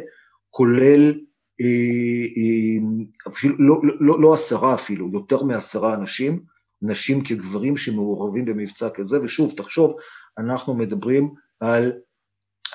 כולל 0.49 1.13
אה, 1.61 2.25
אה, 2.37 3.31
אפילו, 3.31 3.55
לא, 3.59 3.81
לא, 3.99 4.21
לא 4.21 4.33
עשרה 4.33 4.73
אפילו, 4.73 5.09
יותר 5.13 5.43
מעשרה 5.43 5.93
אנשים, 5.93 6.43
נשים 6.81 7.23
כגברים 7.23 7.77
שמעורבים 7.77 8.45
במבצע 8.45 8.89
כזה, 8.89 9.21
ושוב, 9.21 9.53
תחשוב, 9.57 9.95
אנחנו 10.37 10.73
מדברים 10.73 11.33
על 11.59 11.91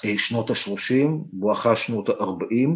אה, 0.04 0.18
שנות 0.18 0.50
ה-30, 0.50 1.08
בואכה 1.32 1.76
שנות 1.76 2.08
ה-40, 2.08 2.68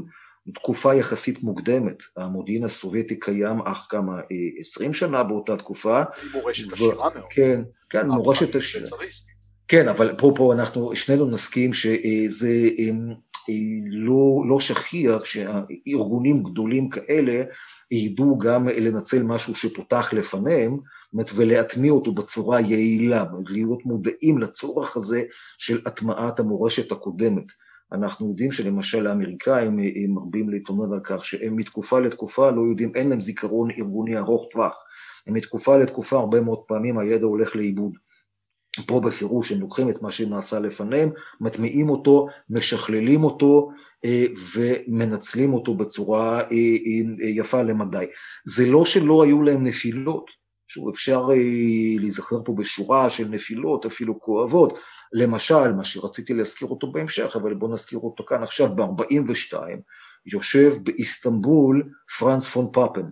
תקופה 0.54 0.94
יחסית 0.94 1.42
מוקדמת, 1.42 2.02
המודיעין 2.16 2.64
הסובייטי 2.64 3.20
קיים 3.20 3.60
אך 3.60 3.86
כמה, 3.90 4.20
20 4.60 4.94
שנה 4.94 5.22
באותה 5.22 5.56
תקופה. 5.56 6.02
מורשת 6.32 6.72
עשירה 6.72 6.94
מאוד. 7.14 7.24
כן, 7.30 7.62
כן, 7.90 8.08
מורשת 8.08 8.54
עשירה. 8.54 8.86
כן, 9.68 9.88
אבל 9.88 10.14
פה, 10.18 10.32
פה 10.36 10.52
אנחנו 10.52 10.96
שנינו 10.96 11.26
נסכים 11.26 11.72
שזה 11.72 12.68
לא, 13.90 14.42
לא 14.48 14.60
שכיח 14.60 15.24
שארגונים 15.24 16.42
גדולים 16.42 16.88
כאלה 16.88 17.44
ידעו 17.90 18.38
גם 18.38 18.68
לנצל 18.68 19.22
משהו 19.22 19.54
שפותח 19.54 20.12
לפניהם, 20.12 20.78
ולהטמיע 21.34 21.92
אותו 21.92 22.12
בצורה 22.12 22.60
יעילה, 22.60 23.24
להיות 23.48 23.86
מודעים 23.86 24.38
לצורך 24.38 24.96
הזה 24.96 25.22
של 25.58 25.80
הטמעת 25.86 26.40
המורשת 26.40 26.92
הקודמת. 26.92 27.44
אנחנו 27.92 28.28
יודעים 28.28 28.52
שלמשל 28.52 29.06
האמריקאים 29.06 29.78
מרבים 30.08 30.48
להתלונן 30.48 30.92
על 30.92 31.00
כך 31.04 31.24
שהם 31.24 31.56
מתקופה 31.56 32.00
לתקופה 32.00 32.50
לא 32.50 32.62
יודעים, 32.70 32.92
אין 32.94 33.08
להם 33.08 33.20
זיכרון 33.20 33.70
ארגוני 33.70 34.18
ארוך 34.18 34.46
טווח. 34.50 34.76
הם 35.26 35.34
מתקופה 35.34 35.76
לתקופה 35.76 36.16
הרבה 36.16 36.40
מאוד 36.40 36.58
פעמים 36.66 36.98
הידע 36.98 37.26
הולך 37.26 37.56
לאיבוד. 37.56 37.92
פה 38.86 39.00
בפירוש 39.00 39.52
הם 39.52 39.60
לוקחים 39.60 39.90
את 39.90 40.02
מה 40.02 40.10
שנעשה 40.10 40.60
לפניהם, 40.60 41.10
מטמיעים 41.40 41.90
אותו, 41.90 42.26
משכללים 42.50 43.24
אותו 43.24 43.70
אה, 44.04 44.24
ומנצלים 44.54 45.54
אותו 45.54 45.74
בצורה 45.74 46.40
אה, 46.40 46.46
אה, 46.50 47.28
יפה 47.28 47.62
למדי. 47.62 48.06
זה 48.44 48.66
לא 48.66 48.84
שלא 48.84 49.22
היו 49.24 49.42
להם 49.42 49.66
נפילות, 49.66 50.30
שוב, 50.68 50.88
אפשר 50.88 51.28
להיזכר 51.98 52.36
פה 52.44 52.52
בשורה 52.52 53.10
של 53.10 53.28
נפילות, 53.28 53.86
אפילו 53.86 54.20
כואבות. 54.20 54.78
למשל, 55.12 55.72
מה 55.72 55.84
שרציתי 55.84 56.34
להזכיר 56.34 56.68
אותו 56.68 56.92
בהמשך, 56.92 57.36
אבל 57.36 57.54
בואו 57.54 57.72
נזכיר 57.72 57.98
אותו 57.98 58.24
כאן 58.24 58.42
עכשיו, 58.42 58.76
ב-42, 58.76 59.58
יושב 60.26 60.72
באיסטנבול 60.82 61.90
פרנס 62.18 62.48
פון 62.48 62.68
פאפן, 62.72 63.06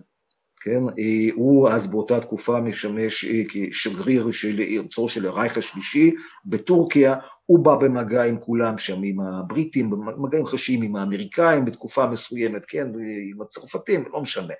כן? 0.61 0.81
אה, 0.99 1.33
הוא 1.35 1.69
אז 1.69 1.87
באותה 1.87 2.19
תקופה 2.19 2.61
משמש 2.61 3.25
אה, 3.25 3.41
כשגריר 3.49 4.31
של 4.31 4.61
ארצו 4.61 5.07
של 5.07 5.25
הרייך 5.25 5.57
השלישי 5.57 6.11
בטורקיה, 6.45 7.15
הוא 7.45 7.59
בא 7.59 7.75
במגע 7.75 8.23
עם 8.23 8.39
כולם 8.39 8.77
שם, 8.77 9.01
עם 9.03 9.19
הבריטים, 9.19 9.89
במגעים 9.89 10.45
חשיים 10.45 10.81
עם 10.81 10.95
האמריקאים 10.95 11.65
בתקופה 11.65 12.07
מסוימת, 12.07 12.65
כן? 12.67 12.87
עם 13.31 13.41
הצרפתים, 13.41 14.03
לא 14.13 14.21
משנה. 14.21 14.53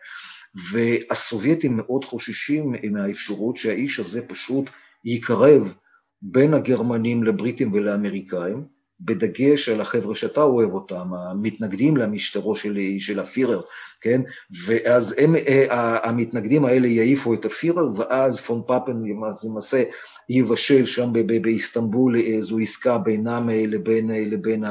והסובייטים 0.71 1.77
מאוד 1.77 2.05
חוששים 2.05 2.71
מהאפשרות 2.91 3.57
שהאיש 3.57 3.99
הזה 3.99 4.27
פשוט 4.27 4.69
יקרב 5.05 5.75
בין 6.21 6.53
הגרמנים 6.53 7.23
לבריטים 7.23 7.73
ולאמריקאים, 7.73 8.77
בדגש 8.99 9.69
על 9.69 9.81
החבר'ה 9.81 10.15
שאתה 10.15 10.41
אוהב 10.41 10.73
אותם, 10.73 11.13
המתנגדים 11.13 11.97
למשטרו 11.97 12.55
של, 12.55 12.77
של 12.99 13.19
הפירר, 13.19 13.61
כן? 14.01 14.21
ואז 14.65 15.15
הם, 15.17 15.35
אה, 15.35 16.09
המתנגדים 16.09 16.65
האלה 16.65 16.87
יעיפו 16.87 17.33
את 17.33 17.45
הפירר, 17.45 17.87
ואז 17.95 18.41
פון 18.41 18.61
פאפן 18.67 18.97
למעשה 19.45 19.83
יבשל 20.29 20.85
שם 20.85 21.09
באיסטנבול 21.41 22.15
איזו 22.15 22.59
עסקה 22.59 22.97
בינם 22.97 23.49
אה, 23.49 23.63
לבין, 23.67 24.11
אה, 24.11 24.23
לבין 24.25 24.63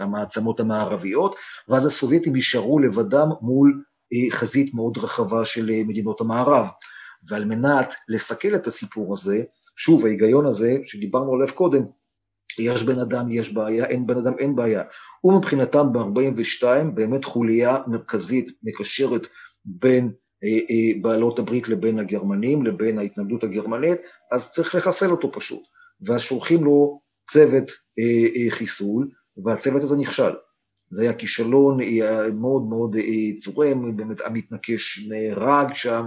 המעצמות 0.00 0.60
המערביות, 0.60 1.36
ואז 1.68 1.86
הסובייטים 1.86 2.36
יישארו 2.36 2.78
לבדם 2.78 3.28
מול 3.40 3.82
חזית 4.30 4.74
מאוד 4.74 4.98
רחבה 4.98 5.44
של 5.44 5.70
מדינות 5.86 6.20
המערב. 6.20 6.66
ועל 7.28 7.44
מנת 7.44 7.94
לסכל 8.08 8.54
את 8.54 8.66
הסיפור 8.66 9.12
הזה, 9.12 9.42
שוב, 9.76 10.06
ההיגיון 10.06 10.46
הזה 10.46 10.76
שדיברנו 10.82 11.34
עליו 11.34 11.54
קודם, 11.54 11.82
יש 12.58 12.84
בן 12.84 12.98
אדם, 12.98 13.30
יש 13.30 13.52
בעיה, 13.52 13.84
אין 13.84 14.06
בן 14.06 14.18
אדם, 14.18 14.32
אין 14.38 14.56
בעיה. 14.56 14.82
ומבחינתם 15.24 15.92
ב-42 15.92 16.64
באמת 16.94 17.24
חוליה 17.24 17.78
מרכזית 17.86 18.50
מקשרת 18.62 19.26
בין 19.64 20.12
אה, 20.44 20.48
אה, 20.48 21.00
בעלות 21.02 21.38
הברית 21.38 21.68
לבין 21.68 21.98
הגרמנים, 21.98 22.66
לבין 22.66 22.98
ההתנגדות 22.98 23.44
הגרמנית, 23.44 23.98
אז 24.32 24.52
צריך 24.52 24.74
לחסל 24.74 25.10
אותו 25.10 25.32
פשוט. 25.32 25.62
ואז 26.00 26.20
שולחים 26.20 26.64
לו 26.64 27.00
צוות 27.24 27.70
אה, 27.98 28.26
אה, 28.36 28.50
חיסול, 28.50 29.10
והצוות 29.44 29.82
הזה 29.82 29.96
נכשל. 29.96 30.32
זה 30.90 31.02
היה 31.02 31.14
כישלון 31.14 31.78
מאוד 32.34 32.62
מאוד 32.62 32.96
צורם, 33.36 33.96
באמת 33.96 34.20
המתנקש 34.20 34.98
נהרג 35.08 35.74
שם, 35.74 36.02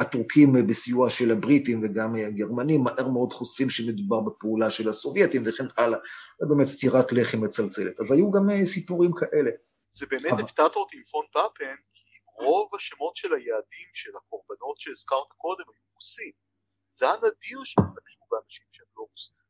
והטורקים 0.00 0.66
בסיוע 0.66 1.10
של 1.10 1.30
הבריטים 1.30 1.80
וגם 1.84 2.14
הגרמנים 2.14 2.84
מהר 2.84 3.08
מאוד 3.08 3.32
חושפים 3.32 3.70
שמדובר 3.70 4.20
בפעולה 4.20 4.70
של 4.70 4.88
הסובייטים 4.88 5.42
וכן 5.46 5.64
הלאה, 5.76 5.98
זה 6.40 6.46
באמת 6.48 6.66
סטירת 6.66 7.12
לחי 7.12 7.36
מצלצלת. 7.36 8.00
אז 8.00 8.12
היו 8.12 8.30
גם 8.30 8.64
סיפורים 8.64 9.10
כאלה. 9.12 9.50
זה 9.92 10.06
באמת 10.10 10.40
הפתעת 10.40 10.76
אותי 10.76 10.96
עם 10.96 11.02
פון 11.02 11.24
פאפן, 11.32 11.74
כי 11.92 12.44
רוב 12.44 12.68
השמות 12.76 13.16
של 13.16 13.34
היעדים 13.34 13.88
של 13.94 14.10
הקורבנות 14.16 14.80
שהזכרת 14.80 15.32
קודם 15.36 15.64
היו 15.66 15.94
רוסים. 15.94 16.32
זה 16.92 17.04
היה 17.04 17.14
נדיר 17.16 17.60
שהתנגשו 17.64 18.24
באנשים 18.30 18.66
שהם 18.70 18.86
לא 18.96 19.06
רוסים. 19.10 19.43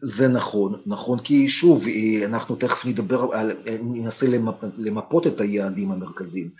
זה 0.00 0.28
נכון, 0.28 0.82
נכון, 0.86 1.18
כי 1.18 1.48
שוב, 1.48 1.84
אנחנו 2.24 2.56
תכף 2.56 2.86
נדבר, 2.86 3.28
על, 3.32 3.52
ננסה 3.82 4.26
למפ, 4.26 4.54
למפות 4.78 5.26
את 5.26 5.40
היעדים 5.40 5.90
המרכזיים, 5.90 6.50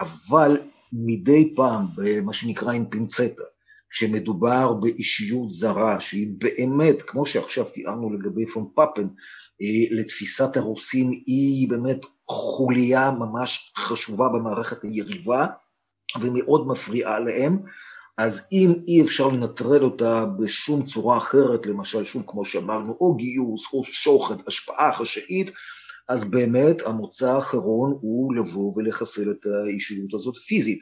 אבל 0.00 0.60
מדי 0.92 1.52
פעם, 1.56 1.86
במה 1.96 2.32
שנקרא 2.32 2.72
עם 2.72 2.84
פינצטה, 2.90 3.42
כשמדובר 3.90 4.74
באישיות 4.74 5.50
זרה, 5.50 6.00
שהיא 6.00 6.28
באמת, 6.38 7.02
כמו 7.02 7.26
שעכשיו 7.26 7.64
תיארנו 7.64 8.12
לגבי 8.12 8.46
פון 8.46 8.68
פאפן, 8.74 9.08
לתפיסת 9.90 10.56
הרוסים 10.56 11.10
היא 11.10 11.70
באמת 11.70 12.06
חוליה 12.28 13.10
ממש 13.10 13.72
חשובה 13.78 14.28
במערכת 14.28 14.84
היריבה, 14.84 15.46
ומאוד 16.20 16.66
מפריעה 16.66 17.18
להם, 17.20 17.58
אז 18.18 18.48
אם 18.52 18.72
אי 18.88 19.02
אפשר 19.02 19.28
לנטרל 19.28 19.84
אותה 19.84 20.24
בשום 20.38 20.84
צורה 20.84 21.18
אחרת, 21.18 21.66
למשל, 21.66 22.04
שוב, 22.04 22.24
כמו 22.26 22.44
שאמרנו, 22.44 22.96
או 23.00 23.14
גיוס, 23.14 23.72
או 23.72 23.84
שוחד, 23.84 24.36
השפעה 24.46 24.92
חשאית, 24.92 25.50
אז 26.08 26.24
באמת 26.24 26.76
המוצא 26.86 27.32
האחרון 27.32 27.98
הוא 28.00 28.34
לבוא 28.34 28.72
ולחסל 28.76 29.30
את 29.30 29.46
האישיות 29.46 30.14
הזאת 30.14 30.36
פיזית. 30.36 30.78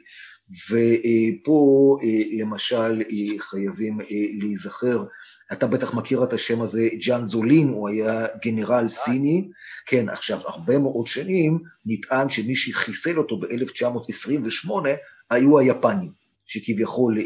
ופה 0.69 1.97
למשל 2.39 3.01
חייבים 3.39 3.97
להיזכר, 4.39 5.03
אתה 5.51 5.67
בטח 5.67 5.93
מכיר 5.93 6.23
את 6.23 6.33
השם 6.33 6.61
הזה, 6.61 6.87
ג'אן 7.05 7.27
זולין, 7.27 7.67
הוא 7.67 7.89
היה 7.89 8.25
גנרל 8.45 8.87
סיני. 8.87 9.47
כן, 9.85 10.09
עכשיו, 10.09 10.39
הרבה 10.45 10.77
מאוד 10.77 11.07
שנים 11.07 11.59
נטען 11.85 12.29
שמי 12.29 12.55
שחיסל 12.55 13.17
אותו 13.17 13.39
ב-1928 13.39 14.71
היו 15.29 15.59
היפנים. 15.59 16.26
שכביכול 16.47 17.17
אה, 17.17 17.23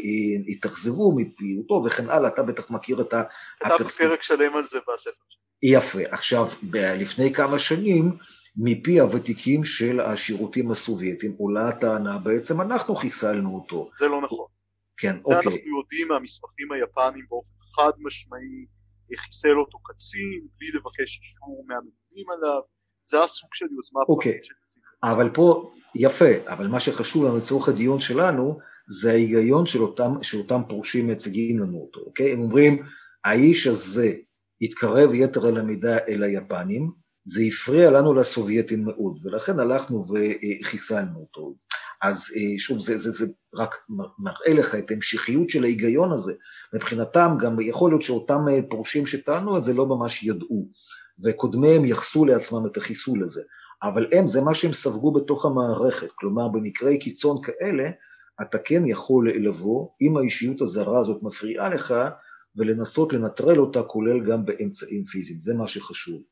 התאכזבו 0.48 1.16
מפעילותו 1.16 1.82
וכן 1.86 2.08
הלאה, 2.08 2.28
אתה 2.28 2.42
בטח 2.42 2.70
מכיר 2.70 3.00
את 3.00 3.12
ה... 3.12 3.22
כתבתי 3.60 3.92
פרק 3.98 4.22
שלם 4.22 4.56
על 4.56 4.62
זה 4.62 4.78
בספר 4.78 5.24
יפה. 5.62 5.98
עכשיו, 6.10 6.46
לפני 6.72 7.34
כמה 7.34 7.58
שנים, 7.58 8.12
מפי 8.56 9.00
הוותיקים 9.00 9.64
של 9.64 10.00
השירותים 10.00 10.70
הסובייטים 10.70 11.34
עולה 11.38 11.68
הטענה, 11.68 12.18
בעצם 12.18 12.60
אנחנו 12.60 12.94
חיסלנו 12.94 13.54
אותו. 13.54 13.90
זה 13.98 14.08
לא 14.08 14.20
נכון. 14.20 14.46
כן, 14.96 15.20
זה 15.20 15.34
אוקיי. 15.36 15.36
אנחנו 15.36 15.50
יודעים 15.50 16.08
מהמסמכים 16.08 16.72
היפניים 16.72 17.24
באופן 17.28 17.54
חד 17.76 17.92
משמעי, 17.98 18.66
חיסל 19.16 19.58
אותו 19.58 19.78
קצין, 19.78 20.46
בלי 20.58 20.68
לבקש 20.68 21.20
אישור 21.20 21.64
מהמדינים 21.68 22.26
עליו, 22.38 22.60
זה 23.04 23.20
הסוג 23.20 23.50
של 23.54 23.66
יוזמה 23.76 24.00
אוקיי. 24.08 24.32
פרטית 24.32 24.44
של 24.44 24.54
קצין. 24.64 24.82
אבל 25.02 25.30
פה, 25.34 25.72
יפה, 25.94 26.30
אבל 26.46 26.66
מה 26.66 26.80
שחשוב 26.80 27.24
לנו 27.24 27.36
לצורך 27.36 27.68
הדיון 27.68 28.00
שלנו, 28.00 28.58
זה 28.88 29.10
ההיגיון 29.10 29.66
של 29.66 29.82
אותם, 29.82 30.12
שאותם 30.22 30.60
פורשים 30.68 31.08
מציגים 31.08 31.58
לנו 31.58 31.78
אותו, 31.78 32.00
אוקיי? 32.00 32.32
הם 32.32 32.40
אומרים, 32.40 32.82
האיש 33.24 33.66
הזה 33.66 34.12
התקרב 34.62 35.14
יתר 35.14 35.46
על 35.46 35.58
המידה 35.58 35.98
אל 36.08 36.22
היפנים, 36.22 36.90
זה 37.24 37.42
הפריע 37.42 37.90
לנו 37.90 38.14
לסובייטים 38.14 38.84
מאוד, 38.84 39.18
ולכן 39.24 39.58
הלכנו 39.58 40.04
וחיסלנו 40.08 41.18
אותו. 41.20 41.54
אז 42.02 42.26
אה, 42.36 42.58
שוב, 42.58 42.78
זה, 42.78 42.98
זה, 42.98 43.10
זה 43.10 43.26
רק 43.54 43.74
מראה 44.18 44.52
לך 44.52 44.74
את 44.74 44.90
ההמשכיות 44.90 45.50
של 45.50 45.64
ההיגיון 45.64 46.12
הזה. 46.12 46.32
מבחינתם, 46.74 47.36
גם 47.38 47.60
יכול 47.60 47.90
להיות 47.90 48.02
שאותם 48.02 48.48
אה, 48.50 48.58
פורשים 48.70 49.06
שטענו 49.06 49.58
את 49.58 49.62
זה 49.62 49.74
לא 49.74 49.86
ממש 49.86 50.22
ידעו, 50.22 50.68
וקודמיהם 51.24 51.84
יחסו 51.84 52.24
לעצמם 52.24 52.66
את 52.66 52.76
החיסול 52.76 53.22
הזה. 53.22 53.42
אבל 53.82 54.06
הם, 54.12 54.28
זה 54.28 54.40
מה 54.40 54.54
שהם 54.54 54.72
ספגו 54.72 55.12
בתוך 55.12 55.44
המערכת. 55.44 56.12
כלומר, 56.12 56.48
במקרי 56.48 56.98
קיצון 56.98 57.36
כאלה, 57.42 57.90
אתה 58.42 58.58
כן 58.58 58.82
יכול 58.86 59.46
לבוא, 59.46 59.88
אם 60.00 60.16
האישיות 60.16 60.60
הזרה 60.60 61.00
הזאת 61.00 61.22
מפריעה 61.22 61.68
לך, 61.68 61.94
ולנסות 62.56 63.12
לנטרל 63.12 63.58
אותה, 63.60 63.82
כולל 63.82 64.18
גם 64.28 64.44
באמצעים 64.44 65.04
פיזיים. 65.04 65.40
זה 65.40 65.54
מה 65.54 65.68
שחשוב. 65.68 66.22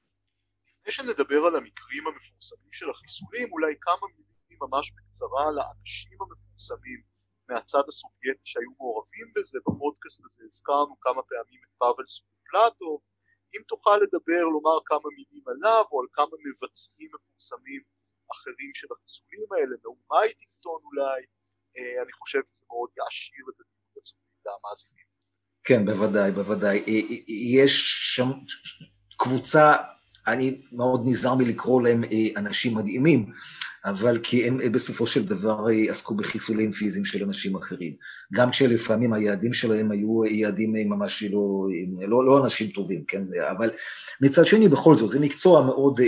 לפני 0.80 0.92
שנדבר 0.92 1.40
על 1.46 1.56
המקרים 1.56 2.02
המפורסמים 2.06 2.72
של 2.72 2.90
החיסולים, 2.90 3.48
אולי 3.52 3.74
כמה 3.80 4.06
מילים 4.16 4.58
ממש 4.62 4.92
בקצרה 4.96 5.42
על 5.48 5.58
האנשים 5.58 6.16
המפורסמים 6.20 7.00
מהצד 7.48 7.84
הסובייטי 7.88 8.44
שהיו 8.44 8.70
מעורבים 8.78 9.28
בזה. 9.36 9.58
בפודקאסט 9.66 10.20
הזה 10.24 10.44
הזכרנו 10.48 11.00
כמה 11.00 11.22
פעמים 11.30 11.60
את 11.64 11.72
פאבל 11.78 12.06
סופלטוב. 12.06 13.00
אם 13.54 13.62
תוכל 13.68 13.96
לדבר, 14.04 14.44
לומר 14.54 14.78
כמה 14.90 15.08
מילים 15.16 15.44
עליו, 15.52 15.84
או 15.92 16.00
על 16.00 16.08
כמה 16.12 16.34
מבצעים 16.46 17.10
מפורסמים 17.14 17.82
אחרים 18.32 18.70
של 18.74 18.88
החיסולים 18.92 19.48
האלה, 19.52 19.74
נאום 19.84 19.98
מייטינגטון 20.10 20.80
אולי, 20.88 21.20
אני 21.76 22.12
חושב 22.12 22.40
מאוד 22.68 22.88
יעשיר 22.98 23.44
את 23.48 23.60
הדיון 23.60 23.96
הצופים 23.96 24.40
והמאזינים. 24.46 25.10
כן, 25.64 25.84
בוודאי, 25.84 26.32
בוודאי. 26.32 26.78
אה, 26.88 26.92
אה, 26.92 27.16
יש 27.28 27.98
שם 28.14 28.30
קבוצה, 29.16 29.74
אני 30.26 30.60
מאוד 30.72 31.02
נזהר 31.04 31.34
מלקרוא 31.34 31.82
להם 31.82 32.04
אנשים 32.36 32.76
מדהימים, 32.76 33.32
אבל 33.84 34.18
כי 34.22 34.48
הם 34.48 34.72
בסופו 34.72 35.06
של 35.06 35.26
דבר 35.26 35.64
עסקו 35.88 36.14
בחיסולים 36.14 36.72
פיזיים 36.72 37.04
של 37.04 37.24
אנשים 37.24 37.56
אחרים. 37.56 37.94
גם 38.32 38.50
כשלפעמים 38.50 39.12
היעדים 39.12 39.52
שלהם 39.52 39.90
היו 39.90 40.24
יעדים 40.24 40.72
ממש 40.72 41.22
לא, 41.22 41.66
לא, 42.08 42.26
לא 42.26 42.44
אנשים 42.44 42.70
טובים, 42.70 43.04
כן? 43.04 43.22
אבל 43.50 43.70
מצד 44.20 44.46
שני, 44.46 44.68
בכל 44.68 44.96
זאת, 44.96 45.10
זה 45.10 45.20
מקצוע 45.20 45.62
מאוד, 45.62 46.00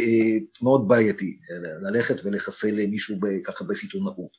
מאוד 0.62 0.88
בעייתי, 0.88 1.38
ללכת 1.82 2.16
ולחסל 2.24 2.86
מישהו 2.86 3.16
ככה 3.44 3.64
בסיטונאות. 3.64 4.36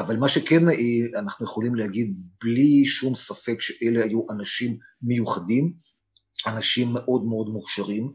אבל 0.00 0.16
מה 0.16 0.28
שכן 0.28 0.68
אה, 0.68 0.74
אנחנו 1.18 1.46
יכולים 1.46 1.74
להגיד 1.74 2.14
בלי 2.44 2.84
שום 2.86 3.14
ספק 3.14 3.60
שאלה 3.60 4.04
היו 4.04 4.20
אנשים 4.30 4.76
מיוחדים, 5.02 5.72
אנשים 6.46 6.92
מאוד 6.92 7.24
מאוד 7.24 7.48
מוכשרים, 7.48 8.12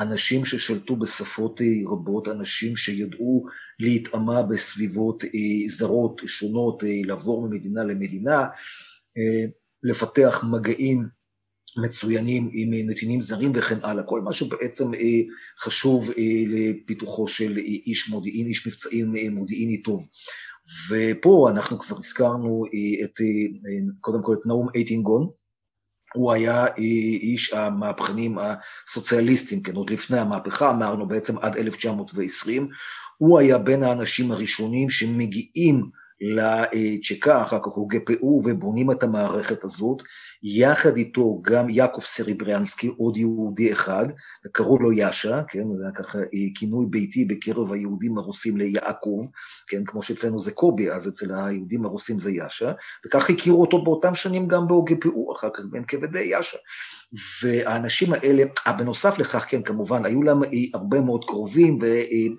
אנשים 0.00 0.44
ששלטו 0.44 0.96
בשפות 0.96 1.60
אה, 1.60 1.66
רבות, 1.92 2.28
אנשים 2.28 2.76
שידעו 2.76 3.44
להתאמה 3.78 4.42
בסביבות 4.42 5.24
אה, 5.24 5.68
זרות 5.68 6.22
שונות, 6.26 6.82
לעבור 7.04 7.48
ממדינה 7.48 7.84
למדינה, 7.84 8.44
לפתח 9.82 10.44
מגעים 10.50 11.06
מצוינים 11.76 12.48
עם 12.52 12.90
נתינים 12.90 13.20
זרים 13.20 13.52
וכן 13.54 13.78
הלאה, 13.82 14.04
כל 14.04 14.20
מה 14.20 14.32
שבעצם 14.32 14.90
חשוב 15.60 16.10
לפיתוחו 16.46 17.28
של 17.28 17.56
איש 17.56 18.08
מודיעין, 18.08 18.46
איש 18.46 18.66
מבצעים 18.66 19.14
מודיעיני 19.30 19.82
טוב. 19.82 20.06
ופה 20.90 21.48
אנחנו 21.50 21.78
כבר 21.78 21.96
הזכרנו 21.98 22.64
אה, 22.64 23.04
את, 23.04 23.20
אה, 23.20 23.94
קודם 24.00 24.22
כל 24.22 24.34
את 24.34 24.46
נאום 24.46 24.68
אייטינגון, 24.74 25.30
הוא 26.14 26.32
היה 26.32 26.66
אה, 26.66 26.74
איש 27.20 27.52
המהפכנים 27.52 28.38
הסוציאליסטים, 28.38 29.62
כן, 29.62 29.74
עוד 29.74 29.90
לפני 29.90 30.18
המהפכה, 30.18 30.70
אמרנו 30.70 31.08
בעצם 31.08 31.38
עד 31.38 31.56
1920, 31.56 32.68
הוא 33.18 33.38
היה 33.38 33.58
בין 33.58 33.82
האנשים 33.82 34.32
הראשונים 34.32 34.90
שמגיעים 34.90 35.90
לצ'קה, 36.20 37.42
אחר 37.42 37.58
כך 37.58 37.72
הוא 37.74 37.90
גפ"ו, 37.90 38.42
ובונים 38.44 38.90
את 38.90 39.02
המערכת 39.02 39.64
הזאת. 39.64 40.02
יחד 40.42 40.96
איתו 40.96 41.40
גם 41.42 41.70
יעקב 41.70 42.00
סריברנסקי, 42.00 42.86
עוד 42.96 43.16
יהודי 43.16 43.72
אחד, 43.72 44.06
קראו 44.52 44.78
לו 44.78 44.92
יאשה, 44.92 45.42
כן, 45.48 45.74
זה 45.74 45.82
היה 45.82 45.92
ככה 45.92 46.18
אה, 46.18 46.24
כינוי 46.54 46.86
ביתי 46.90 47.24
בקרב 47.24 47.72
היהודים 47.72 48.18
הרוסים 48.18 48.56
ליעקב, 48.56 49.18
כן, 49.66 49.84
כמו 49.86 50.02
שאצלנו 50.02 50.38
זה 50.38 50.52
קובי, 50.52 50.90
אז 50.90 51.08
אצל 51.08 51.34
היהודים 51.34 51.84
הרוסים 51.84 52.18
זה 52.18 52.30
יאשה, 52.30 52.72
וכך 53.06 53.30
הכירו 53.30 53.60
אותו 53.60 53.84
באותם 53.84 54.14
שנים 54.14 54.48
גם 54.48 54.66
בגפ"ו, 54.66 55.32
אחר 55.32 55.48
כך 55.54 55.62
בין 55.70 55.84
כבדי 55.88 56.24
יאשה. 56.24 56.58
והאנשים 57.42 58.12
האלה, 58.12 58.44
אה, 58.66 58.72
בנוסף 58.72 59.18
לכך, 59.18 59.46
כן, 59.48 59.62
כמובן, 59.62 60.04
היו 60.04 60.22
להם 60.22 60.44
אה, 60.44 60.48
הרבה 60.74 61.00
מאוד 61.00 61.24
קרובים 61.24 61.78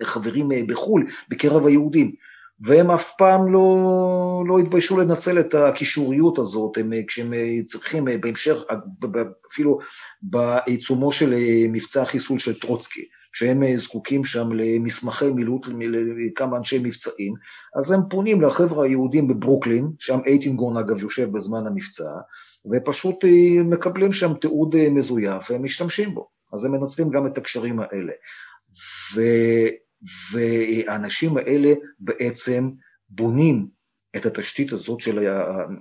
וחברים 0.02 0.50
בחו"ל, 0.68 1.08
בקרב 1.30 1.66
היהודים. 1.66 2.16
והם 2.66 2.92
אף 2.92 3.12
פעם 3.18 3.54
לא, 3.54 4.44
לא 4.48 4.60
התביישו 4.60 4.98
לנצל 4.98 5.40
את 5.40 5.56
הקישוריות 5.56 6.40
הזאת, 6.40 6.78
הם, 6.78 6.92
כשהם 7.08 7.34
צריכים 7.66 8.08
בהמשך, 8.22 8.58
אפילו 9.52 9.80
בעיצומו 10.22 11.12
של 11.12 11.34
מבצע 11.70 12.02
החיסול 12.02 12.40
של 12.40 12.60
טרוצקי, 12.60 13.02
כשהם 13.34 13.76
זקוקים 13.76 14.26
שם 14.26 14.50
למסמכי 14.52 15.32
מילוט 15.32 15.66
לכמה 16.32 16.58
אנשי 16.58 16.80
מבצעים, 16.80 17.34
אז 17.80 17.92
הם 17.92 18.02
פונים 18.10 18.42
לחבר'ה 18.42 18.86
היהודים 18.86 19.28
בברוקלין, 19.28 19.88
שם 20.00 20.20
אייטינגון 20.26 20.78
אגב 20.78 21.02
יושב 21.02 21.32
בזמן 21.32 21.68
המבצע, 21.68 22.10
ופשוט 22.72 23.16
מקבלים 23.66 24.14
שם 24.14 24.34
תיעוד 24.34 24.76
מזויף 24.90 25.52
והם 25.52 25.64
משתמשים 25.64 26.16
בו, 26.16 26.28
אז 26.54 26.66
הם 26.66 26.72
מנצלים 26.72 27.10
גם 27.10 27.28
את 27.28 27.38
הקשרים 27.38 27.80
האלה. 27.80 28.14
ו... 29.16 29.22
והאנשים 30.32 31.38
האלה 31.38 31.74
בעצם 32.00 32.70
בונים 33.10 33.68
את 34.16 34.26
התשתית 34.26 34.72
הזאת 34.72 35.00
של 35.00 35.28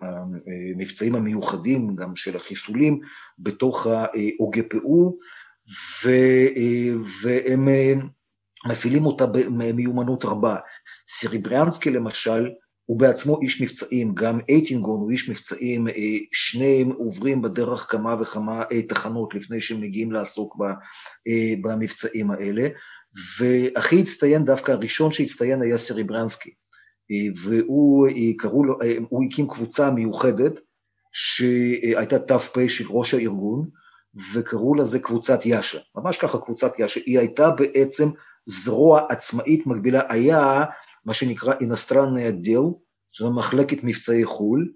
המבצעים 0.02 1.14
המיוחדים, 1.14 1.96
גם 1.96 2.16
של 2.16 2.36
החיסולים, 2.36 3.00
בתוך 3.38 3.86
ה-OGPU, 3.86 5.12
והם 7.22 7.68
מפעילים 8.68 9.06
אותה 9.06 9.26
במיומנות 9.26 10.24
רבה. 10.24 10.56
סיריבריאנסקי 11.08 11.90
למשל, 11.90 12.48
הוא 12.86 12.98
בעצמו 12.98 13.40
איש 13.42 13.62
מבצעים, 13.62 14.14
גם 14.14 14.38
אייטינגון 14.48 15.00
הוא 15.00 15.10
איש 15.10 15.28
מבצעים, 15.28 15.86
שניהם 16.32 16.90
עוברים 16.90 17.42
בדרך 17.42 17.86
כמה 17.90 18.16
וכמה 18.20 18.64
תחנות 18.88 19.34
לפני 19.34 19.60
שהם 19.60 19.80
מגיעים 19.80 20.12
לעסוק 20.12 20.56
במבצעים 21.62 22.30
האלה, 22.30 22.68
והכי 23.38 24.00
הצטיין, 24.00 24.44
דווקא 24.44 24.72
הראשון 24.72 25.12
שהצטיין 25.12 25.62
היה 25.62 25.78
סריברנסקי. 25.78 26.50
והוא 27.42 28.08
קראו 28.38 28.64
לו, 28.64 28.78
הוא 29.08 29.24
הקים 29.24 29.48
קבוצה 29.48 29.90
מיוחדת 29.90 30.60
שהייתה 31.12 32.18
ת"פ 32.18 32.58
של 32.68 32.84
ראש 32.88 33.14
הארגון, 33.14 33.68
וקראו 34.34 34.74
לזה 34.74 34.98
קבוצת 34.98 35.46
יאשה, 35.46 35.78
ממש 35.96 36.16
ככה 36.16 36.38
קבוצת 36.38 36.78
יאשה, 36.78 37.00
היא 37.06 37.18
הייתה 37.18 37.50
בעצם 37.50 38.08
זרוע 38.46 39.02
עצמאית 39.08 39.66
מקבילה, 39.66 40.02
היה 40.08 40.64
מה 41.06 41.14
שנקרא 41.14 41.54
иностранный 41.60 42.30
отдел, 42.30 42.60
זו 43.18 43.32
מחלקת 43.32 43.78
מבצעי 43.82 44.24
חו"ל, 44.24 44.68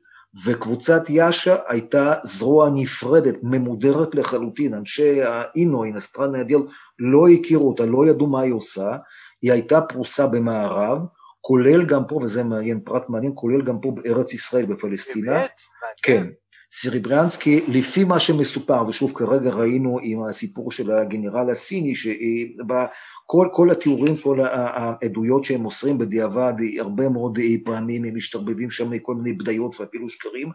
וקבוצת 0.44 1.10
יאשה 1.10 1.56
הייתה 1.68 2.14
זרוע 2.24 2.70
נפרדת, 2.70 3.34
ממודרת 3.42 4.14
לחלוטין, 4.14 4.74
אנשי 4.74 5.22
האינו, 5.22 5.84
иностранный 5.84 6.42
отдел, 6.42 6.60
לא 6.98 7.28
הכירו 7.28 7.68
אותה, 7.68 7.86
לא 7.86 8.06
ידעו 8.06 8.26
מה 8.26 8.40
היא 8.40 8.52
עושה, 8.52 8.96
היא 9.42 9.52
הייתה 9.52 9.80
פרוסה 9.80 10.26
במערב, 10.26 10.98
כולל 11.40 11.86
גם 11.86 12.02
פה, 12.08 12.20
וזה 12.22 12.44
מעניין, 12.44 12.80
פרט 12.84 13.08
מעניין, 13.08 13.32
כולל 13.36 13.62
גם 13.62 13.80
פה 13.80 13.90
בארץ 13.90 14.34
ישראל, 14.34 14.66
בפלסטינה. 14.66 15.32
באמת? 15.32 15.60
כן. 16.02 16.26
סיריברנסקי, 16.72 17.60
לפי 17.68 18.04
מה 18.04 18.20
שמסופר, 18.20 18.88
ושוב 18.88 19.12
כרגע 19.14 19.50
ראינו 19.50 19.98
עם 20.02 20.24
הסיפור 20.24 20.70
של 20.70 20.92
הגנרל 20.92 21.50
הסיני, 21.50 21.94
שכל 21.94 23.48
כל 23.52 23.70
התיאורים, 23.70 24.16
כל 24.16 24.40
העדויות 24.40 25.44
שהם 25.44 25.60
מוסרים 25.60 25.98
בדיעבד, 25.98 26.54
הרבה 26.78 27.08
מאוד 27.08 27.38
פעמים 27.64 28.04
הם 28.04 28.16
משתרבבים 28.16 28.70
שם 28.70 28.98
כל 28.98 29.14
מיני 29.14 29.32
בדיות 29.32 29.80
ואפילו 29.80 30.08
שקרים, 30.08 30.50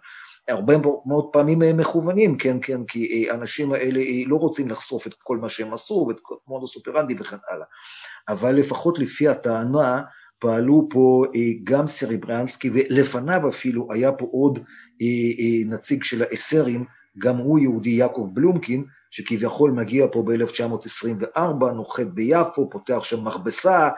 הרבה 0.47 0.73
מאוד 1.05 1.25
פעמים 1.33 1.77
מכוונים, 1.77 2.37
כן, 2.37 2.57
כן, 2.61 2.85
כי 2.85 3.27
האנשים 3.29 3.73
האלה 3.73 4.01
לא 4.27 4.35
רוצים 4.35 4.69
לחשוף 4.69 5.07
את 5.07 5.13
כל 5.13 5.37
מה 5.37 5.49
שהם 5.49 5.73
עשו, 5.73 6.05
ואת 6.07 6.17
מודוס 6.47 6.75
אופרנדי 6.75 7.15
וכן 7.19 7.37
הלאה. 7.49 7.65
אבל 8.27 8.51
לפחות 8.51 8.99
לפי 8.99 9.27
הטענה, 9.27 10.01
פעלו 10.39 10.87
פה 10.89 11.25
אה, 11.35 11.41
גם 11.63 11.87
סריברנסקי, 11.87 12.69
ולפניו 12.73 13.49
אפילו 13.49 13.87
היה 13.91 14.11
פה 14.11 14.27
עוד 14.31 14.59
אה, 15.01 15.05
אה, 15.39 15.75
נציג 15.75 16.03
של 16.03 16.23
האסרים, 16.23 16.85
גם 17.17 17.37
הוא 17.37 17.59
יהודי, 17.59 17.89
יעקב 17.89 18.29
בלומקין, 18.33 18.83
שכביכול 19.11 19.71
מגיע 19.71 20.05
פה 20.11 20.23
ב-1924, 20.23 21.65
נוחת 21.75 22.07
ביפו, 22.07 22.69
פותח 22.69 23.03
שם 23.03 23.25
מכבסה, 23.25 23.89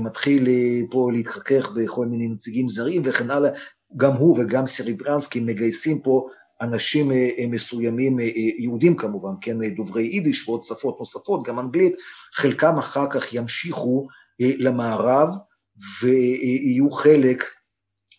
מתחיל 0.00 0.48
פה 0.90 1.10
להתחכך 1.12 1.70
בכל 1.70 2.06
מיני 2.06 2.28
נציגים 2.28 2.68
זרים 2.68 3.02
וכן 3.04 3.30
הלאה. 3.30 3.50
גם 3.96 4.12
הוא 4.12 4.40
וגם 4.40 4.66
סריברנסקי 4.66 5.40
מגייסים 5.40 6.00
פה 6.00 6.28
אנשים 6.60 7.10
מסוימים, 7.50 8.18
יהודים 8.58 8.96
כמובן, 8.96 9.32
כן, 9.40 9.74
דוברי 9.76 10.02
יידיש 10.02 10.48
ועוד 10.48 10.62
שפות 10.62 10.96
נוספות, 10.98 11.46
גם 11.46 11.58
אנגלית, 11.58 11.94
חלקם 12.34 12.78
אחר 12.78 13.06
כך 13.10 13.34
ימשיכו 13.34 14.08
למערב 14.40 15.28
ויהיו 16.02 16.90
חלק 16.90 17.44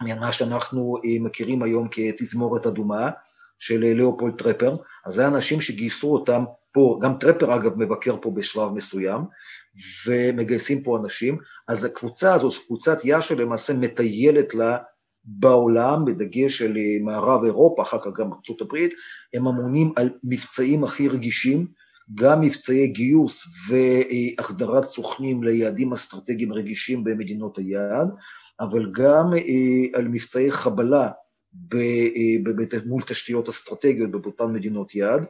ממה 0.02 0.32
שאנחנו 0.32 0.96
מכירים 1.20 1.64
היום 1.64 1.88
כתזמורת 1.92 2.68
אדומה 2.68 3.10
של 3.60 3.94
לאופולד 3.94 4.36
טרפר, 4.36 4.76
אז 5.06 5.14
זה 5.14 5.28
אנשים 5.28 5.62
שגייסו 5.62 6.14
אותם 6.14 6.44
פה, 6.72 7.00
גם 7.02 7.18
טרפר 7.20 7.56
אגב 7.56 7.78
מבקר 7.78 8.16
פה 8.22 8.32
בשלב 8.32 8.72
מסוים, 8.72 9.22
ומגייסים 10.08 10.84
פה 10.84 10.98
אנשים, 10.98 11.38
אז 11.68 11.84
הקבוצה 11.84 12.34
הזו, 12.34 12.50
קבוצת 12.68 13.06
יאשה 13.06 13.36
למעשה 13.36 13.74
מטיילת 13.74 14.54
לה 14.54 14.78
בעולם, 15.24 16.06
בדגש 16.06 16.58
של 16.58 16.78
מערב 17.02 17.44
אירופה, 17.44 17.82
אחר 17.82 17.98
כך 18.00 18.20
גם 18.20 18.30
הברית, 18.62 18.94
הם 19.34 19.48
אמונים 19.48 19.94
על 19.96 20.10
מבצעים 20.24 20.84
הכי 20.84 21.08
רגישים, 21.08 21.68
גם 22.16 22.42
מבצעי 22.42 22.88
גיוס 22.88 23.44
והחדרת 23.70 24.86
סוכנים 24.86 25.44
ליעדים 25.44 25.94
אסטרטגיים 25.94 26.54
רגישים 26.54 27.04
במדינות 27.04 27.58
היעד, 27.58 28.10
אבל 28.60 28.92
גם 28.92 29.34
אה, 29.34 30.00
על 30.00 30.08
מבצעי 30.08 30.52
חבלה 30.52 31.10
אה, 31.74 32.80
מול 32.86 33.02
תשתיות 33.02 33.50
אסטרטגיות 33.50 34.12
באותן 34.12 34.46
מדינות 34.46 34.96
יעד. 34.96 35.26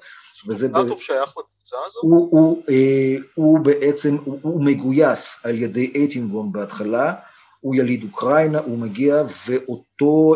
וזה 0.48 0.68
נטוב 0.68 1.02
שייך 1.02 1.30
לקבוצה 1.30 1.76
הזאת? 1.88 2.04
הוא, 2.04 2.30
הוא, 2.32 2.64
אה, 2.70 3.16
הוא 3.36 3.60
בעצם, 3.60 4.18
הוא, 4.24 4.40
הוא 4.42 4.64
מגויס 4.64 5.46
על 5.46 5.60
ידי 5.60 5.92
אייטינגון 5.96 6.52
בהתחלה, 6.52 7.14
הוא 7.60 7.76
יליד 7.76 8.04
אוקראינה, 8.04 8.60
הוא 8.60 8.78
מגיע 8.78 9.24
ואותו, 9.48 10.36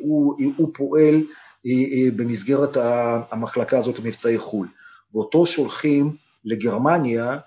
הוא, 0.00 0.36
הוא 0.56 0.70
פועל 0.74 1.22
במסגרת 2.16 2.76
המחלקה 3.30 3.78
הזאת 3.78 3.98
למבצעי 3.98 4.38
חו"ל. 4.38 4.66
ואותו 5.16 5.46
שולחים 5.46 6.16
לגרמניה, 6.44 7.38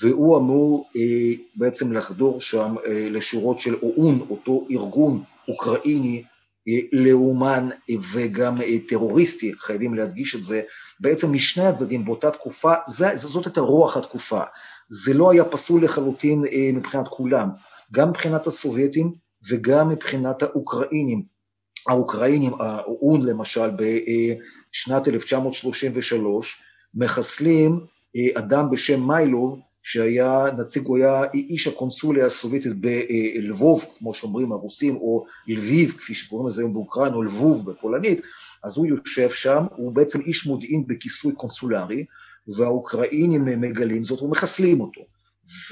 והוא 0.00 0.38
אמור 0.38 0.90
אה, 0.96 1.32
בעצם 1.56 1.92
לחדור 1.92 2.40
שם 2.40 2.74
אה, 2.86 3.08
לשורות 3.10 3.60
של 3.60 3.74
או"ן, 3.74 4.20
אותו 4.30 4.66
ארגון 4.70 5.22
אוקראיני 5.48 6.22
אה, 6.68 6.80
לאומן 6.92 7.68
וגם 8.12 8.62
אה, 8.62 8.76
טרוריסטי, 8.88 9.52
חייבים 9.58 9.94
להדגיש 9.94 10.34
את 10.34 10.44
זה, 10.44 10.62
בעצם 11.00 11.32
משני 11.32 11.64
הצדדים 11.64 12.04
באותה 12.04 12.30
תקופה, 12.30 12.74
זה, 12.86 13.16
זאת 13.16 13.46
הייתה 13.46 13.60
רוח 13.60 13.96
התקופה. 13.96 14.40
זה 14.88 15.14
לא 15.14 15.30
היה 15.30 15.44
פסול 15.44 15.84
לחלוטין 15.84 16.44
אה, 16.44 16.70
מבחינת 16.74 17.08
כולם, 17.08 17.48
גם 17.92 18.08
מבחינת 18.08 18.46
הסובייטים 18.46 19.12
וגם 19.48 19.88
מבחינת 19.88 20.42
האוקראינים. 20.42 21.22
האוקראינים, 21.88 22.52
האו"ן 22.60 23.22
למשל, 23.22 23.70
בשנת 23.70 25.08
1933, 25.08 26.62
מחסלים 26.94 27.80
אה, 28.16 28.26
אדם 28.34 28.70
בשם 28.70 29.06
מיילוב, 29.06 29.60
שהיה 29.82 30.44
נציג, 30.58 30.86
הוא 30.86 30.96
היה 30.96 31.22
איש 31.34 31.66
הקונסוליה 31.66 32.26
הסובייטית 32.26 32.72
בלבוב, 32.80 33.84
כמו 33.98 34.14
שאומרים 34.14 34.52
הרוסים, 34.52 34.96
או 34.96 35.24
לביב, 35.46 35.94
כפי 35.98 36.14
שקוראים 36.14 36.48
לזה 36.48 36.62
היום 36.62 36.72
באוקראינה, 36.72 37.16
או 37.16 37.22
לבוב 37.22 37.70
בפולנית, 37.70 38.20
אז 38.64 38.76
הוא 38.76 38.86
יושב 38.86 39.30
שם, 39.30 39.64
הוא 39.76 39.92
בעצם 39.92 40.20
איש 40.20 40.46
מודיעין 40.46 40.86
בכיסוי 40.86 41.32
קונסולרי, 41.32 42.04
והאוקראינים 42.48 43.44
מגלים 43.44 44.04
זאת 44.04 44.22
ומחסלים 44.22 44.80
אותו. 44.80 45.00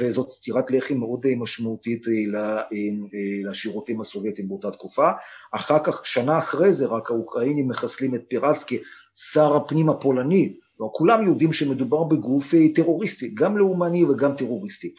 וזאת 0.01 0.29
סטירת 0.29 0.71
לחי 0.71 0.95
מאוד 0.95 1.27
משמעותית 1.37 2.09
אה, 2.09 2.61
אה, 2.61 3.51
לשירותים 3.51 4.01
הסובייטיים 4.01 4.49
באותה 4.49 4.71
תקופה. 4.71 5.11
אחר 5.53 5.79
כך, 5.85 6.07
שנה 6.07 6.39
אחרי 6.39 6.73
זה, 6.73 6.87
רק 6.87 7.11
האוקראינים 7.11 7.69
מחסלים 7.69 8.15
את 8.15 8.25
פירצקי, 8.29 8.79
שר 9.33 9.57
הפנים 9.57 9.89
הפולני, 9.89 10.57
לא, 10.81 10.91
כולם 10.93 11.27
יודעים 11.27 11.53
שמדובר 11.53 12.05
בגוף 12.05 12.55
אה, 12.55 12.61
טרוריסטי, 12.75 13.29
גם 13.35 13.59
לאומני 13.59 14.05
וגם 14.05 14.37
טרוריסטי. 14.37 14.95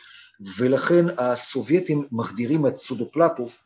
ולכן 0.58 1.06
הסובייטים 1.18 2.08
מחדירים 2.12 2.68
את 2.68 2.78
סודופלטוב, 2.78 3.58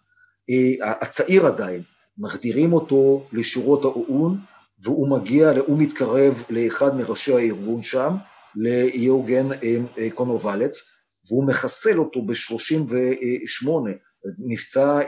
אה, 0.50 0.94
הצעיר 1.02 1.48
עדיין, 1.48 1.82
מחדירים 2.18 2.74
אותו 2.74 3.28
לשורות 3.34 3.84
האו"ן, 3.84 4.38
והוא 4.84 5.10
מגיע, 5.10 5.52
הוא 5.68 5.80
מתקרב 5.80 6.44
לאחד 6.50 6.96
מראשי 6.96 7.34
הארגון 7.34 7.84
שם, 7.84 8.14
ליוגן 8.56 9.48
אה, 9.98 10.08
קונובלץ, 10.14 10.82
והוא 11.28 11.48
מחסל 11.48 12.00
אותו 12.00 12.22
ב-38, 12.22 13.70
מבצע, 14.40 15.00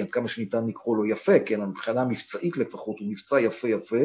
עד 0.00 0.10
כמה 0.10 0.28
שניתן 0.28 0.66
לקרוא 0.66 0.96
לו 0.96 1.06
יפה, 1.06 1.38
כן, 1.38 1.60
מבחינה 1.60 2.04
מבצעית 2.04 2.56
לפחות, 2.56 2.96
הוא 3.00 3.08
מבצע 3.10 3.40
יפה 3.40 3.68
יפה, 3.68 3.96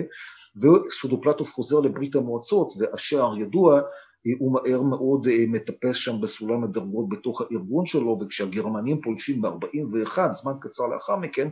וסודופלטוב 0.55 1.49
חוזר 1.49 1.79
לברית 1.79 2.15
המועצות, 2.15 2.73
והשער 2.77 3.37
ידוע, 3.37 3.81
הוא 4.39 4.53
מהר 4.53 4.81
מאוד 4.81 5.27
אה, 5.27 5.45
מטפס 5.47 5.95
שם 5.95 6.21
בסולם 6.21 6.63
הדרגות 6.63 7.09
בתוך 7.09 7.41
הארגון 7.41 7.85
שלו, 7.85 8.17
וכשהגרמנים 8.21 9.01
פולשים 9.01 9.41
ב-41, 9.41 10.19
זמן 10.31 10.53
קצר 10.61 10.87
לאחר 10.87 11.17
מכן, 11.17 11.49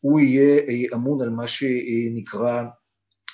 הוא 0.00 0.20
יהיה 0.20 0.58
אה, 0.58 0.96
אמון 0.96 1.22
על 1.22 1.30
מה 1.30 1.46
שנקרא 1.46 2.62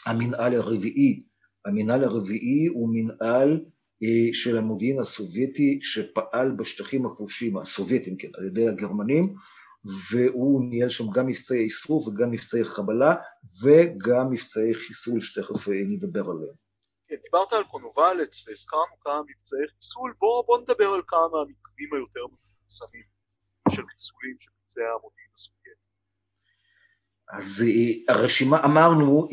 המנהל 0.06 0.54
הרביעי. 0.54 1.20
המנהל 1.66 2.04
הרביעי 2.04 2.66
הוא 2.66 2.88
מנהל 2.92 3.60
אה, 4.02 4.28
של 4.32 4.58
המודיעין 4.58 5.00
הסובייטי 5.00 5.78
שפעל 5.80 6.50
בשטחים 6.50 7.06
הכבושים, 7.06 7.56
הסובייטים, 7.56 8.16
כן, 8.16 8.28
על 8.38 8.46
ידי 8.46 8.68
הגרמנים, 8.68 9.34
והוא 9.84 10.64
ניהל 10.64 10.88
שם 10.88 11.10
גם 11.10 11.26
מבצעי 11.26 11.58
איסוף 11.58 12.08
וגם 12.08 12.30
מבצעי 12.30 12.64
חבלה 12.64 13.14
וגם 13.62 14.30
מבצעי 14.30 14.74
חיסול 14.74 15.20
שתכף 15.20 15.68
אה, 15.68 15.74
נדבר 15.88 16.20
עליהם. 16.20 16.54
כן, 17.08 17.16
דיברת 17.22 17.52
על 17.52 17.64
קונובלץ 17.64 18.48
והזכרנו 18.48 19.00
כמה 19.00 19.20
מבצעי 19.22 19.68
חיסול, 19.76 20.14
בואו 20.18 20.44
בוא 20.46 20.58
נדבר 20.58 20.88
על 20.88 21.02
כמה 21.06 21.20
הסיבובים 21.42 21.88
היותר 21.92 22.20
מפורסמים 22.32 23.04
של 23.68 23.82
חיסולים 23.92 24.36
שביצע 24.40 24.80
המודיעין 24.80 25.30
הסובייטי. 25.34 25.80
אז 27.32 27.64
אה, 27.66 28.14
הרשימה, 28.14 28.64
אמרנו, 28.64 29.28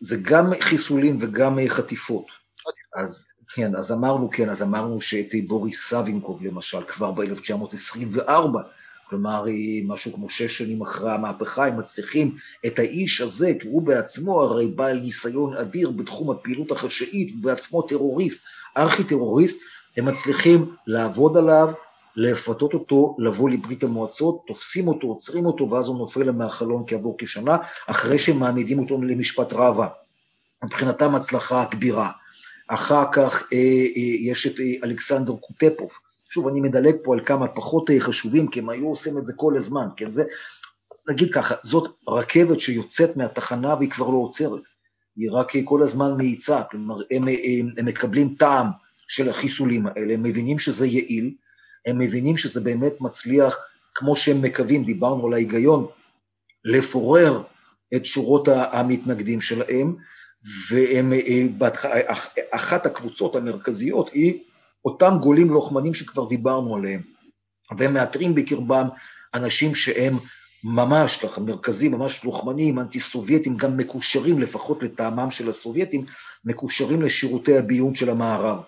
זה 0.00 0.16
גם 0.22 0.50
חיסולים 0.60 1.16
וגם 1.20 1.58
אה, 1.58 1.68
חטיפות. 1.68 2.26
אז 2.96 3.26
כן, 3.54 3.76
אז 3.76 3.92
אמרנו, 3.92 4.30
כן, 4.30 4.48
אז 4.48 4.62
אמרנו 4.62 5.00
שאת 5.00 5.34
בוריס 5.46 5.88
סבינקוב 5.88 6.44
למשל, 6.44 6.84
כבר 6.84 7.12
ב-1924, 7.12 8.30
כלומר, 9.10 9.44
משהו 9.86 10.12
כמו 10.12 10.28
שש 10.28 10.58
שנים 10.58 10.82
אחרי 10.82 11.12
המהפכה, 11.12 11.66
הם 11.66 11.78
מצליחים 11.78 12.36
את 12.66 12.78
האיש 12.78 13.20
הזה, 13.20 13.52
כי 13.60 13.68
הוא 13.68 13.82
בעצמו 13.82 14.42
הרי 14.42 14.66
בעל 14.66 14.98
ניסיון 14.98 15.56
אדיר 15.56 15.90
בתחום 15.90 16.30
הפעילות 16.30 16.70
החשאית, 16.70 17.34
הוא 17.34 17.42
בעצמו 17.42 17.82
טרוריסט, 17.82 18.44
ארכי-טרוריסט, 18.76 19.60
הם 19.96 20.04
מצליחים 20.04 20.74
לעבוד 20.86 21.36
עליו, 21.36 21.72
לפתות 22.16 22.74
אותו, 22.74 23.16
לבוא 23.18 23.50
לברית 23.50 23.82
המועצות, 23.82 24.42
תופסים 24.46 24.88
אותו, 24.88 25.06
עוצרים 25.06 25.46
אותו, 25.46 25.70
ואז 25.70 25.88
הוא 25.88 25.98
נופל 25.98 26.30
מהחלון 26.30 26.84
כעבור 26.86 27.16
כשנה, 27.18 27.56
אחרי 27.86 28.18
שהם 28.18 28.38
מעמידים 28.38 28.78
אותו 28.78 29.02
למשפט 29.02 29.52
ראווה. 29.52 29.88
מבחינתם 30.64 31.14
הצלחה 31.14 31.64
כבירה. 31.70 32.10
אחר 32.68 33.04
כך 33.12 33.42
אה, 33.52 33.58
אה, 33.96 34.16
יש 34.20 34.46
את 34.46 34.60
אה, 34.60 34.74
אלכסנדר 34.84 35.32
קוטפוב. 35.36 35.90
שוב, 36.30 36.48
אני 36.48 36.60
מדלג 36.60 36.94
פה 37.02 37.14
על 37.14 37.20
כמה 37.26 37.48
פחות 37.48 37.90
אה, 37.90 38.00
חשובים, 38.00 38.48
כי 38.48 38.60
הם 38.60 38.68
היו 38.68 38.88
עושים 38.88 39.18
את 39.18 39.26
זה 39.26 39.32
כל 39.36 39.56
הזמן, 39.56 39.86
כן? 39.96 40.12
זה, 40.12 40.24
נגיד 41.08 41.32
ככה, 41.32 41.54
זאת 41.62 41.96
רכבת 42.08 42.60
שיוצאת 42.60 43.16
מהתחנה 43.16 43.74
והיא 43.74 43.90
כבר 43.90 44.10
לא 44.10 44.16
עוצרת. 44.16 44.62
היא 45.16 45.30
רק 45.32 45.56
אה, 45.56 45.60
כל 45.64 45.82
הזמן 45.82 46.16
מאיצה, 46.16 46.62
כלומר, 46.70 46.94
הם, 46.94 47.22
הם, 47.22 47.28
אה, 47.28 47.34
הם 47.78 47.86
מקבלים 47.86 48.34
טעם 48.38 48.66
של 49.08 49.28
החיסולים 49.28 49.86
האלה, 49.86 50.14
הם 50.14 50.22
מבינים 50.22 50.58
שזה 50.58 50.86
יעיל, 50.86 51.34
הם 51.86 51.98
מבינים 51.98 52.36
שזה 52.36 52.60
באמת 52.60 53.00
מצליח, 53.00 53.56
כמו 53.94 54.16
שהם 54.16 54.42
מקווים, 54.42 54.84
דיברנו 54.84 55.26
על 55.26 55.32
ההיגיון, 55.32 55.86
לפורר 56.64 57.42
את 57.96 58.04
שורות 58.04 58.48
המתנגדים 58.48 59.40
שלהם, 59.40 59.96
ואחת 62.52 62.86
הקבוצות 62.86 63.36
המרכזיות 63.36 64.08
היא 64.12 64.40
אותם 64.84 65.16
גולים 65.20 65.50
לוחמנים 65.50 65.94
שכבר 65.94 66.28
דיברנו 66.28 66.76
עליהם, 66.76 67.00
והם 67.78 67.94
מאתרים 67.94 68.34
בקרבם 68.34 68.88
אנשים 69.34 69.74
שהם 69.74 70.16
ממש 70.64 71.16
ככה 71.16 71.40
מרכזים, 71.40 71.92
ממש 71.92 72.24
לוחמנים, 72.24 72.78
אנטי 72.78 73.00
סובייטים, 73.00 73.56
גם 73.56 73.76
מקושרים 73.76 74.38
לפחות 74.38 74.82
לטעמם 74.82 75.30
של 75.30 75.48
הסובייטים, 75.48 76.04
מקושרים 76.44 77.02
לשירותי 77.02 77.58
הביון 77.58 77.94
של 77.94 78.10
המערב. 78.10 78.64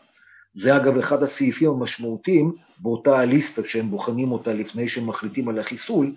זה 0.55 0.77
אגב 0.77 0.97
אחד 0.97 1.23
הסעיפים 1.23 1.71
המשמעותיים 1.71 2.53
באותה 2.79 3.19
הליסטה 3.19 3.63
שהם 3.65 3.91
בוחנים 3.91 4.33
אותה 4.33 4.53
לפני 4.53 4.89
שהם 4.89 5.07
מחליטים 5.07 5.49
על 5.49 5.59
החיסול, 5.59 6.13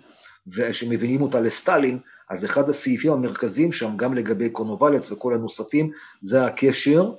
ושמבינים 0.46 1.22
אותה 1.22 1.40
לסטלין, 1.40 1.98
אז 2.30 2.44
אחד 2.44 2.68
הסעיפים 2.68 3.12
המרכזיים 3.12 3.72
שם, 3.72 3.96
גם 3.96 4.14
לגבי 4.14 4.50
קונובלץ 4.50 5.12
וכל 5.12 5.34
הנוספים, 5.34 5.90
זה 6.20 6.46
הקשר 6.46 7.12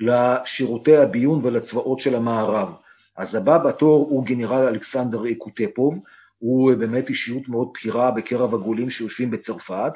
לשירותי 0.00 0.96
הביון 0.96 1.40
ולצבאות 1.42 1.98
של 1.98 2.14
המערב. 2.14 2.74
אז 3.16 3.34
הבא 3.34 3.58
בתור 3.58 4.06
הוא 4.10 4.24
גנרל 4.24 4.68
אלכסנדר 4.68 5.22
קוטפוב, 5.38 6.00
הוא 6.38 6.74
באמת 6.74 7.08
אישיות 7.08 7.48
מאוד 7.48 7.68
בכירה 7.74 8.10
בקרב 8.10 8.54
הגולים 8.54 8.90
שיושבים 8.90 9.30
בצרפת, 9.30 9.92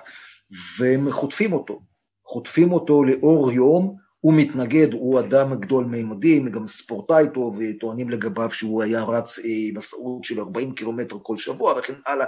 והם 0.79 1.13
חוטפים 1.13 1.53
אותו. 1.53 1.81
חוטפים 2.25 2.73
אותו 2.73 3.05
לאור 3.05 3.53
יום, 3.53 3.97
הוא 4.21 4.35
מתנגד, 4.35 4.93
הוא 4.93 5.21
אדם 5.21 5.61
גדול 5.61 5.85
מימדים, 5.85 6.49
גם 6.49 6.67
ספורטאי 6.67 7.27
טוב, 7.35 7.59
וטוענים 7.59 8.11
לגביו 8.11 8.51
שהוא 8.51 8.83
היה 8.83 9.03
רץ 9.03 9.39
אה, 9.39 9.45
מסעות 9.75 10.25
של 10.25 10.41
40 10.41 10.75
קילומטר 10.75 11.17
כל 11.23 11.37
שבוע 11.37 11.79
וכן 11.79 11.95
הלאה. 12.07 12.27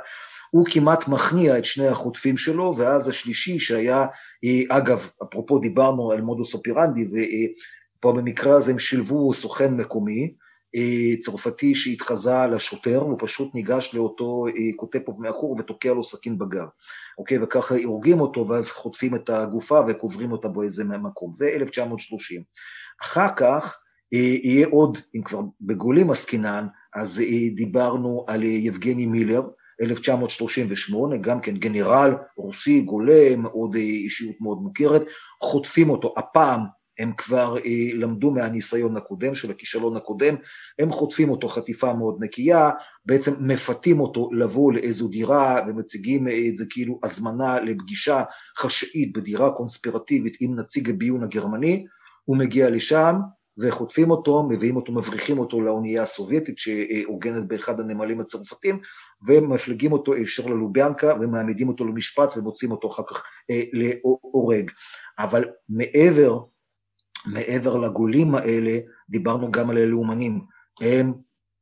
הוא 0.51 0.66
כמעט 0.70 1.09
מכניע 1.09 1.59
את 1.59 1.64
שני 1.64 1.86
החוטפים 1.86 2.36
שלו, 2.36 2.74
ואז 2.76 3.09
השלישי 3.09 3.59
שהיה, 3.59 4.07
אה, 4.45 4.76
אגב, 4.76 5.11
אפרופו 5.22 5.59
דיברנו 5.59 6.12
על 6.12 6.20
מודוס 6.20 6.55
אופירנדי, 6.55 7.07
ופה 7.07 8.12
במקרה 8.12 8.57
הזה 8.57 8.70
הם 8.70 8.78
שילבו 8.78 9.32
סוכן 9.32 9.74
מקומי, 9.74 10.34
אה, 10.76 11.16
צרפתי 11.20 11.74
שהתחזה 11.74 12.47
לשוטר, 12.47 12.99
הוא 12.99 13.16
פשוט 13.20 13.55
ניגש 13.55 13.90
לאותו 13.95 14.45
קוטפוב 14.76 15.22
מאחור 15.22 15.57
ותוקע 15.59 15.92
לו 15.92 16.03
סכין 16.03 16.38
בגב. 16.38 16.66
אוקיי? 17.18 17.38
וככה 17.42 17.74
הורגים 17.84 18.20
אותו, 18.20 18.49
ואז 18.49 18.70
חוטפים 18.70 19.14
את 19.14 19.30
הגופה 19.30 19.80
וקוברים 19.88 20.32
אותה 20.32 20.49
באיזה 20.49 20.84
מקום. 20.84 21.34
זה 21.34 21.49
1930. 21.49 22.42
אחר 23.03 23.28
כך 23.36 23.78
אה, 24.14 24.18
יהיה 24.18 24.66
עוד, 24.66 24.99
אם 25.16 25.22
כבר 25.22 25.40
בגולים 25.61 26.11
עסקינן, 26.11 26.66
אז 26.95 27.20
אה, 27.20 27.49
דיברנו 27.55 28.24
על 28.28 28.42
אה, 28.42 28.49
יבגני 28.49 29.07
מילר, 29.07 29.42
1938, 29.82 31.16
גם 31.16 31.40
כן 31.40 31.56
גנרל 31.56 32.14
רוסי, 32.36 32.80
גולה, 32.80 33.36
מאוד 33.36 33.74
אישיות 33.74 34.36
מאוד 34.40 34.58
מוכרת, 34.62 35.02
חוטפים 35.42 35.90
אותו, 35.90 36.14
הפעם 36.16 36.60
הם 36.98 37.12
כבר 37.16 37.56
אה, 37.58 37.88
למדו 37.94 38.30
מהניסיון 38.30 38.96
הקודם, 38.96 39.34
של 39.34 39.50
הכישלון 39.50 39.96
הקודם, 39.96 40.34
הם 40.78 40.90
חוטפים 40.90 41.30
אותו 41.30 41.48
חטיפה 41.48 41.92
מאוד 41.92 42.16
נקייה, 42.20 42.70
בעצם 43.06 43.32
מפתים 43.40 44.00
אותו 44.00 44.30
לבוא 44.32 44.72
לאיזו 44.72 45.08
דירה 45.08 45.60
ומציגים 45.68 46.28
אה, 46.28 46.48
את 46.48 46.56
זה 46.56 46.64
כאילו 46.70 46.98
הזמנה 47.02 47.60
לפגישה 47.60 48.22
חשאית 48.58 49.12
בדירה 49.12 49.50
קונספירטיבית 49.50 50.36
עם 50.40 50.58
נציג 50.58 50.90
הביון 50.90 51.24
הגרמני, 51.24 51.84
הוא 52.24 52.36
מגיע 52.36 52.70
לשם 52.70 53.14
וחוטפים 53.59 54.11
אותו, 54.11 54.42
מביאים 54.42 54.76
אותו, 54.76 54.92
מבריחים 54.92 55.38
אותו 55.38 55.61
לאונייה 55.61 56.02
הסובייטית 56.02 56.59
שעוגנת 56.59 57.48
באחד 57.48 57.80
הנמלים 57.80 58.20
הצרפתים, 58.20 58.80
ומפלגים 59.26 59.92
אותו 59.92 60.16
ישר 60.16 60.46
ללוביאנקה 60.46 61.14
ומעמידים 61.20 61.68
אותו 61.68 61.84
למשפט 61.84 62.36
ומוצאים 62.36 62.70
אותו 62.70 62.88
אחר 62.88 63.02
כך 63.09 63.22
אה, 63.50 63.62
להורג. 63.72 64.70
אבל 65.18 65.44
מעבר 65.68 66.40
מעבר 67.26 67.76
לגולים 67.76 68.34
האלה, 68.34 68.78
דיברנו 69.11 69.50
גם 69.50 69.70
על 69.70 69.76
הלאומנים. 69.76 70.40
הם 70.80 71.12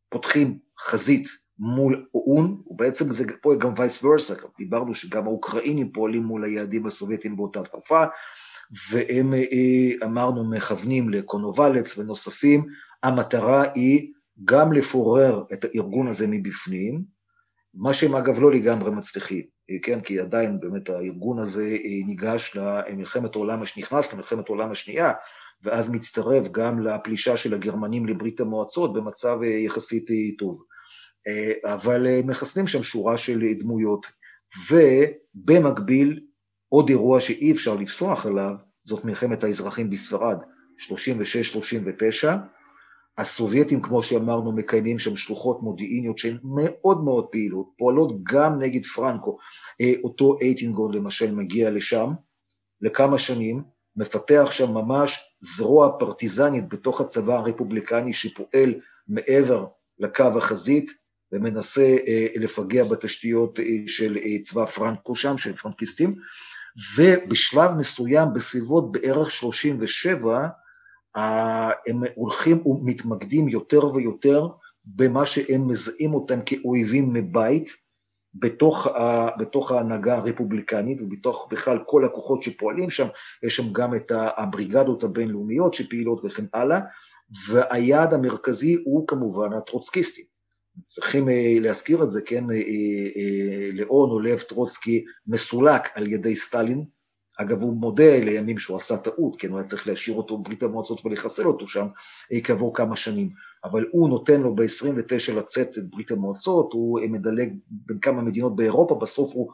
פותחים 0.09 0.59
חזית 0.81 1.29
מול 1.59 2.07
או"ן, 2.15 2.57
ובעצם 2.67 3.13
זה 3.13 3.25
פה 3.43 3.55
גם 3.55 3.73
וייס 3.77 4.05
ורסה, 4.05 4.35
דיברנו 4.59 4.95
שגם 4.95 5.27
האוקראינים 5.27 5.93
פועלים 5.93 6.23
מול 6.23 6.45
היעדים 6.45 6.87
הסובייטים 6.87 7.37
באותה 7.37 7.63
תקופה, 7.63 8.03
והם, 8.91 9.35
אה, 9.35 10.07
אמרנו, 10.07 10.51
מכוונים 10.51 11.11
לקונובלץ 11.11 11.99
ונוספים. 11.99 12.67
המטרה 13.03 13.65
היא 13.75 14.13
גם 14.45 14.73
לפורר 14.73 15.45
את 15.53 15.65
הארגון 15.65 16.09
הזה 16.09 16.27
מבפנים, 16.29 17.03
מה 17.75 17.95
שהם 17.95 18.15
אגב 18.15 18.39
לא 18.41 18.53
לגמרי 18.53 18.91
מצליחים, 18.91 19.43
אה, 19.71 19.77
כן, 19.83 20.01
כי 20.01 20.21
עדיין 20.21 20.61
באמת 20.61 20.91
הארגון 20.91 21.39
הזה 21.39 21.77
אה, 21.85 22.07
ניגש 22.07 22.57
למלחמת 22.57 23.35
העולם, 23.35 23.63
נכנס 23.77 24.13
למלחמת 24.13 24.49
העולם 24.49 24.71
השנייה, 24.71 25.13
ואז 25.63 25.91
מצטרף 25.91 26.49
גם 26.49 26.81
לפלישה 26.81 27.37
של 27.37 27.55
הגרמנים 27.55 28.07
לברית 28.07 28.41
המועצות 28.41 28.93
במצב 28.93 29.39
יחסית 29.43 30.09
טוב. 30.39 30.63
אבל 31.65 32.21
מחסנים 32.25 32.67
שם 32.67 32.83
שורה 32.83 33.17
של 33.17 33.45
דמויות, 33.59 34.07
ובמקביל 34.71 36.21
עוד 36.73 36.89
אירוע 36.89 37.21
שאי 37.21 37.53
אפשר 37.53 37.75
לפסוח 37.75 38.27
עליו, 38.27 38.55
זאת 38.85 39.05
מלחמת 39.05 39.45
האזרחים 39.45 39.91
בספרד, 39.91 40.37
36-39. 40.79 42.29
הסובייטים, 43.19 43.83
כמו 43.83 44.03
שאמרנו, 44.03 44.53
מקיימים 44.53 44.99
שם 44.99 45.17
שלוחות 45.17 45.63
מודיעיניות 45.63 46.19
שהן 46.19 46.39
מאוד 46.43 47.05
מאוד 47.05 47.27
פעילות, 47.27 47.67
פועלות 47.79 48.15
גם 48.23 48.59
נגד 48.59 48.87
פרנקו. 48.87 49.39
אותו 50.05 50.39
אייטינגון 50.41 50.95
למשל 50.95 51.35
מגיע 51.35 51.71
לשם 51.71 52.11
לכמה 52.81 53.19
שנים, 53.19 53.63
מפתח 53.97 54.49
שם 54.51 54.71
ממש 54.71 55.21
זרוע 55.41 55.99
פרטיזנית 55.99 56.69
בתוך 56.69 57.01
הצבא 57.01 57.39
הרפובליקני 57.39 58.13
שפועל 58.13 58.75
מעבר 59.09 59.67
לקו 59.99 60.25
החזית 60.37 60.91
ומנסה 61.33 61.97
אה, 62.07 62.27
לפגע 62.35 62.85
בתשתיות 62.85 63.61
אה, 63.61 63.65
של 63.87 64.17
אה, 64.17 64.39
צבא 64.43 64.65
פרנקו 64.65 65.15
שם, 65.15 65.39
של 65.39 65.57
פרנקיסטים, 65.57 66.13
ובשלב 66.97 67.71
מסוים, 67.71 68.29
בסביבות 68.35 68.93
בערך 68.93 69.31
37, 69.31 70.49
אה, 71.17 71.71
הם 71.87 72.03
הולכים 72.15 72.67
ומתמקדים 72.67 73.49
יותר 73.49 73.95
ויותר 73.95 74.49
במה 74.85 75.27
שהם 75.27 75.69
מזהים 75.69 76.15
אותם 76.15 76.41
כאויבים 76.47 77.13
מבית, 77.13 77.71
בתוך, 78.35 78.87
ה, 78.87 79.29
בתוך 79.39 79.73
ההנהגה 79.73 80.17
הרפובליקנית 80.17 81.01
ובתוך 81.01 81.49
בכלל 81.51 81.79
כל 81.87 82.05
הכוחות 82.05 82.43
שפועלים 82.43 82.91
שם, 82.91 83.07
יש 83.43 83.57
שם 83.57 83.73
גם 83.73 83.95
את 83.95 84.13
הבריגדות 84.15 85.05
הבינלאומיות 85.05 85.75
שפעילות 85.75 86.21
וכן 86.25 86.45
הלאה, 86.55 86.81
והיעד 87.49 88.15
המרכזי 88.15 88.77
הוא 88.85 89.09
כמובן 89.09 89.53
הטרוצקיסטים. 89.53 90.32
צריכים 90.85 91.29
אה, 91.29 91.57
להזכיר 91.61 92.03
את 92.03 92.11
זה, 92.11 92.23
כן, 92.23 92.51
אה, 92.51 92.57
אה, 92.57 93.71
לאון 93.73 94.11
או 94.11 94.21
לב 94.21 94.41
טרוצקי 94.41 95.05
מסולק 95.27 95.89
על 95.95 96.13
ידי 96.13 96.37
סטלין, 96.37 96.85
אגב, 97.39 97.63
הוא 97.63 97.77
מודה 97.77 98.19
לימים 98.19 98.59
שהוא 98.59 98.77
עשה 98.77 98.97
טעות, 98.97 99.37
כן, 99.39 99.49
הוא 99.49 99.59
היה 99.59 99.67
צריך 99.67 99.87
להשאיר 99.87 100.17
אותו 100.17 100.39
בברית 100.39 100.63
המועצות 100.63 101.07
ולחסל 101.07 101.47
אותו 101.47 101.67
שם 101.67 101.87
כעבור 102.45 102.75
כמה 102.75 102.97
שנים. 102.97 103.31
אבל 103.65 103.85
הוא 103.93 104.09
נותן 104.09 104.41
לו 104.41 104.55
ב-29 104.55 105.33
לצאת 105.33 105.79
את 105.79 105.91
ברית 105.91 106.11
המועצות, 106.11 106.73
הוא 106.73 107.01
מדלג 107.09 107.53
בין 107.71 107.99
כמה 107.99 108.23
מדינות 108.23 108.57
באירופה, 108.57 108.95
בסוף 108.95 109.35
הוא 109.35 109.51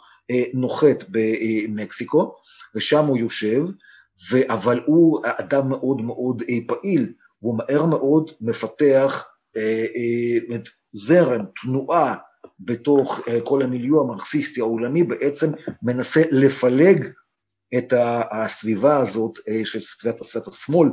נוחת 0.54 1.04
במקסיקו, 1.08 2.34
ושם 2.74 3.06
הוא 3.06 3.18
יושב, 3.18 3.64
אבל 4.48 4.80
הוא 4.86 5.20
אדם 5.24 5.68
מאוד 5.68 6.00
מאוד 6.00 6.42
פעיל, 6.66 7.12
והוא 7.42 7.58
מהר 7.58 7.86
מאוד 7.86 8.30
מפתח 8.40 9.28
זרם, 10.92 11.44
תנועה, 11.62 12.16
בתוך 12.60 13.20
כל 13.44 13.62
המיליו 13.62 14.00
המרקסיסטי 14.00 14.60
העולמי, 14.60 15.02
בעצם 15.02 15.50
מנסה 15.82 16.22
לפלג 16.30 17.04
את 17.78 17.92
הסביבה 18.30 18.96
הזאת 18.96 19.38
של 19.64 19.80
סביבת, 19.80 20.22
סביבת 20.22 20.46
השמאל 20.48 20.88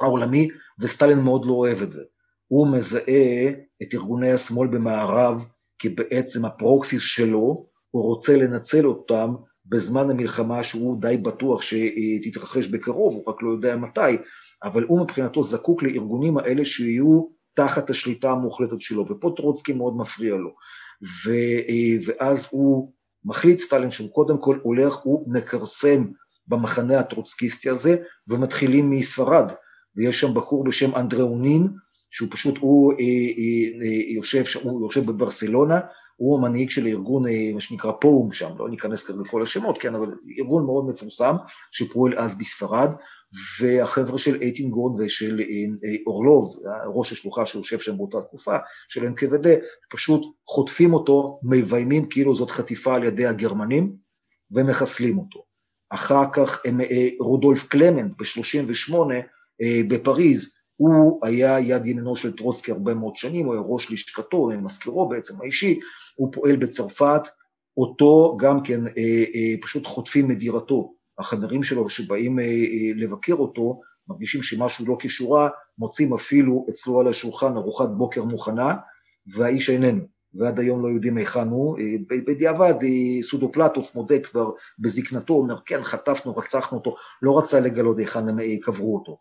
העולמי, 0.00 0.48
וסטלין 0.80 1.18
מאוד 1.18 1.46
לא 1.46 1.52
אוהב 1.52 1.82
את 1.82 1.92
זה. 1.92 2.02
הוא 2.48 2.72
מזהה 2.72 3.48
את 3.82 3.94
ארגוני 3.94 4.32
השמאל 4.32 4.68
במערב 4.68 5.44
כבעצם 5.78 6.44
הפרוקסיס 6.44 7.02
שלו, 7.02 7.66
הוא 7.90 8.02
רוצה 8.02 8.36
לנצל 8.36 8.86
אותם 8.86 9.34
בזמן 9.66 10.10
המלחמה 10.10 10.62
שהוא 10.62 11.00
די 11.00 11.16
בטוח 11.16 11.62
שתתרחש 11.62 12.66
בקרוב, 12.66 13.14
הוא 13.14 13.24
רק 13.26 13.42
לא 13.42 13.50
יודע 13.50 13.76
מתי, 13.76 14.16
אבל 14.64 14.82
הוא 14.82 15.00
מבחינתו 15.00 15.42
זקוק 15.42 15.82
לארגונים 15.82 16.38
האלה 16.38 16.64
שיהיו 16.64 17.37
תחת 17.58 17.90
השליטה 17.90 18.30
המוחלטת 18.30 18.80
שלו, 18.80 19.04
ופה 19.08 19.32
טרוצקי 19.36 19.72
מאוד 19.72 19.96
מפריע 19.96 20.34
לו. 20.34 20.54
ו, 21.02 21.32
ואז 22.06 22.48
הוא 22.50 22.92
מחליט 23.24 23.58
סטלין 23.58 23.90
שהוא 23.90 24.10
קודם 24.10 24.38
כל 24.38 24.58
הולך, 24.62 24.94
הוא 24.94 25.32
מכרסם 25.32 26.04
במחנה 26.46 26.98
הטרוצקיסטי 26.98 27.70
הזה, 27.70 27.96
ומתחילים 28.28 28.90
מספרד, 28.90 29.52
ויש 29.96 30.20
שם 30.20 30.34
בחור 30.34 30.64
בשם 30.64 30.96
אנדראונין, 30.96 31.68
שהוא 32.10 32.28
פשוט, 32.30 32.58
הוא, 32.58 32.92
אה, 32.92 32.98
אה, 32.98 33.86
אה, 33.86 34.12
יושב, 34.14 34.42
הוא 34.62 34.86
יושב 34.86 35.06
בברסלונה, 35.06 35.80
הוא 36.18 36.38
המנהיג 36.38 36.70
של 36.70 36.86
ארגון, 36.86 37.24
מה 37.54 37.60
שנקרא 37.60 37.92
פורום 37.92 38.32
שם, 38.32 38.50
לא 38.58 38.68
ניכנס 38.68 39.02
כרגע 39.02 39.20
לכל 39.20 39.42
השמות, 39.42 39.78
כן, 39.78 39.94
אבל 39.94 40.14
ארגון 40.38 40.64
מאוד 40.64 40.88
מפורסם, 40.88 41.34
שפועל 41.72 42.18
אז 42.18 42.38
בספרד, 42.38 42.90
והחבר'ה 43.60 44.18
של 44.18 44.42
אייטינגון 44.42 44.92
ושל 44.98 45.40
אורלוב, 46.06 46.56
ראש 46.94 47.12
השלוחה 47.12 47.46
שיושב 47.46 47.78
שם 47.78 47.96
באותה 47.96 48.20
תקופה, 48.20 48.56
של 48.88 49.06
NKVD, 49.06 49.46
פשוט 49.90 50.22
חוטפים 50.48 50.94
אותו, 50.94 51.40
מביימים 51.42 52.08
כאילו 52.08 52.34
זאת 52.34 52.50
חטיפה 52.50 52.94
על 52.94 53.04
ידי 53.04 53.26
הגרמנים, 53.26 53.92
ומחסלים 54.50 55.18
אותו. 55.18 55.44
אחר 55.90 56.24
כך 56.32 56.62
רודולף 57.20 57.68
קלמנט 57.68 58.12
ב-38' 58.18 58.94
בפריז, 59.88 60.54
הוא 60.78 61.26
היה 61.26 61.60
יד 61.60 61.86
ימינו 61.86 62.16
של 62.16 62.36
טרוצקי 62.36 62.72
הרבה 62.72 62.94
מאוד 62.94 63.16
שנים, 63.16 63.46
הוא 63.46 63.54
היה 63.54 63.62
ראש 63.66 63.90
לשכתו, 63.90 64.48
מזכירו 64.62 65.08
בעצם 65.08 65.34
האישי, 65.40 65.80
הוא 66.16 66.32
פועל 66.32 66.56
בצרפת, 66.56 67.22
אותו 67.76 68.36
גם 68.40 68.62
כן 68.62 68.86
אה, 68.86 68.92
אה, 69.34 69.54
פשוט 69.62 69.86
חוטפים 69.86 70.28
מדירתו. 70.28 70.94
החברים 71.18 71.62
שלו 71.62 71.88
שבאים 71.88 72.38
אה, 72.38 72.44
אה, 72.44 72.92
לבקר 72.96 73.34
אותו, 73.34 73.80
מרגישים 74.08 74.42
שמשהו 74.42 74.86
לא 74.86 74.96
כשורה, 75.00 75.48
מוצאים 75.78 76.14
אפילו 76.14 76.66
אצלו 76.70 77.00
על 77.00 77.08
השולחן 77.08 77.56
ארוחת 77.56 77.88
בוקר 77.88 78.24
מוכנה, 78.24 78.74
והאיש 79.36 79.70
איננו, 79.70 80.02
ועד 80.34 80.60
היום 80.60 80.82
לא 80.82 80.88
יודעים 80.88 81.16
היכן 81.16 81.48
הוא. 81.48 81.78
אה, 81.78 81.94
בדיעבד 82.26 82.74
אה, 82.82 83.22
סודופלטוף 83.22 83.94
מודה 83.94 84.18
כבר 84.18 84.50
בזקנתו, 84.78 85.34
אומר, 85.34 85.60
כן, 85.66 85.82
חטפנו, 85.82 86.36
רצחנו 86.36 86.78
אותו, 86.78 86.94
לא 87.22 87.38
רצה 87.38 87.60
לגלות 87.60 87.98
היכן 87.98 88.28
הם 88.28 88.40
אה, 88.40 88.56
קברו 88.62 88.94
אותו. 88.94 89.18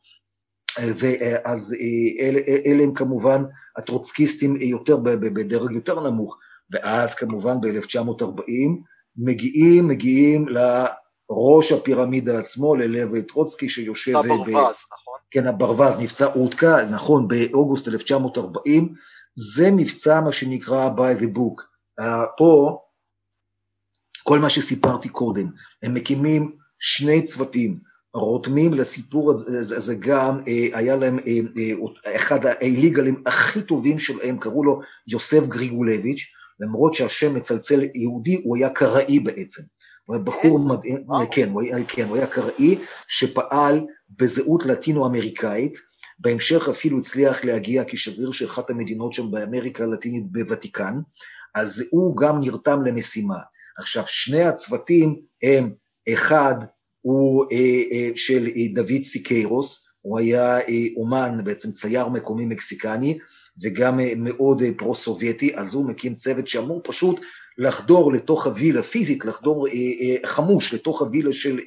ואז 0.80 1.76
אלה, 2.20 2.40
אלה 2.66 2.84
הם 2.84 2.94
כמובן 2.94 3.44
הטרוצקיסטים 3.78 4.58
יותר, 4.62 4.98
בדרג 4.98 5.72
יותר 5.72 6.10
נמוך, 6.10 6.38
ואז 6.72 7.16
כמובן 7.16 7.62
ב-1940 7.62 8.82
מגיעים, 9.18 9.88
מגיעים 9.88 10.46
לראש 10.48 11.72
הפירמידה 11.72 12.40
עצמו, 12.40 12.76
ללב 12.76 13.22
טרוצקי 13.22 13.70
שיושב... 13.70 14.16
הברווז, 14.16 14.48
ב... 14.48 14.94
נכון? 14.94 15.20
כן, 15.32 15.48
הברווז, 15.48 15.96
מבצע 16.00 16.26
אוטקה, 16.26 16.86
נכון, 16.86 17.28
באוגוסט 17.28 17.88
1940, 17.88 18.90
זה 19.36 19.72
מבצע 19.72 20.22
מה 20.22 20.32
שנקרא 20.32 20.90
by 20.98 21.22
the 21.22 21.38
book. 21.38 21.64
Uh, 22.02 22.04
פה, 22.38 22.80
כל 24.24 24.40
מה 24.40 24.50
שסיפרתי 24.50 25.10
קודם, 25.10 25.48
הם 25.84 25.94
מקימים 25.94 26.56
שני 26.80 27.22
צוותים, 27.22 27.80
רותמים 28.20 28.74
לסיפור 28.74 29.32
הזה 29.32 29.95
גם, 29.95 30.39
אה, 30.47 30.68
היה 30.74 30.95
להם 30.95 31.20
אה, 31.20 31.39
אה, 32.05 32.15
אחד 32.15 32.45
האיליגלים 32.45 33.24
הכי 33.26 33.61
טובים 33.61 33.99
שלהם, 33.99 34.38
קראו 34.38 34.63
לו 34.63 34.80
יוסף 35.07 35.47
גריגולביץ', 35.47 36.26
למרות 36.59 36.93
שהשם 36.93 37.36
מצלצל 37.36 37.84
יהודי, 37.95 38.41
הוא 38.43 38.57
היה 38.57 38.70
קראי 38.70 39.20
בעצם. 39.20 39.61
הוא 40.05 40.15
היה 40.15 40.24
בחור 40.24 40.59
מדהים, 40.68 40.97
כן, 41.32 41.49
הוא 41.49 41.61
היה, 41.61 41.78
כן, 41.88 42.07
הוא 42.07 42.18
היה 42.18 42.28
קראי 42.28 42.78
שפעל 43.07 43.86
בזהות 44.20 44.65
לטינו-אמריקאית, 44.65 45.78
בהמשך 46.20 46.70
אפילו 46.70 46.99
הצליח 46.99 47.43
להגיע 47.43 47.84
כשגריר 47.88 48.32
של 48.32 48.45
אחת 48.45 48.70
המדינות 48.70 49.13
שם 49.13 49.32
באמריקה 49.32 49.84
הלטינית 49.84 50.32
בוותיקן, 50.32 50.93
אז 51.55 51.84
הוא 51.89 52.18
גם 52.18 52.41
נרתם 52.41 52.84
למשימה. 52.86 53.38
עכשיו, 53.78 54.03
שני 54.07 54.43
הצוותים 54.43 55.20
הם, 55.43 55.74
אחד, 56.13 56.55
הוא 57.08 57.45
אה, 57.51 57.84
אה, 57.91 58.10
של 58.16 58.47
אה, 58.55 58.68
דוד 58.74 59.03
סיקיירוס, 59.03 59.88
הוא 60.01 60.20
היה 60.20 60.60
אומן, 60.97 61.43
בעצם 61.43 61.72
צייר 61.72 62.08
מקומי 62.08 62.45
מקסיקני, 62.45 63.18
וגם 63.64 63.99
מאוד 64.18 64.62
פרו-סובייטי, 64.78 65.55
אז 65.55 65.74
הוא 65.74 65.89
מקים 65.89 66.14
צוות 66.14 66.47
שאמור 66.47 66.82
פשוט 66.84 67.20
לחדור 67.58 68.14
לתוך 68.14 68.47
הווילה, 68.47 68.84
פיזית, 68.84 69.26
לחדור 69.26 69.68
חמוש 70.26 70.74
לתוך 70.74 71.01
הווילה 71.01 71.32
של 71.32 71.60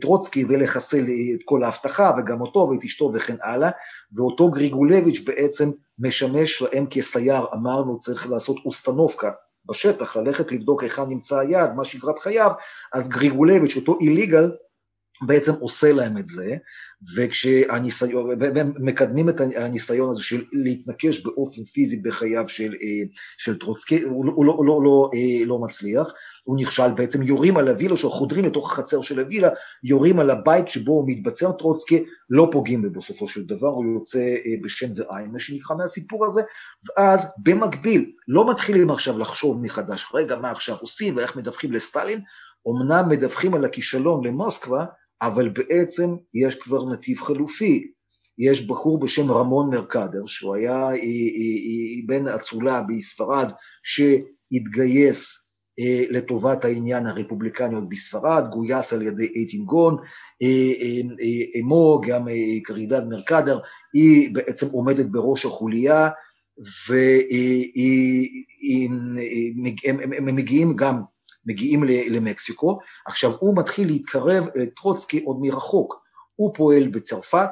טרוצקי 0.00 0.44
ולחסל 0.48 1.04
את 1.34 1.40
כל 1.44 1.62
האבטחה 1.62 2.12
וגם 2.18 2.40
אותו 2.40 2.58
ואת 2.58 2.84
אשתו 2.84 3.10
וכן 3.14 3.36
הלאה, 3.42 3.70
ואותו 4.16 4.50
גריגולביץ' 4.50 5.20
בעצם 5.24 5.70
משמש 5.98 6.62
להם 6.62 6.86
כסייר, 6.90 7.42
אמרנו 7.54 7.98
צריך 7.98 8.30
לעשות 8.30 8.56
אוסטנובקה, 8.64 9.30
בשטח, 9.70 10.16
ללכת 10.16 10.52
לבדוק 10.52 10.82
היכן 10.82 11.08
נמצא 11.08 11.38
היעד, 11.38 11.74
מה 11.74 11.84
שגרת 11.84 12.18
חייו, 12.18 12.50
אז 12.92 13.08
גריגולביץ', 13.08 13.76
אותו 13.76 13.98
איליגל, 14.00 14.50
בעצם 15.22 15.52
עושה 15.60 15.92
להם 15.92 16.18
את 16.18 16.28
זה, 16.28 16.56
והם 17.14 18.72
מקדמים 18.80 19.28
את 19.28 19.40
הניסיון 19.40 20.10
הזה 20.10 20.22
של 20.22 20.44
להתנקש 20.52 21.20
באופן 21.20 21.64
פיזי 21.64 21.96
בחייו 21.96 22.48
של, 22.48 22.74
אה, 22.82 23.02
של 23.38 23.58
טרוצקי, 23.58 24.02
הוא, 24.02 24.24
הוא, 24.34 24.46
לא, 24.46 24.52
הוא 24.52 24.66
לא, 24.66 24.80
לא, 24.84 25.10
אה, 25.14 25.44
לא 25.44 25.58
מצליח, 25.58 26.12
הוא 26.44 26.56
נכשל, 26.60 26.92
בעצם 26.92 27.22
יורים 27.22 27.56
על 27.56 27.68
הווילה 27.68 27.96
שלו, 27.96 28.10
חודרים 28.10 28.44
לתוך 28.44 28.72
החצר 28.72 29.02
של 29.02 29.20
הווילה, 29.20 29.48
יורים 29.84 30.20
על 30.20 30.30
הבית 30.30 30.68
שבו 30.68 30.92
הוא 30.92 31.04
מתבצע 31.06 31.50
טרוצקי, 31.52 32.04
לא 32.30 32.48
פוגעים 32.52 32.82
בו 32.82 32.90
בסופו 32.90 33.28
של 33.28 33.46
דבר, 33.46 33.68
הוא 33.68 33.94
יוצא 33.94 34.18
אה, 34.18 34.54
בשם 34.62 34.88
ועין, 34.96 35.30
מה 35.32 35.38
שנקרא 35.38 35.76
מהסיפור 35.76 36.26
הזה, 36.26 36.42
ואז 36.88 37.32
במקביל, 37.42 38.12
לא 38.28 38.50
מתחילים 38.50 38.90
עכשיו 38.90 39.18
לחשוב 39.18 39.60
מחדש, 39.62 40.06
רגע, 40.14 40.36
מה 40.36 40.50
עכשיו 40.50 40.76
עושים 40.80 41.16
ואיך 41.16 41.36
מדווחים 41.36 41.72
לסטלין, 41.72 42.20
אמנם 42.68 43.08
מדווחים 43.08 43.54
על 43.54 43.64
הכישלון 43.64 44.26
למוסקבה, 44.26 44.84
אבל 45.22 45.48
בעצם 45.48 46.10
יש 46.34 46.54
כבר 46.54 46.92
נתיב 46.92 47.18
חלופי. 47.18 47.92
יש 48.38 48.66
בחור 48.66 49.00
בשם 49.00 49.30
רמון 49.30 49.70
מרקדר, 49.70 50.26
שהוא 50.26 50.54
היה 50.54 50.88
בן 52.06 52.28
אצולה 52.28 52.82
בספרד, 52.82 53.52
שהתגייס 53.84 55.48
לטובת 56.10 56.64
העניין 56.64 57.06
הרפובליקני 57.06 57.74
עוד 57.74 57.88
בספרד, 57.88 58.44
גויס 58.50 58.92
על 58.92 59.02
ידי 59.02 59.32
אייטינגון, 59.34 59.96
אמו, 61.60 62.00
גם 62.06 62.26
קרידד 62.64 63.04
מרקדר, 63.08 63.58
היא 63.94 64.34
בעצם 64.34 64.66
עומדת 64.66 65.06
בראש 65.06 65.46
החוליה, 65.46 66.08
והם 66.88 67.16
מגיעים 70.22 70.76
גם 70.76 71.00
מגיעים 71.48 71.84
למקסיקו. 71.84 72.78
עכשיו, 73.06 73.32
הוא 73.40 73.56
מתחיל 73.56 73.88
להתקרב 73.88 74.48
לטרוצקי 74.54 75.22
עוד 75.24 75.36
מרחוק. 75.40 75.94
הוא 76.34 76.54
פועל 76.54 76.88
בצרפת, 76.88 77.50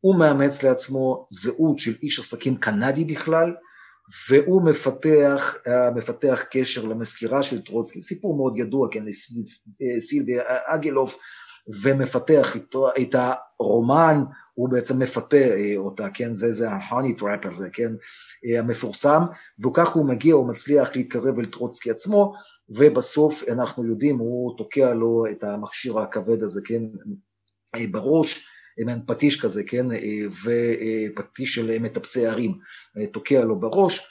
הוא 0.00 0.18
מאמץ 0.18 0.62
לעצמו 0.62 1.26
זהות 1.30 1.78
של 1.78 1.94
איש 2.02 2.18
עסקים 2.18 2.56
קנדי 2.56 3.04
בכלל, 3.04 3.54
והוא 4.28 4.62
מפתח, 4.62 5.56
מפתח 5.94 6.42
קשר 6.50 6.84
למזכירה 6.84 7.42
של 7.42 7.62
טרוצקי, 7.62 8.02
סיפור 8.02 8.36
מאוד 8.36 8.58
ידוע, 8.58 8.88
כן, 8.90 9.04
סילביה 9.98 10.42
אגלוף, 10.46 11.18
ומפתח 11.82 12.56
את 13.02 13.14
הרומן, 13.60 14.22
הוא 14.54 14.68
בעצם 14.68 14.98
מפתה 14.98 15.36
אותה, 15.76 16.08
כן, 16.14 16.34
זה, 16.34 16.52
זה 16.52 16.70
ה-honey 16.70 17.20
trap 17.20 17.48
הזה, 17.48 17.68
כן, 17.72 17.92
המפורסם, 18.58 19.22
וכך 19.64 19.92
הוא 19.92 20.08
מגיע, 20.08 20.34
הוא 20.34 20.48
מצליח 20.48 20.90
להתקרב 20.94 21.38
אל 21.38 21.46
טרוצקי 21.46 21.90
עצמו, 21.90 22.34
ובסוף 22.68 23.44
אנחנו 23.48 23.86
יודעים, 23.86 24.18
הוא 24.18 24.58
תוקע 24.58 24.94
לו 24.94 25.24
את 25.30 25.44
המכשיר 25.44 25.98
הכבד 25.98 26.42
הזה, 26.42 26.60
כן, 26.64 26.82
בראש, 27.90 28.46
מעין 28.84 29.00
פטיש 29.06 29.40
כזה, 29.40 29.64
כן, 29.64 29.86
ופטיש 30.44 31.54
של 31.54 31.78
מטפסי 31.78 32.26
ערים, 32.26 32.58
תוקע 33.12 33.44
לו 33.44 33.60
בראש, 33.60 34.06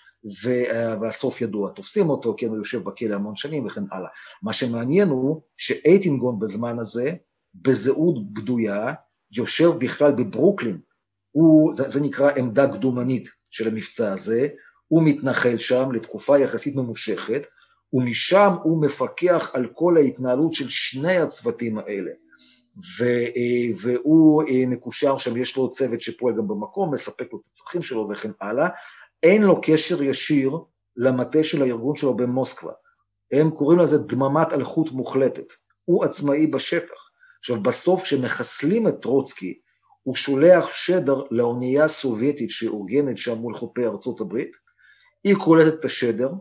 והסוף 1.01 1.41
ידוע, 1.41 1.71
תופסים 1.71 2.09
אותו, 2.09 2.35
כן, 2.37 2.47
הוא 2.47 2.57
יושב 2.57 2.83
בכלא 2.83 3.15
המון 3.15 3.35
שנים 3.35 3.65
וכן 3.65 3.83
הלאה. 3.91 4.09
מה 4.43 4.53
שמעניין 4.53 5.07
הוא 5.07 5.41
שאייטינגון 5.57 6.39
בזמן 6.39 6.79
הזה, 6.79 7.11
בזהות 7.55 8.33
בדויה, 8.33 8.93
יושב 9.31 9.69
בכלל 9.79 10.11
בברוקלין, 10.11 10.77
הוא, 11.31 11.73
זה, 11.73 11.87
זה 11.87 12.01
נקרא 12.01 12.31
עמדה 12.35 12.67
קדומנית 12.67 13.29
של 13.49 13.67
המבצע 13.67 14.13
הזה, 14.13 14.47
הוא 14.87 15.03
מתנחל 15.03 15.57
שם 15.57 15.91
לתקופה 15.91 16.39
יחסית 16.39 16.75
ממושכת, 16.75 17.41
ומשם 17.93 18.53
הוא 18.63 18.81
מפקח 18.81 19.51
על 19.53 19.67
כל 19.73 19.97
ההתנהלות 19.97 20.53
של 20.53 20.69
שני 20.69 21.17
הצוותים 21.17 21.77
האלה. 21.77 22.11
ו, 22.99 23.05
והוא 23.81 24.43
מקושר 24.67 25.17
שם, 25.17 25.37
יש 25.37 25.57
לו 25.57 25.69
צוות 25.69 26.01
שפועל 26.01 26.35
גם 26.37 26.47
במקום, 26.47 26.93
מספק 26.93 27.33
לו 27.33 27.39
את 27.41 27.47
הצרכים 27.47 27.81
שלו 27.81 28.07
וכן 28.09 28.31
הלאה. 28.41 28.69
אין 29.23 29.41
לו 29.41 29.61
קשר 29.61 30.03
ישיר 30.03 30.51
למטה 30.97 31.43
של 31.43 31.61
הארגון 31.61 31.95
שלו 31.95 32.17
במוסקבה. 32.17 32.71
הם 33.31 33.51
קוראים 33.51 33.79
לזה 33.79 33.97
דממת 33.97 34.53
אלחוט 34.53 34.91
מוחלטת. 34.91 35.53
הוא 35.85 36.05
עצמאי 36.05 36.47
בשטח. 36.47 37.08
עכשיו, 37.39 37.61
בסוף 37.61 38.03
כשמחסלים 38.03 38.87
את 38.87 39.01
טרוצקי, 39.01 39.59
הוא 40.03 40.15
שולח 40.15 40.69
שדר 40.73 41.23
לאונייה 41.31 41.87
סובייטית 41.87 42.49
שאורגנת 42.49 43.17
שם 43.17 43.37
מול 43.37 43.53
חופי 43.53 43.85
ארצות 43.85 44.21
הברית, 44.21 44.55
היא 45.23 45.35
קולטת 45.35 45.79
את 45.79 45.85
השדר, 45.85 46.31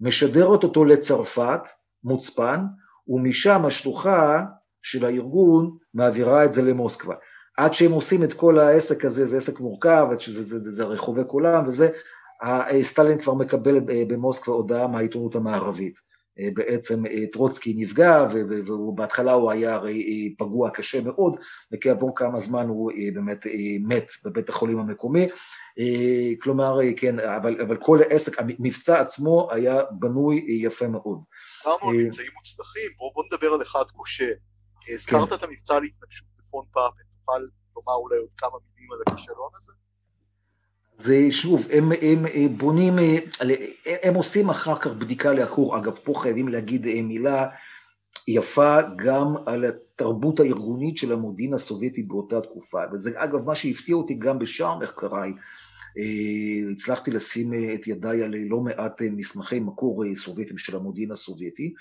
משדרת 0.00 0.62
אותו 0.62 0.84
לצרפת, 0.84 1.60
מוצפן, 2.04 2.60
ומשם 3.08 3.64
השלוחה 3.64 4.44
של 4.82 5.04
הארגון 5.04 5.76
מעבירה 5.94 6.44
את 6.44 6.52
זה 6.52 6.62
למוסקבה. 6.62 7.14
עד 7.56 7.72
שהם 7.72 7.92
עושים 7.92 8.24
את 8.24 8.32
כל 8.32 8.58
העסק 8.58 9.04
הזה, 9.04 9.26
זה 9.26 9.36
עסק 9.36 9.60
מורכב, 9.60 10.06
שזה 10.18 10.42
זה, 10.42 10.58
זה, 10.58 10.72
זה 10.72 10.84
רחובי 10.84 11.22
כולם 11.26 11.66
וזה, 11.66 11.88
סטלין 12.82 13.18
כבר 13.18 13.34
מקבל 13.34 13.80
במוסקבה 14.08 14.54
הודעה 14.54 14.86
מהעיתונות 14.86 15.34
המערבית. 15.34 15.98
בעצם 16.54 17.02
טרוצקי 17.32 17.74
נפגע, 17.76 18.28
ובהתחלה 18.66 19.32
הוא 19.32 19.50
היה 19.50 19.74
הרי 19.74 20.34
פגוע 20.38 20.70
קשה 20.70 21.00
מאוד, 21.00 21.36
וכעבור 21.72 22.16
כמה 22.16 22.38
זמן 22.38 22.68
הוא 22.68 22.92
באמת 23.14 23.46
מת 23.80 24.10
בבית 24.24 24.48
החולים 24.48 24.78
המקומי. 24.78 25.28
כלומר, 26.40 26.78
כן, 26.96 27.18
אבל, 27.18 27.60
אבל 27.60 27.76
כל 27.76 27.98
העסק, 28.02 28.38
המבצע 28.38 29.00
עצמו 29.00 29.48
היה 29.52 29.82
בנוי 29.90 30.46
יפה 30.62 30.88
מאוד. 30.88 31.18
דיברנו 31.58 31.90
על 31.90 31.96
מבצעים 31.96 32.30
מוצלחים, 32.34 32.90
בואו 32.98 33.26
נדבר 33.32 33.52
על 33.52 33.62
אחד 33.62 33.84
כושל. 33.96 34.32
הזכרת 34.94 35.32
את 35.32 35.42
המבצע 35.42 35.74
להתנגשות 35.80 36.28
בפון 36.38 36.64
פאפט, 36.72 37.14
תוכל 37.14 37.38
לומר 37.76 37.94
אולי 37.94 38.16
עוד 38.16 38.28
כמה 38.36 38.50
מילים 38.76 38.92
על 38.92 38.98
הכישלון 39.06 39.50
הזה? 39.56 39.72
זה 40.96 41.26
שוב, 41.30 41.66
הם, 41.72 41.92
הם 42.02 42.26
בונים, 42.56 42.94
הם 44.02 44.14
עושים 44.14 44.50
אחר 44.50 44.78
כך 44.78 44.86
בדיקה 44.86 45.32
לאחור, 45.32 45.78
אגב, 45.78 45.94
פה 45.94 46.12
חייבים 46.16 46.48
להגיד 46.48 46.86
מילה 47.02 47.46
יפה 48.28 48.78
גם 48.96 49.34
על 49.46 49.64
התרבות 49.64 50.40
הארגונית 50.40 50.96
של 50.96 51.12
המודיעין 51.12 51.54
הסובייטי 51.54 52.02
באותה 52.02 52.40
תקופה, 52.40 52.78
וזה 52.92 53.10
אגב 53.14 53.44
מה 53.44 53.54
שהפתיע 53.54 53.96
אותי 53.96 54.14
גם 54.14 54.38
בשאר 54.38 54.78
מחקריי, 54.78 55.32
הצלחתי 56.72 57.10
לשים 57.10 57.52
את 57.74 57.86
ידיי 57.86 58.22
על 58.22 58.34
לא 58.48 58.60
מעט 58.60 59.02
מסמכי 59.02 59.60
מקור 59.60 60.04
סובייטים 60.14 60.58
של 60.58 60.76
המודיעין 60.76 61.12
הסובייטי, 61.12 61.74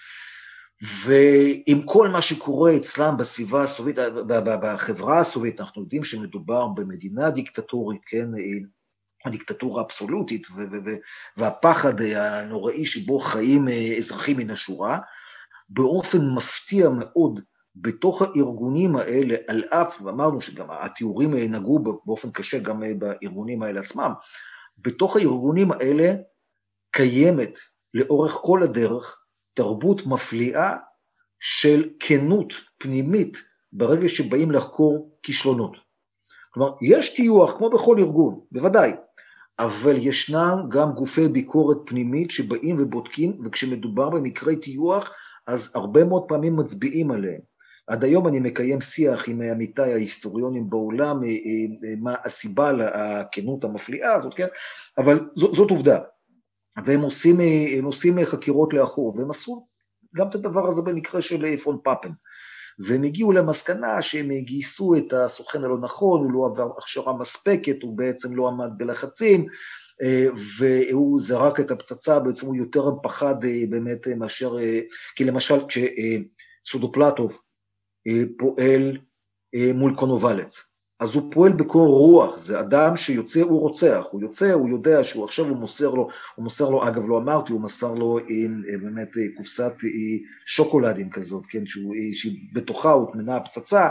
ועם 1.05 1.81
כל 1.85 2.07
מה 2.07 2.21
שקורה 2.21 2.75
אצלם 2.75 3.17
בסביבה 3.17 3.63
הסובייטית, 3.63 4.03
בחברה 4.45 5.19
הסובייטית, 5.19 5.59
אנחנו 5.59 5.81
יודעים 5.81 6.03
שמדובר 6.03 6.67
במדינה 6.67 7.31
דיקטטורית, 7.31 8.01
כן, 8.05 8.29
הדיקטטורה 9.25 9.81
האבסולוטית 9.81 10.47
והפחד 11.37 12.01
הנוראי 12.01 12.85
שבו 12.85 13.19
חיים 13.19 13.67
אזרחים 13.97 14.37
מן 14.37 14.49
השורה, 14.49 14.99
באופן 15.69 16.29
מפתיע 16.35 16.89
מאוד 16.89 17.39
בתוך 17.75 18.21
הארגונים 18.21 18.95
האלה, 18.95 19.35
על 19.47 19.63
אף, 19.63 20.01
ואמרנו 20.01 20.41
שגם 20.41 20.67
התיאורים 20.71 21.33
נגעו 21.33 21.79
באופן 22.05 22.31
קשה 22.31 22.59
גם 22.59 22.83
בארגונים 22.99 23.63
האלה 23.63 23.79
עצמם, 23.79 24.11
בתוך 24.77 25.15
הארגונים 25.15 25.71
האלה 25.71 26.13
קיימת 26.91 27.59
לאורך 27.93 28.31
כל 28.31 28.63
הדרך 28.63 29.19
תרבות 29.53 30.05
מפליאה 30.05 30.75
של 31.39 31.89
כנות 31.99 32.53
פנימית 32.77 33.37
ברגע 33.73 34.09
שבאים 34.09 34.51
לחקור 34.51 35.17
כישלונות. 35.23 35.77
כלומר, 36.53 36.71
יש 36.81 37.15
טיוח, 37.15 37.57
כמו 37.57 37.69
בכל 37.69 37.99
ארגון, 37.99 38.39
בוודאי, 38.51 38.91
אבל 39.59 39.97
ישנם 39.97 40.57
גם 40.69 40.91
גופי 40.91 41.27
ביקורת 41.27 41.77
פנימית 41.85 42.31
שבאים 42.31 42.75
ובודקים, 42.79 43.41
וכשמדובר 43.45 44.09
במקרי 44.09 44.55
טיוח, 44.55 45.09
אז 45.47 45.71
הרבה 45.75 46.03
מאוד 46.03 46.23
פעמים 46.27 46.55
מצביעים 46.55 47.11
עליהם. 47.11 47.39
עד 47.87 48.03
היום 48.03 48.27
אני 48.27 48.39
מקיים 48.39 48.81
שיח 48.81 49.29
עם 49.29 49.41
עמיתיי 49.41 49.93
ההיסטוריונים 49.93 50.69
בעולם, 50.69 51.23
אה, 51.23 51.29
אה, 51.29 51.95
מה 52.01 52.15
הסיבה 52.25 52.71
לכנות 52.71 53.63
המפליאה 53.63 54.13
הזאת, 54.13 54.33
כן? 54.33 54.47
אבל 54.97 55.29
זאת, 55.35 55.53
זאת 55.53 55.71
עובדה. 55.71 55.99
והם 56.85 57.01
עושים, 57.01 57.41
אה, 57.41 57.79
עושים 57.83 58.25
חקירות 58.25 58.73
לאחור, 58.73 59.13
והם 59.17 59.29
עשו 59.29 59.67
גם 60.15 60.29
את 60.29 60.35
הדבר 60.35 60.67
הזה 60.67 60.81
במקרה 60.81 61.21
של 61.21 61.57
פון 61.57 61.77
פאפן. 61.83 62.09
והם 62.79 63.03
הגיעו 63.03 63.31
למסקנה 63.31 64.01
שהם 64.01 64.31
גייסו 64.31 64.95
את 64.95 65.13
הסוכן 65.13 65.63
הלא 65.63 65.77
נכון, 65.77 66.23
הוא 66.23 66.31
לא 66.31 66.45
עבר 66.45 66.71
הכשרה 66.77 67.17
מספקת, 67.17 67.83
הוא 67.83 67.97
בעצם 67.97 68.35
לא 68.35 68.47
עמד 68.47 68.69
בלחצים, 68.77 69.47
אה, 70.01 70.25
והוא 70.57 71.19
זרק 71.19 71.59
את 71.59 71.71
הפצצה, 71.71 72.19
בעצם 72.19 72.45
הוא 72.45 72.55
יותר 72.55 72.89
פחד 73.03 73.43
אה, 73.45 73.63
באמת 73.69 74.07
מאשר, 74.07 74.57
אה, 74.59 74.79
כי 75.15 75.23
למשל 75.23 75.55
כשסודופלטוב 75.67 77.39
פועל 78.37 78.97
מול 79.73 79.95
קונובלץ, 79.95 80.72
אז 81.03 81.15
הוא 81.15 81.31
פועל 81.31 81.51
בקור 81.51 81.87
רוח, 81.87 82.37
זה 82.37 82.59
אדם 82.59 82.95
שיוצא, 82.95 83.41
הוא 83.41 83.59
רוצח, 83.59 84.05
הוא 84.11 84.21
יוצא, 84.21 84.51
הוא 84.51 84.69
יודע 84.69 85.03
שהוא 85.03 85.25
עכשיו, 85.25 85.49
הוא 85.49 85.57
מוסר 85.57 85.89
לו, 85.89 86.07
הוא 86.35 86.43
מוסר 86.43 86.69
לו, 86.69 86.87
אגב 86.87 87.03
לא 87.07 87.17
אמרתי, 87.17 87.53
הוא 87.53 87.61
מסר 87.61 87.93
לו 87.93 88.19
עם 88.27 88.61
באמת 88.81 89.09
קופסת 89.37 89.73
שוקולדים 90.45 91.09
כזאת, 91.09 91.45
כן, 91.49 91.65
שהוא, 91.65 91.93
שבתוכה 92.13 92.91
הוטמנה 92.91 93.37
הפצצה, 93.37 93.89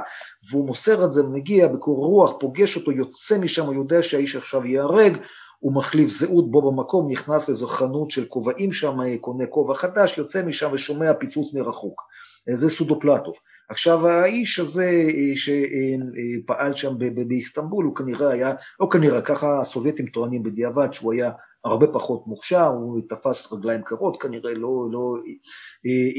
והוא 0.50 0.66
מוסר 0.66 1.04
את 1.04 1.12
זה, 1.12 1.22
מגיע 1.22 1.68
בקור 1.68 2.06
רוח, 2.06 2.32
פוגש 2.40 2.76
אותו, 2.76 2.92
יוצא 2.92 3.38
משם, 3.38 3.66
הוא 3.66 3.74
יודע 3.74 4.02
שהאיש 4.02 4.36
עכשיו 4.36 4.66
ייהרג, 4.66 5.16
הוא 5.58 5.72
מחליף 5.74 6.10
זהות 6.10 6.50
בו 6.50 6.72
במקום, 6.72 7.10
נכנס 7.10 7.48
לאיזו 7.48 7.66
חנות 7.66 8.10
של 8.10 8.24
כובעים 8.24 8.72
שם, 8.72 9.16
קונה 9.20 9.46
כובע 9.46 9.74
חדש, 9.74 10.18
יוצא 10.18 10.42
משם 10.44 10.70
ושומע 10.72 11.14
פיצוץ 11.14 11.54
מרחוק. 11.54 12.02
זה 12.51 12.68
סודופלטוב. 12.68 13.34
עכשיו 13.70 14.09
האיש 14.09 14.61
הזה 14.61 15.03
שפעל 15.34 16.74
שם 16.74 16.95
באיסטנבול, 17.28 17.84
הוא 17.84 17.97
כנראה 17.97 18.30
היה, 18.30 18.55
לא 18.80 18.88
כנראה, 18.93 19.22
ככה 19.22 19.61
הסובייטים 19.61 20.07
טוענים 20.07 20.43
בדיעבד 20.43 20.93
שהוא 20.93 21.12
היה 21.12 21.30
הרבה 21.64 21.86
פחות 21.86 22.26
מוכשר, 22.26 22.66
הוא 22.66 23.01
תפס 23.09 23.53
רגליים 23.53 23.82
קרות, 23.82 24.22
כנראה 24.22 24.55
לא, 24.55 24.86
לא 24.90 25.14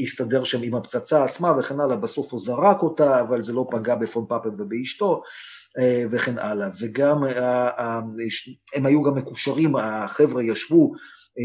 הסתדר 0.02 0.44
שם 0.44 0.62
עם 0.62 0.74
הפצצה 0.74 1.24
עצמה 1.24 1.52
וכן 1.58 1.80
הלאה, 1.80 1.96
בסוף 1.96 2.32
הוא 2.32 2.40
זרק 2.40 2.82
אותה, 2.82 3.20
אבל 3.20 3.42
זה 3.42 3.52
לא 3.52 3.66
פגע 3.70 3.94
בפון 3.94 4.24
פאפל 4.28 4.50
ובאשתו. 4.58 5.22
וכן 6.10 6.38
הלאה, 6.38 6.68
וגם 6.80 7.24
הם 8.74 8.86
היו 8.86 9.02
גם 9.02 9.14
מקושרים, 9.14 9.76
החבר'ה 9.76 10.42
ישבו 10.42 10.92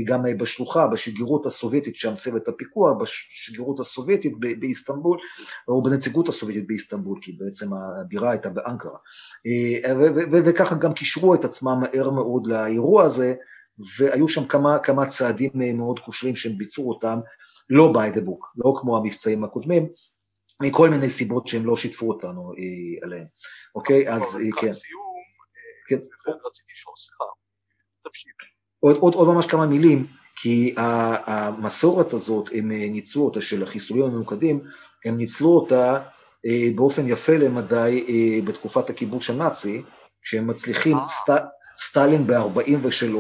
גם 0.06 0.24
בשלוחה, 0.38 0.88
בשגרירות 0.88 1.46
הסובייטית, 1.46 1.96
שם 1.96 2.16
צוות 2.16 2.48
הפיקוח, 2.48 2.92
בשגרירות 3.02 3.80
הסובייטית 3.80 4.34
באיסטנבול, 4.60 5.20
או 5.68 5.84
בנציגות 5.84 6.28
הסובייטית 6.28 6.68
באיסטנבול, 6.68 7.20
כי 7.22 7.32
בעצם 7.32 7.68
הבירה 7.74 8.32
הייתה 8.32 8.50
באנקרה. 8.50 8.98
וככה 10.46 10.76
גם 10.76 10.94
קישרו 10.94 11.36
את 11.36 11.46
עצמם 11.46 11.80
מהר 11.82 12.10
מאוד 12.10 12.48
לאירוע 12.48 13.04
הזה, 13.04 13.36
והיו 13.98 14.28
שם 14.28 14.46
כמה, 14.46 14.80
כמה 14.80 15.06
צעדים 15.06 15.52
מאוד 15.54 16.00
כושלים 16.00 16.36
שהם 16.36 16.58
ביצעו 16.58 16.90
אותם, 16.90 17.20
לא 17.70 17.94
by 17.96 18.16
the 18.16 18.20
book, 18.20 18.46
לא 18.58 18.74
כמו 18.82 18.98
המבצעים 18.98 19.44
הקודמים, 19.44 19.90
מכל 20.62 20.90
מיני 20.90 21.10
סיבות 21.10 21.48
שהם 21.48 21.66
לא 21.66 21.76
שיתפו 21.76 22.10
אותנו 22.10 22.54
עליהם. 23.02 23.26
אוקיי, 23.76 24.14
אז 24.14 24.38
כן. 24.60 24.72
כן. 25.88 25.96
רציתי 26.46 26.74
לשאול, 26.74 26.96
סליחה, 26.98 27.24
תמשיך. 28.04 28.59
עוד, 28.80 28.98
עוד, 28.98 29.14
עוד 29.14 29.28
ממש 29.28 29.46
כמה 29.46 29.66
מילים, 29.66 30.06
כי 30.36 30.74
המסורת 30.78 32.14
הזאת, 32.14 32.50
הם 32.54 32.72
ניצלו 32.72 33.26
אותה, 33.26 33.42
של 33.42 33.64
החיסולים 33.64 34.04
הממוקדים, 34.04 34.60
הם 35.06 35.18
ניצלו 35.18 35.50
אותה 35.50 36.00
באופן 36.76 37.10
יפה 37.10 37.38
למדי 37.38 38.42
בתקופת 38.46 38.90
הכיבוש 38.90 39.30
הנאצי, 39.30 39.82
שהם 40.24 40.48
מצליחים, 40.48 40.98
אה. 40.98 41.08
סט, 41.08 41.30
סטלין 41.78 42.28
ב-43 42.28 43.16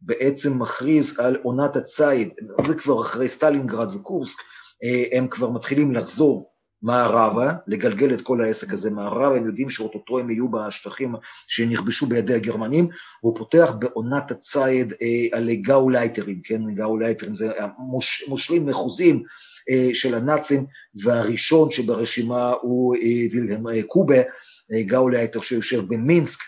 בעצם 0.00 0.62
מכריז 0.62 1.18
על 1.18 1.36
עונת 1.42 1.76
הציד, 1.76 2.28
זה 2.66 2.74
כבר 2.74 3.00
אחרי 3.00 3.28
סטלינגרד 3.28 3.96
וקורסק, 3.96 4.38
אה, 4.84 5.18
הם 5.18 5.28
כבר 5.28 5.50
מתחילים 5.50 5.94
לחזור 5.94 6.50
מערבה, 6.82 7.52
לגלגל 7.66 8.14
את 8.14 8.22
כל 8.22 8.40
העסק 8.40 8.72
הזה 8.72 8.90
מערבה, 8.90 9.36
הם 9.36 9.46
יודעים 9.46 9.70
שאו-טו-טו 9.70 10.18
הם 10.18 10.30
יהיו 10.30 10.48
בשטחים 10.48 11.14
שנכבשו 11.48 12.06
בידי 12.06 12.34
הגרמנים, 12.34 12.88
והוא 13.22 13.38
פותח 13.38 13.72
בעונת 13.78 14.30
הציד 14.30 14.92
אה, 15.02 15.38
על 15.38 15.54
גאולייטרים, 15.54 16.40
כן, 16.44 16.74
גאולייטרים 16.74 17.34
זה 17.34 17.52
מוש, 17.78 18.24
מושלים 18.28 18.66
מחוזים 18.66 19.22
אה, 19.70 19.88
של 19.94 20.14
הנאצים, 20.14 20.66
והראשון 21.02 21.70
שברשימה 21.70 22.52
הוא 22.60 22.96
אה, 22.96 23.26
וילהם 23.30 23.68
אה, 23.68 23.82
קובה, 23.82 24.18
אה, 24.72 24.82
גאולייטר 24.82 25.40
שיושב 25.40 25.80
במינסק, 25.88 26.40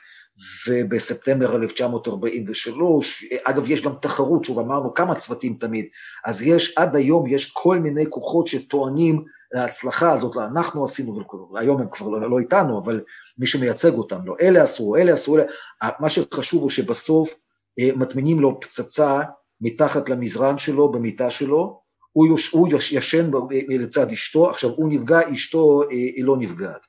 ובספטמבר 0.68 1.56
1943, 1.56 3.24
אגב 3.44 3.70
יש 3.70 3.82
גם 3.82 3.92
תחרות, 4.02 4.44
שוב 4.44 4.58
אמרנו 4.58 4.94
כמה 4.94 5.14
צוותים 5.14 5.56
תמיד, 5.60 5.86
אז 6.24 6.42
יש 6.42 6.74
עד 6.78 6.96
היום, 6.96 7.26
יש 7.26 7.50
כל 7.54 7.78
מיני 7.78 8.04
כוחות 8.10 8.46
שטוענים 8.46 9.24
להצלחה 9.52 10.12
הזאת, 10.12 10.36
לא, 10.36 10.42
אנחנו 10.44 10.84
עשינו, 10.84 11.18
היום 11.60 11.80
הם 11.80 11.88
כבר 11.88 12.08
לא, 12.08 12.30
לא 12.30 12.38
איתנו, 12.38 12.78
אבל 12.78 13.00
מי 13.38 13.46
שמייצג 13.46 13.94
אותם, 13.94 14.18
לא, 14.24 14.36
אלה 14.40 14.62
עשו, 14.62 14.96
אלה 14.96 15.12
עשו, 15.12 15.36
אלה, 15.36 15.44
מה 16.00 16.10
שחשוב 16.10 16.62
הוא 16.62 16.70
שבסוף 16.70 17.34
אה, 17.78 17.90
מטמינים 17.96 18.40
לו 18.40 18.60
פצצה 18.60 19.20
מתחת 19.60 20.08
למזרן 20.08 20.58
שלו, 20.58 20.92
במיטה 20.92 21.30
שלו, 21.30 21.80
הוא, 22.12 22.26
יוש, 22.26 22.50
הוא 22.50 22.68
יוש, 22.68 22.92
ישן 22.92 23.30
לצד 23.68 24.10
אשתו, 24.10 24.50
עכשיו 24.50 24.70
הוא 24.70 24.92
נפגע, 24.92 25.32
אשתו 25.32 25.82
אה, 25.82 25.88
היא 25.90 26.24
לא 26.24 26.36
נפגעת, 26.36 26.86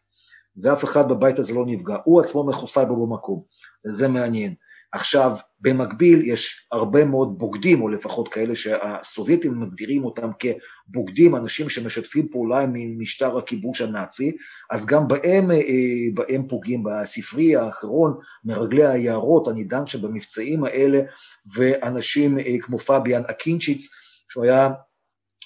ואף 0.62 0.84
אחד 0.84 1.10
בבית 1.10 1.40
הזה 1.40 1.54
לא 1.54 1.66
נפגע, 1.66 1.98
הוא 2.04 2.22
עצמו 2.22 2.44
מחוסל 2.44 2.86
בו 2.86 3.08
במקום, 3.08 3.44
זה 3.84 4.08
מעניין. 4.08 4.54
עכשיו, 4.94 5.32
במקביל 5.60 6.22
יש 6.26 6.68
הרבה 6.72 7.06
מאוד 7.06 7.38
בוגדים, 7.38 7.82
או 7.82 7.90
לפחות 7.90 8.28
כאלה 8.28 8.56
שהסובייטים 8.56 9.60
מגדירים 9.60 10.06
אותם 10.06 10.30
כבוגדים, 10.40 11.36
אנשים 11.36 11.70
שמשתפים 11.70 12.28
פעולה 12.32 12.60
עם 12.60 12.74
משטר 13.00 13.38
הכיבוש 13.38 13.82
הנאצי, 13.82 14.32
אז 14.72 14.86
גם 14.86 15.08
בהם, 15.08 15.52
אה, 15.52 15.58
בהם 16.14 16.48
פוגעים. 16.48 16.84
בספרי 16.84 17.56
האחרון, 17.56 18.14
מרגלי 18.46 18.86
היערות, 18.86 19.48
אני 19.48 19.64
דן 19.64 19.88
שבמבצעים 19.88 20.64
האלה, 20.64 21.02
ואנשים 21.56 22.40
אה, 22.40 22.56
כמו 22.62 22.80
פביאן 22.80 23.22
אקינצ'יץ, 23.30 23.88
שהוא 24.30 24.44
היה 24.44 24.70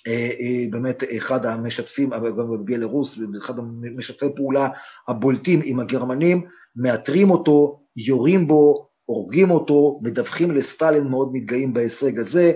אה, 0.07 0.65
באמת 0.69 1.03
אחד 1.17 1.45
המשתפים, 1.45 2.09
גם 2.09 2.51
בבלרוס, 2.51 3.19
אחד 3.37 3.59
המשתפי 3.59 4.25
פעולה 4.35 4.69
הבולטים 5.07 5.61
עם 5.63 5.79
הגרמנים, 5.79 6.45
מאתרים 6.75 7.31
אותו, 7.31 7.81
יורים 7.97 8.47
בו, 8.47 8.94
הורגים 9.05 9.51
אותו, 9.51 9.99
מדווחים 10.03 10.51
לסטלין, 10.51 11.03
מאוד 11.03 11.29
מתגאים 11.33 11.73
בהישג 11.73 12.19
הזה, 12.19 12.53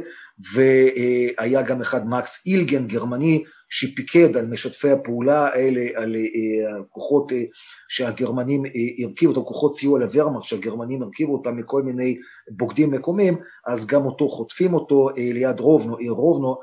והיה 0.53 1.61
גם 1.61 1.81
אחד, 1.81 2.07
מקס 2.07 2.45
אילגן, 2.45 2.87
גרמני, 2.87 3.43
שפיקד 3.69 4.37
על 4.37 4.45
משתפי 4.47 4.89
הפעולה 4.89 5.47
האלה, 5.47 5.87
על 5.95 6.15
אה, 6.15 6.79
הכוחות 6.79 7.31
אה, 7.31 7.43
שהגרמנים 7.89 8.65
אה, 8.65 9.05
הרכיבו 9.05 9.31
אותם, 9.31 9.43
כוחות 9.43 9.75
סיוע 9.75 9.99
לוורמארט 9.99 10.43
שהגרמנים 10.43 11.01
הרכיבו 11.01 11.33
אותם 11.33 11.57
מכל 11.57 11.83
מיני 11.83 12.17
בוגדים 12.51 12.91
מקומיים, 12.91 13.37
אז 13.67 13.85
גם 13.85 14.05
אותו 14.05 14.29
חוטפים 14.29 14.73
אותו 14.73 15.09
ליד 15.17 15.59
רובנו, 15.59 15.97
עיר 15.97 16.11
רובנו, 16.11 16.55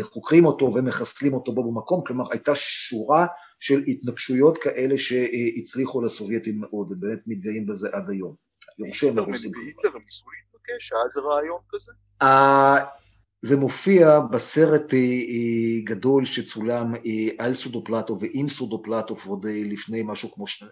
חוקרים 0.00 0.44
אותו 0.46 0.74
ומחסלים 0.74 1.34
אותו 1.34 1.52
בו 1.52 1.72
במקום, 1.72 2.04
כלומר 2.06 2.24
הייתה 2.30 2.52
שורה 2.54 3.26
של 3.60 3.82
התנגשויות 3.86 4.58
כאלה 4.58 4.98
שהצליחו 4.98 6.00
לסובייטים 6.00 6.60
מאוד, 6.60 6.92
ובאמת 6.92 7.18
מתגאים 7.26 7.66
בזה 7.66 7.88
עד 7.92 8.10
היום. 8.10 8.47
יורשה 8.78 9.12
מרוסים. 9.12 9.52
והיטלר 9.54 9.90
הם 9.94 10.02
ניסו 10.04 10.26
להתבקש? 10.30 10.92
היה 10.92 11.02
איזה 11.04 11.20
רעיון 11.20 11.60
כזה? 11.68 11.92
זה 13.40 13.56
מופיע 13.56 14.20
בסרט 14.20 14.94
אה, 14.94 14.98
אה, 14.98 15.80
גדול 15.84 16.24
שצולם 16.24 16.94
אה, 16.94 17.44
על 17.44 17.54
סודופלטוב 17.54 18.22
ועם 18.22 18.48
סודופלטוב 18.48 19.24
עוד 19.26 19.46
לפני 19.46 20.02
משהו 20.04 20.32
כמו 20.32 20.46
שנה. 20.46 20.68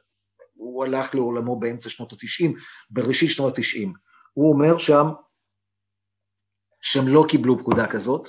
הוא 0.54 0.84
הלך 0.84 1.14
לעולמו 1.14 1.58
באמצע 1.60 1.90
שנות 1.90 2.12
התשעים, 2.12 2.54
בראשית 2.90 3.30
שנות 3.30 3.58
התשעים. 3.58 3.92
הוא 4.32 4.52
אומר 4.52 4.78
שם 4.78 5.06
שהם 6.80 7.08
לא 7.08 7.24
קיבלו 7.28 7.58
פקודה 7.58 7.86
כזאת, 7.86 8.28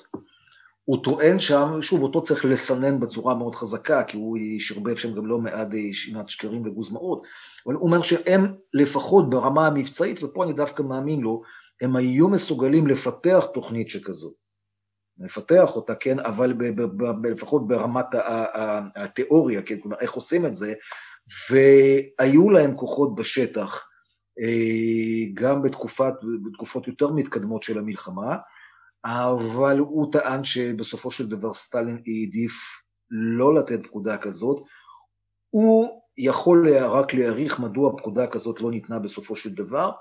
הוא 0.90 1.04
טוען 1.04 1.40
שם, 1.40 1.82
שוב, 1.82 2.04
אותו 2.04 2.24
צריך 2.24 2.46
לסנן 2.46 3.00
בצורה 3.00 3.36
מאוד 3.36 3.56
חזקה, 3.56 4.04
כי 4.04 4.18
הוא 4.18 4.38
שרבב 4.60 4.96
שם 4.96 5.14
גם 5.14 5.26
לא 5.26 5.38
מעט 5.40 5.68
שינת 5.94 6.30
שקרים 6.30 6.66
וגוזמאות, 6.66 7.22
אבל 7.66 7.76
הוא 7.76 7.84
אומר 7.84 8.02
שהם 8.02 8.54
לפחות 8.74 9.30
ברמה 9.30 9.68
המבצעית, 9.68 10.24
ופה 10.24 10.44
אני 10.44 10.54
דווקא 10.54 10.84
מאמין 10.84 11.20
לו, 11.20 11.42
הם 11.82 11.96
היו 11.96 12.30
מסוגלים 12.30 12.88
לפתח 12.88 13.46
תוכנית 13.54 13.90
שכזו. 13.90 14.34
לפתח 15.20 15.76
אותה, 15.76 15.96
כן, 15.96 16.20
אבל 16.20 16.54
ב- 16.54 16.82
ב- 16.82 17.04
ב- 17.04 17.26
לפחות 17.26 17.68
ברמת 17.68 18.06
התיאוריה, 18.96 19.62
כן, 19.62 19.80
כלומר, 19.82 19.98
איך 20.00 20.14
עושים 20.14 20.46
את 20.46 20.56
זה, 20.56 20.74
והיו 21.50 22.50
להם 22.50 22.76
כוחות 22.76 23.16
בשטח, 23.16 23.88
אה, 24.40 25.26
גם 25.34 25.62
בתקופת, 25.62 26.14
בתקופות 26.46 26.88
יותר 26.88 27.12
מתקדמות 27.12 27.64
של 27.64 27.80
המלחמה, 27.80 28.36
אבל 29.08 29.80
הוא 29.80 30.12
טען 30.12 30.44
שבסופו 30.44 31.12
של 31.12 31.28
דבר 31.28 31.54
סטלין 31.54 32.02
העדיף 32.08 32.54
לא 33.10 33.56
לתת 33.56 33.86
פקודה 33.86 34.18
כזאת. 34.18 34.64
הוא 35.50 36.02
יכול 36.18 36.70
רק 36.78 37.14
להעריך 37.14 37.60
מדוע 37.60 37.98
פקודה 37.98 38.28
כזאת 38.28 38.62
לא 38.62 38.72
ניתנה 38.72 39.00
בסופו 39.00 39.36
של 39.36 39.54
דבר. 39.54 39.92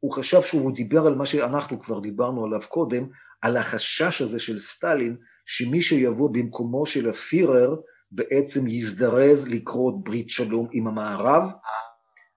הוא 0.00 0.12
חשב 0.12 0.42
שהוא 0.42 0.74
דיבר 0.74 1.06
על 1.06 1.14
מה 1.14 1.26
שאנחנו 1.26 1.80
כבר 1.80 2.00
דיברנו 2.00 2.44
עליו 2.44 2.60
קודם, 2.68 3.06
על 3.42 3.56
החשש 3.56 4.22
הזה 4.22 4.38
של 4.38 4.58
סטלין, 4.58 5.16
שמי 5.46 5.80
שיבוא 5.80 6.30
במקומו 6.32 6.86
של 6.86 7.10
הפירר 7.10 7.76
בעצם 8.10 8.66
יזדרז 8.66 9.48
לקרות 9.48 10.04
ברית 10.04 10.30
שלום 10.30 10.68
עם 10.72 10.86
המערב, 10.86 11.50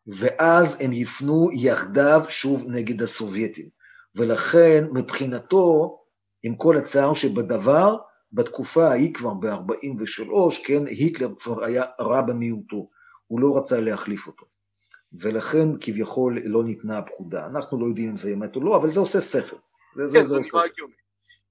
ואז 0.08 0.82
הם 0.82 0.94
יפנו 0.94 1.50
יחדיו 1.54 2.22
שוב 2.30 2.66
נגד 2.68 3.02
הסובייטים. 3.02 3.70
ולכן 4.16 4.86
מבחינתו 4.94 5.99
עם 6.44 6.56
כל 6.56 6.78
הצער 6.78 7.14
שבדבר, 7.14 7.98
בתקופה 8.34 8.88
ההיא 8.88 9.14
כבר 9.14 9.34
ב-43, 9.34 10.32
כן, 10.66 10.88
היטלר 10.88 11.30
כבר 11.40 11.64
היה 11.64 11.86
רע 12.00 12.22
במיעוטו, 12.22 12.90
הוא 13.28 13.40
לא 13.40 13.58
רצה 13.58 13.80
להחליף 13.80 14.28
אותו. 14.28 14.46
ולכן 15.14 15.68
כביכול 15.82 16.40
לא 16.46 16.64
ניתנה 16.64 16.98
הפקודה. 16.98 17.46
אנחנו 17.46 17.80
לא 17.80 17.86
יודעים 17.86 18.10
אם 18.10 18.18
זה 18.18 18.34
אמת 18.34 18.56
או 18.56 18.62
לא, 18.62 18.76
אבל 18.76 18.90
זה 18.90 19.00
עושה 19.00 19.22
שכל. 19.22 19.58
זה, 19.96 20.18
כן, 20.20 20.24
זה, 20.24 20.28
זה 20.28 20.36
נראה 20.36 20.66
הגיוני. 20.66 20.94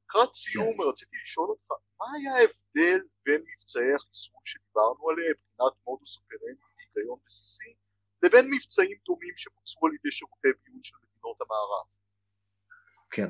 לקראת 0.05 0.34
סיום 0.34 0.72
כן. 0.76 0.82
רציתי 0.89 1.16
לשאול 1.24 1.49
אותך, 1.51 1.70
מה 2.01 2.07
היה 2.16 2.32
ההבדל 2.36 3.01
בין 3.24 3.41
מבצעי 3.49 3.95
החיסול 3.95 4.43
שדיברנו 4.45 5.11
עליהם, 5.11 5.36
מבחינת 5.39 5.74
מודוס 5.86 6.18
אופרנטי 6.18 6.68
והיגיון 6.76 7.18
בסיסי, 7.26 7.72
לבין 8.22 8.45
מבצעים 8.55 8.99
דומים 9.07 9.36
שבוצעו 9.36 9.86
על 9.86 9.93
ידי 9.95 10.12
שירותי 10.18 10.49
ביון 10.61 10.82
של 10.82 10.97
מדינות 11.03 11.39
המערב? 11.43 11.86
כן. 13.11 13.29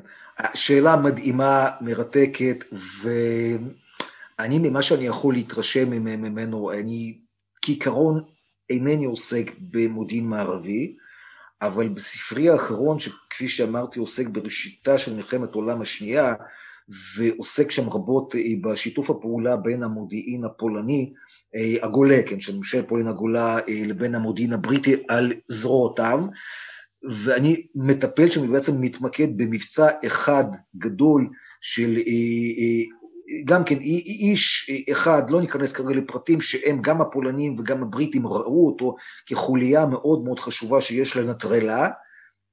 שאלה 0.54 0.96
מדהימה, 0.96 1.70
מרתקת, 1.80 2.64
ואני, 3.02 4.58
ממה 4.58 4.82
שאני 4.82 5.06
יכול 5.06 5.34
להתרשם 5.34 5.90
ממנו, 5.90 6.72
אני 6.72 7.18
כעיקרון 7.62 8.24
אינני 8.70 9.04
עוסק 9.04 9.50
במודיעין 9.60 10.24
מערבי, 10.24 10.96
אבל 11.62 11.88
בספרי 11.88 12.50
האחרון, 12.50 13.00
שכפי 13.00 13.48
שאמרתי, 13.48 14.00
עוסק 14.00 14.28
בראשיתה 14.28 14.98
של 14.98 15.14
מלחמת 15.14 15.52
העולם 15.52 15.80
השנייה, 15.80 16.34
ועוסק 17.16 17.70
שם 17.70 17.88
רבות 17.88 18.34
אה, 18.36 18.40
בשיתוף 18.60 19.10
הפעולה 19.10 19.56
בין 19.56 19.82
המודיעין 19.82 20.44
הפולני, 20.44 21.12
אה, 21.56 21.74
הגולה, 21.82 22.20
כן, 22.26 22.40
של 22.40 22.56
ממשל 22.56 22.82
פולין 22.86 23.06
הגולה, 23.06 23.58
אה, 23.58 23.82
לבין 23.86 24.14
המודיעין 24.14 24.52
הבריטי 24.52 24.96
על 25.08 25.32
זרועותיו, 25.48 26.20
ואני 27.02 27.66
מטפל 27.74 28.30
שם 28.30 28.48
ובעצם 28.48 28.80
מתמקד 28.80 29.28
במבצע 29.36 29.88
אחד 30.06 30.44
גדול 30.76 31.28
של 31.60 31.96
אה, 31.96 32.02
אה, 32.58 32.98
גם 33.44 33.64
כן 33.64 33.78
איש 33.78 34.70
אחד, 34.92 35.30
לא 35.30 35.40
ניכנס 35.40 35.72
כרגע 35.72 36.00
לפרטים, 36.00 36.40
שהם 36.40 36.82
גם 36.82 37.00
הפולנים 37.00 37.58
וגם 37.58 37.82
הבריטים 37.82 38.26
ראו 38.26 38.66
אותו 38.66 38.94
כחוליה 39.26 39.86
מאוד 39.86 40.24
מאוד 40.24 40.40
חשובה 40.40 40.80
שיש 40.80 41.16
לנטרלה, 41.16 41.88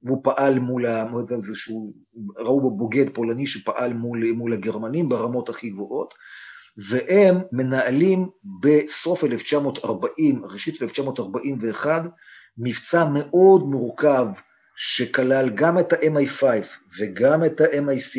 והוא 0.02 0.20
פעל 0.24 0.58
מול, 0.58 0.86
איזשהו, 1.32 1.92
ראו 2.36 2.60
בו 2.60 2.70
בוגד 2.70 3.10
פולני 3.10 3.46
שפעל 3.46 3.92
מול, 3.92 4.32
מול 4.32 4.52
הגרמנים 4.52 5.08
ברמות 5.08 5.48
הכי 5.48 5.70
גבוהות, 5.70 6.14
והם 6.76 7.38
מנהלים 7.52 8.28
בסוף 8.60 9.24
1940, 9.24 10.44
ראשית 10.44 10.82
1941, 10.82 12.02
מבצע 12.58 13.04
מאוד 13.04 13.62
מורכב 13.62 14.26
שכלל 14.76 15.50
גם 15.54 15.78
את 15.78 15.92
ה-MI5 15.92 16.42
וגם 16.98 17.44
את 17.44 17.60
ה-MI6 17.60 18.18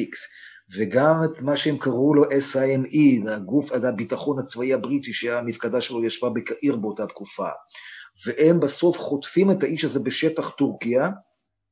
וגם 0.75 1.15
את 1.25 1.41
מה 1.41 1.57
שהם 1.57 1.77
קראו 1.77 2.13
לו 2.13 2.23
SIME, 2.23 3.29
הגוף, 3.29 3.71
הזה 3.71 3.89
הביטחון 3.89 4.39
הצבאי 4.39 4.73
הבריטי 4.73 5.13
שהמפקדה 5.13 5.81
שלו 5.81 6.03
ישבה 6.03 6.29
בקהיר 6.29 6.75
באותה 6.75 7.07
תקופה, 7.07 7.47
והם 8.25 8.59
בסוף 8.59 8.97
חוטפים 8.97 9.51
את 9.51 9.63
האיש 9.63 9.85
הזה 9.85 9.99
בשטח 9.99 10.49
טורקיה, 10.49 11.09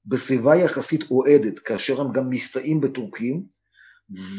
בסביבה 0.05 0.55
יחסית 0.55 1.11
אוהדת, 1.11 1.59
כאשר 1.59 2.01
הם 2.01 2.11
גם 2.11 2.29
מסתעים 2.29 2.81
בטורקים, 2.81 3.43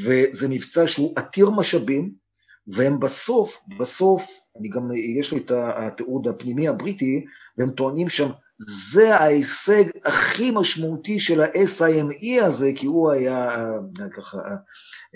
וזה 0.05 0.49
מבצע 0.49 0.87
שהוא 0.87 1.12
עתיר 1.16 1.51
משאבים, 1.51 2.26
והם 2.69 3.01
בסוף, 3.01 3.61
בסוף, 3.79 4.41
אני 4.61 4.69
גם, 4.69 4.91
יש 5.19 5.33
לי 5.33 5.39
את 5.39 5.51
התיעוד 5.55 6.29
הפנימי 6.29 6.69
הבריטי, 6.69 7.25
והם 7.59 7.71
טוענים 7.71 8.09
שם, 8.09 8.29
זה 8.59 9.17
ההישג 9.17 9.85
הכי 10.05 10.51
משמעותי 10.51 11.21
של 11.21 11.41
ה-SIME 11.41 12.45
הזה, 12.45 12.73
כי 12.75 12.87
הוא 12.87 13.11
היה 13.11 13.67
ככה, 14.17 14.39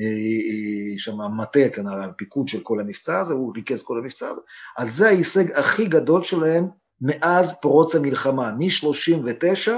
אה, 0.00 0.04
אה, 0.04 0.98
שם 0.98 1.20
המטה, 1.20 1.68
כאן 1.72 1.86
הפיקוד 1.86 2.48
של 2.48 2.60
כל 2.62 2.80
המבצע 2.80 3.20
הזה, 3.20 3.34
הוא 3.34 3.52
ריכז 3.56 3.82
כל 3.82 3.98
המבצע 3.98 4.28
הזה, 4.28 4.40
אז 4.78 4.96
זה 4.96 5.06
ההישג 5.06 5.52
הכי 5.52 5.86
גדול 5.86 6.22
שלהם 6.22 6.68
מאז 7.00 7.60
פרוץ 7.60 7.94
המלחמה, 7.94 8.52
מ-39' 8.52 9.70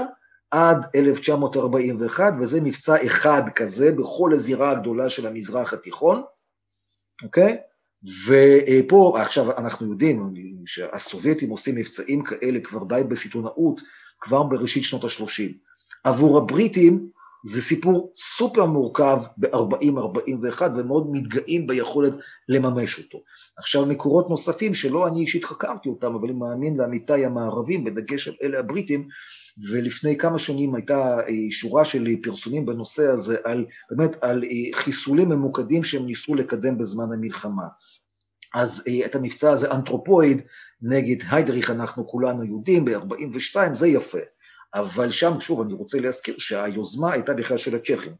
עד 0.51 0.85
1941, 0.95 2.33
וזה 2.39 2.61
מבצע 2.61 3.05
אחד 3.05 3.41
כזה 3.55 3.91
בכל 3.91 4.31
הזירה 4.33 4.71
הגדולה 4.71 5.09
של 5.09 5.27
המזרח 5.27 5.73
התיכון, 5.73 6.23
אוקיי? 7.23 7.57
ופה, 8.27 9.21
עכשיו 9.21 9.57
אנחנו 9.57 9.91
יודעים 9.91 10.33
שהסובייטים 10.65 11.49
עושים 11.49 11.75
מבצעים 11.75 12.23
כאלה 12.23 12.59
כבר 12.59 12.83
די 12.83 13.01
בסיטונאות, 13.07 13.81
כבר 14.19 14.43
בראשית 14.43 14.83
שנות 14.83 15.03
ה-30. 15.03 15.53
עבור 16.03 16.37
הבריטים 16.37 17.09
זה 17.45 17.61
סיפור 17.61 18.11
סופר 18.15 18.65
מורכב 18.65 19.21
ב-40-41 19.37 20.61
ומאוד 20.77 21.07
מתגאים 21.11 21.67
ביכולת 21.67 22.13
לממש 22.49 22.99
אותו. 22.99 23.23
עכשיו 23.57 23.85
מקורות 23.85 24.29
נוספים 24.29 24.73
שלא 24.73 25.07
אני 25.07 25.21
אישית 25.21 25.45
חקרתי 25.45 25.89
אותם, 25.89 26.15
אבל 26.15 26.29
אני 26.29 26.33
מאמין 26.33 26.77
לעמיתיי 26.77 27.25
המערבים, 27.25 27.83
בדגש 27.83 28.27
על 28.27 28.33
אלה 28.41 28.59
הבריטים, 28.59 29.07
ולפני 29.57 30.17
כמה 30.17 30.39
שנים 30.39 30.75
הייתה 30.75 31.19
אה, 31.19 31.51
שורה 31.51 31.85
של 31.85 32.07
פרסומים 32.23 32.65
בנושא 32.65 33.07
הזה, 33.07 33.37
על, 33.43 33.65
באמת 33.91 34.23
על 34.23 34.43
אה, 34.43 34.77
חיסולים 34.77 35.29
ממוקדים 35.29 35.83
שהם 35.83 36.05
ניסו 36.05 36.35
לקדם 36.35 36.77
בזמן 36.77 37.11
המלחמה. 37.13 37.67
אז 38.53 38.83
אה, 38.87 39.05
את 39.05 39.15
המבצע 39.15 39.51
הזה, 39.51 39.71
אנתרופואיד 39.71 40.41
נגד 40.81 41.25
היידריך, 41.29 41.69
אנחנו 41.69 42.07
כולנו 42.07 42.45
יודעים, 42.45 42.85
ב-42, 42.85 43.73
זה 43.73 43.87
יפה. 43.87 44.19
אבל 44.73 45.11
שם, 45.11 45.39
שוב, 45.39 45.61
אני 45.61 45.73
רוצה 45.73 45.99
להזכיר 45.99 46.35
שהיוזמה 46.37 47.13
הייתה 47.13 47.33
בכלל 47.33 47.57
של 47.57 47.75
הצ'כים, 47.75 48.13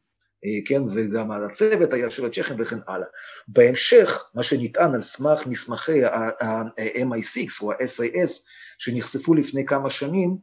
כן, 0.68 0.84
וגם 0.84 1.32
הצוות 1.32 1.94
היה 1.94 2.12
של 2.12 2.26
הצ'כים 2.26 2.56
וכן 2.60 2.78
הלאה. 2.88 3.08
בהמשך, 3.48 4.24
מה 4.36 4.44
שנטען 4.44 4.96
על 4.96 5.02
סמך 5.02 5.48
מסמכי 5.48 6.06
ה-MI6 6.06 7.62
או 7.62 7.72
ה-SAS, 7.72 8.32
שנחשפו 8.78 9.34
לפני 9.34 9.66
כמה 9.66 9.90
שנים, 9.90 10.38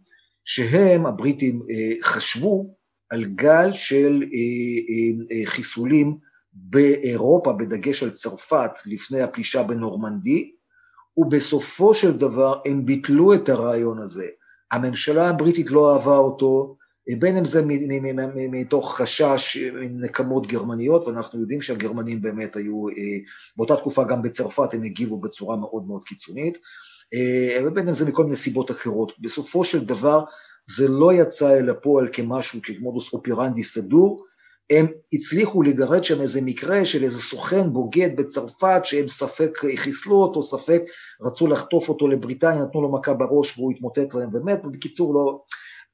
שהם, 0.45 1.07
הבריטים, 1.07 1.63
אה, 1.71 1.95
חשבו 2.03 2.75
על 3.11 3.25
גל 3.25 3.73
של 3.73 4.23
אה, 4.23 5.37
אה, 5.37 5.47
חיסולים 5.47 6.17
באירופה, 6.53 7.53
בדגש 7.53 8.03
על 8.03 8.11
צרפת, 8.11 8.71
לפני 8.87 9.21
הפלישה 9.21 9.63
בנורמנדי, 9.63 10.51
ובסופו 11.17 11.95
של 11.95 12.17
דבר 12.17 12.61
הם 12.67 12.87
ביטלו 12.87 13.35
את 13.35 13.49
הרעיון 13.49 13.99
הזה. 13.99 14.27
הממשלה 14.73 15.29
הבריטית 15.29 15.71
לא 15.71 15.95
אהבה 15.95 16.17
אותו, 16.17 16.77
בין 17.19 17.37
אם 17.37 17.45
זה 17.45 17.63
מתוך 18.51 18.97
חשש 18.97 19.57
נקמות 19.91 20.47
גרמניות, 20.47 21.07
ואנחנו 21.07 21.41
יודעים 21.41 21.61
שהגרמנים 21.63 22.23
באמת 22.23 22.57
היו, 22.57 22.85
באותה 23.57 23.77
תקופה 23.77 24.05
גם 24.05 24.23
בצרפת 24.23 24.75
הם 24.75 24.83
הגיבו 24.83 25.21
בצורה 25.21 25.57
מאוד 25.57 25.87
מאוד 25.87 26.05
קיצונית, 26.05 26.59
אה, 27.15 27.59
ובין 27.67 27.89
אם 27.89 27.95
זה 27.95 28.07
מכל 28.07 28.25
מיני 28.25 28.37
סיבות 28.37 28.71
אחרות. 28.71 29.13
בסופו 29.21 29.65
של 29.65 29.85
דבר 29.85 30.25
זה 30.77 30.89
לא 30.89 31.13
יצא 31.13 31.59
אל 31.59 31.71
הפועל 31.71 32.09
כמשהו, 32.13 32.61
כמודוס 32.63 33.13
אופירנדי 33.13 33.63
סדור, 33.63 34.25
הם 34.71 34.87
הצליחו 35.13 35.63
לגרד 35.63 36.05
שם 36.05 36.21
איזה 36.21 36.41
מקרה 36.41 36.85
של 36.85 37.05
איזה 37.05 37.21
סוכן 37.21 37.73
בוגד 37.73 38.17
בצרפת 38.17 38.81
שהם 38.85 39.09
ספק 39.09 39.59
חיסלו 39.77 40.17
אותו, 40.17 40.43
ספק 40.43 40.83
רצו 41.23 41.47
לחטוף 41.47 41.89
אותו 41.89 42.09
לבריטניה, 42.09 42.63
נתנו 42.63 42.83
לו 42.83 42.93
מכה 42.93 43.15
בראש 43.15 43.59
והוא 43.59 43.73
התמוטט 43.73 44.15
להם 44.15 44.31
ומת, 44.35 44.67
ובקיצור 44.67 45.15
לא, 45.15 45.43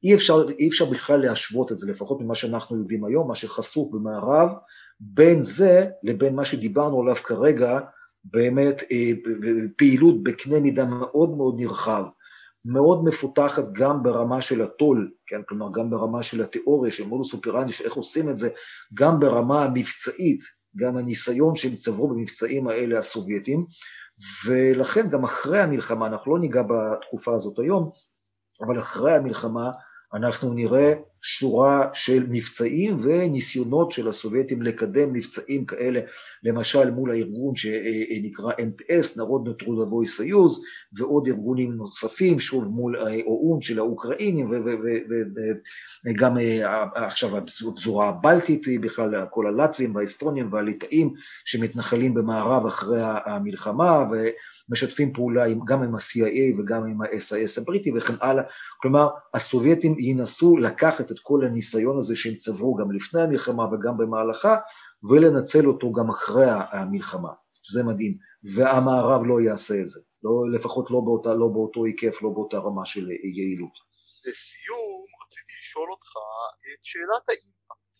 אי 0.05 0.15
אפשר, 0.15 0.47
אי 0.59 0.69
אפשר 0.69 0.85
בכלל 0.85 1.21
להשוות 1.21 1.73
את 1.73 1.79
זה, 1.79 1.91
לפחות 1.91 2.21
ממה 2.21 2.35
שאנחנו 2.35 2.79
יודעים 2.79 3.05
היום, 3.05 3.29
מה 3.29 3.35
שחשוף 3.35 3.89
במערב, 3.93 4.51
בין 5.01 5.41
זה 5.41 5.87
לבין 6.03 6.35
מה 6.35 6.45
שדיברנו 6.45 7.01
עליו 7.01 7.15
כרגע, 7.15 7.81
באמת 8.31 8.83
אה, 8.93 9.11
פעילות 9.77 10.23
בקנה 10.23 10.61
מידה 10.61 10.85
מאוד 10.85 11.37
מאוד 11.37 11.55
נרחב, 11.61 12.05
מאוד 12.65 13.05
מפותחת 13.05 13.65
גם 13.73 14.03
ברמה 14.03 14.41
של 14.41 14.63
הטול, 14.63 15.11
כן, 15.27 15.41
כלומר 15.49 15.67
גם 15.73 15.91
ברמה 15.91 16.23
של 16.23 16.43
התיאוריה, 16.43 16.93
של 16.93 17.07
מודוס 17.07 17.35
אופרנדי, 17.35 17.73
של 17.73 17.85
איך 17.85 17.95
עושים 17.95 18.31
את 18.31 18.39
זה, 18.39 18.49
גם 18.95 19.21
ברמה 19.21 19.65
המבצעית, 19.65 20.41
גם 20.77 20.97
הניסיון 20.97 21.57
שהם 21.57 21.75
צברו 21.75 22.09
במבצעים 22.09 22.69
האלה 22.69 22.99
הסובייטים, 22.99 23.67
ולכן 24.47 25.09
גם 25.09 25.25
אחרי 25.25 25.61
המלחמה, 25.61 26.07
אנחנו 26.07 26.33
לא 26.33 26.41
ניגע 26.41 26.63
בתקופה 26.63 27.35
הזאת 27.35 27.59
היום, 27.59 27.91
אבל 28.67 28.79
אחרי 28.79 29.15
המלחמה 29.15 29.71
אנחנו 30.15 30.55
נראה 30.55 30.93
שורה 31.29 31.89
של 31.93 32.27
מבצעים 32.29 32.97
וניסיונות 33.01 33.93
של 33.93 34.09
הסובייטים 34.09 34.63
לקדם 34.63 35.13
מבצעים 35.13 35.67
כאלה, 35.67 36.01
למשל 36.43 36.91
מול 36.91 37.11
הארגון 37.11 37.57
שנקרא 37.57 38.53
NPS, 38.53 39.19
נרוד 39.19 39.49
נטרודבוי 39.49 40.07
סיוז, 40.07 40.65
ועוד 40.93 41.27
ארגונים 41.29 41.73
נוספים, 41.73 42.39
שוב 42.39 42.69
מול 42.69 42.97
האו"ם 42.97 43.61
של 43.63 43.79
האוקראינים, 43.79 44.51
וגם 46.07 46.37
עכשיו 46.95 47.37
הפזורה 47.37 48.09
הבלטית, 48.09 48.67
בכלל 48.81 49.15
כל 49.31 49.47
הלטבים 49.47 49.97
והאסטרונים 49.97 50.53
והליטאים 50.53 51.15
שמתנחלים 51.45 52.15
במערב 52.15 52.67
אחרי 52.67 53.01
המלחמה, 53.27 54.05
משתפים 54.69 55.13
פעולה 55.13 55.45
גם 55.67 55.83
עם 55.83 55.95
ה-CIA 55.95 56.61
וגם 56.61 56.85
עם 56.85 57.03
ה-SIS 57.03 57.63
הבריטי 57.63 57.93
וכן 57.97 58.15
הלאה. 58.21 58.45
כלומר, 58.83 59.09
הסובייטים 59.35 59.97
ינסו 59.99 60.57
לקחת 60.57 61.11
את 61.11 61.16
כל 61.19 61.45
הניסיון 61.45 61.99
הזה 61.99 62.17
שהם 62.17 62.35
צברו 62.35 62.75
גם 62.75 62.93
לפני 62.93 63.23
המלחמה 63.23 63.65
וגם 63.65 63.97
במהלכה, 63.97 64.57
ולנצל 65.11 65.67
אותו 65.67 65.93
גם 65.93 66.11
אחרי 66.11 66.47
המלחמה, 66.73 67.33
שזה 67.63 67.83
מדהים. 67.85 68.19
והמערב 68.55 69.21
לא 69.25 69.41
יעשה 69.41 69.75
את 69.81 69.89
זה, 69.89 70.01
לא, 70.23 70.31
לפחות 70.55 70.91
לא, 70.91 71.01
באותה, 71.01 71.35
לא 71.35 71.49
באותו 71.49 71.85
היקף, 71.85 72.23
לא 72.23 72.31
באותה 72.31 72.57
רמה 72.57 72.85
של 72.85 73.11
יעילות. 73.11 73.77
לסיום, 74.27 75.05
רציתי 75.25 75.53
לשאול 75.61 75.91
אותך 75.91 76.13
את 76.67 76.85
שאלת 76.85 77.29
האימפקט. 77.29 77.95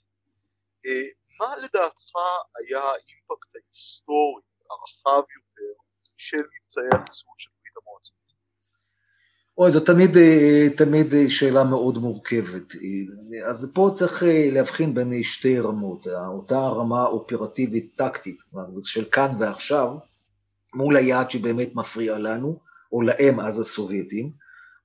אה, 0.87 1.07
מה 1.41 1.57
לדעתך 1.57 2.13
היה 2.59 2.81
האימפקט 2.81 3.51
ההיסטורי 3.57 4.43
הרחב 4.71 5.25
יותר 5.37 5.75
של 6.17 6.43
מבצעי 6.53 7.01
החיסול 7.03 7.35
של? 7.39 7.56
אוי, 9.59 9.71
זו 9.71 9.81
תמיד, 9.81 10.17
אה, 10.17 10.67
תמיד 10.77 11.15
שאלה 11.29 11.65
מאוד 11.65 11.99
מורכבת. 11.99 12.75
אז 13.49 13.71
פה 13.75 13.91
צריך 13.95 14.23
אה, 14.23 14.51
להבחין 14.53 14.95
בין 14.95 15.23
שתי 15.23 15.59
רמות, 15.59 16.07
אותה 16.27 16.59
רמה 16.69 17.07
אופרטיבית-טקטית, 17.07 18.43
של 18.85 19.05
כאן 19.05 19.37
ועכשיו, 19.39 19.89
מול 20.75 20.97
היעד 20.97 21.31
שבאמת 21.31 21.75
מפריע 21.75 22.19
לנו, 22.19 22.59
או 22.93 23.03
להם 23.03 23.41
אז 23.41 23.61
הסובייטים, 23.61 24.31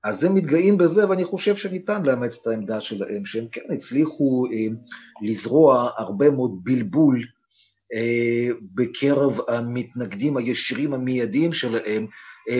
אז 0.04 0.24
הם 0.24 0.34
מתגאים 0.34 0.78
בזה, 0.78 1.08
ואני 1.08 1.24
חושב 1.24 1.56
שניתן 1.56 2.02
לאמץ 2.02 2.38
את 2.40 2.46
העמדה 2.46 2.80
שלהם, 2.80 3.24
שהם 3.24 3.46
כן 3.52 3.72
הצליחו 3.74 4.46
אה, 4.52 4.66
לזרוע 5.22 5.90
הרבה 5.96 6.30
מאוד 6.30 6.60
בלבול 6.62 7.24
אה, 7.94 8.48
בקרב 8.74 9.38
המתנגדים 9.48 10.36
הישירים 10.36 10.94
המיידיים 10.94 11.52
שלהם, 11.52 12.02
אה, 12.02 12.06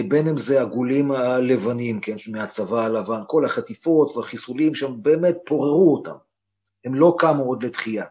בין 0.09 0.29
אם 0.29 0.39
זה 0.39 0.61
הגולים 0.61 1.13
הלבנים, 1.13 2.01
כן, 2.01 2.17
מהצבא 2.29 2.85
הלבן, 2.85 3.21
כל 3.27 3.45
החטיפות 3.45 4.17
והחיסולים 4.17 4.75
שם 4.75 4.93
באמת 5.03 5.37
פוררו 5.47 5.95
אותם. 5.95 6.17
הם 6.85 6.95
לא 6.95 7.15
קמו 7.19 7.45
עוד 7.45 7.63
לתחייה. 7.63 8.05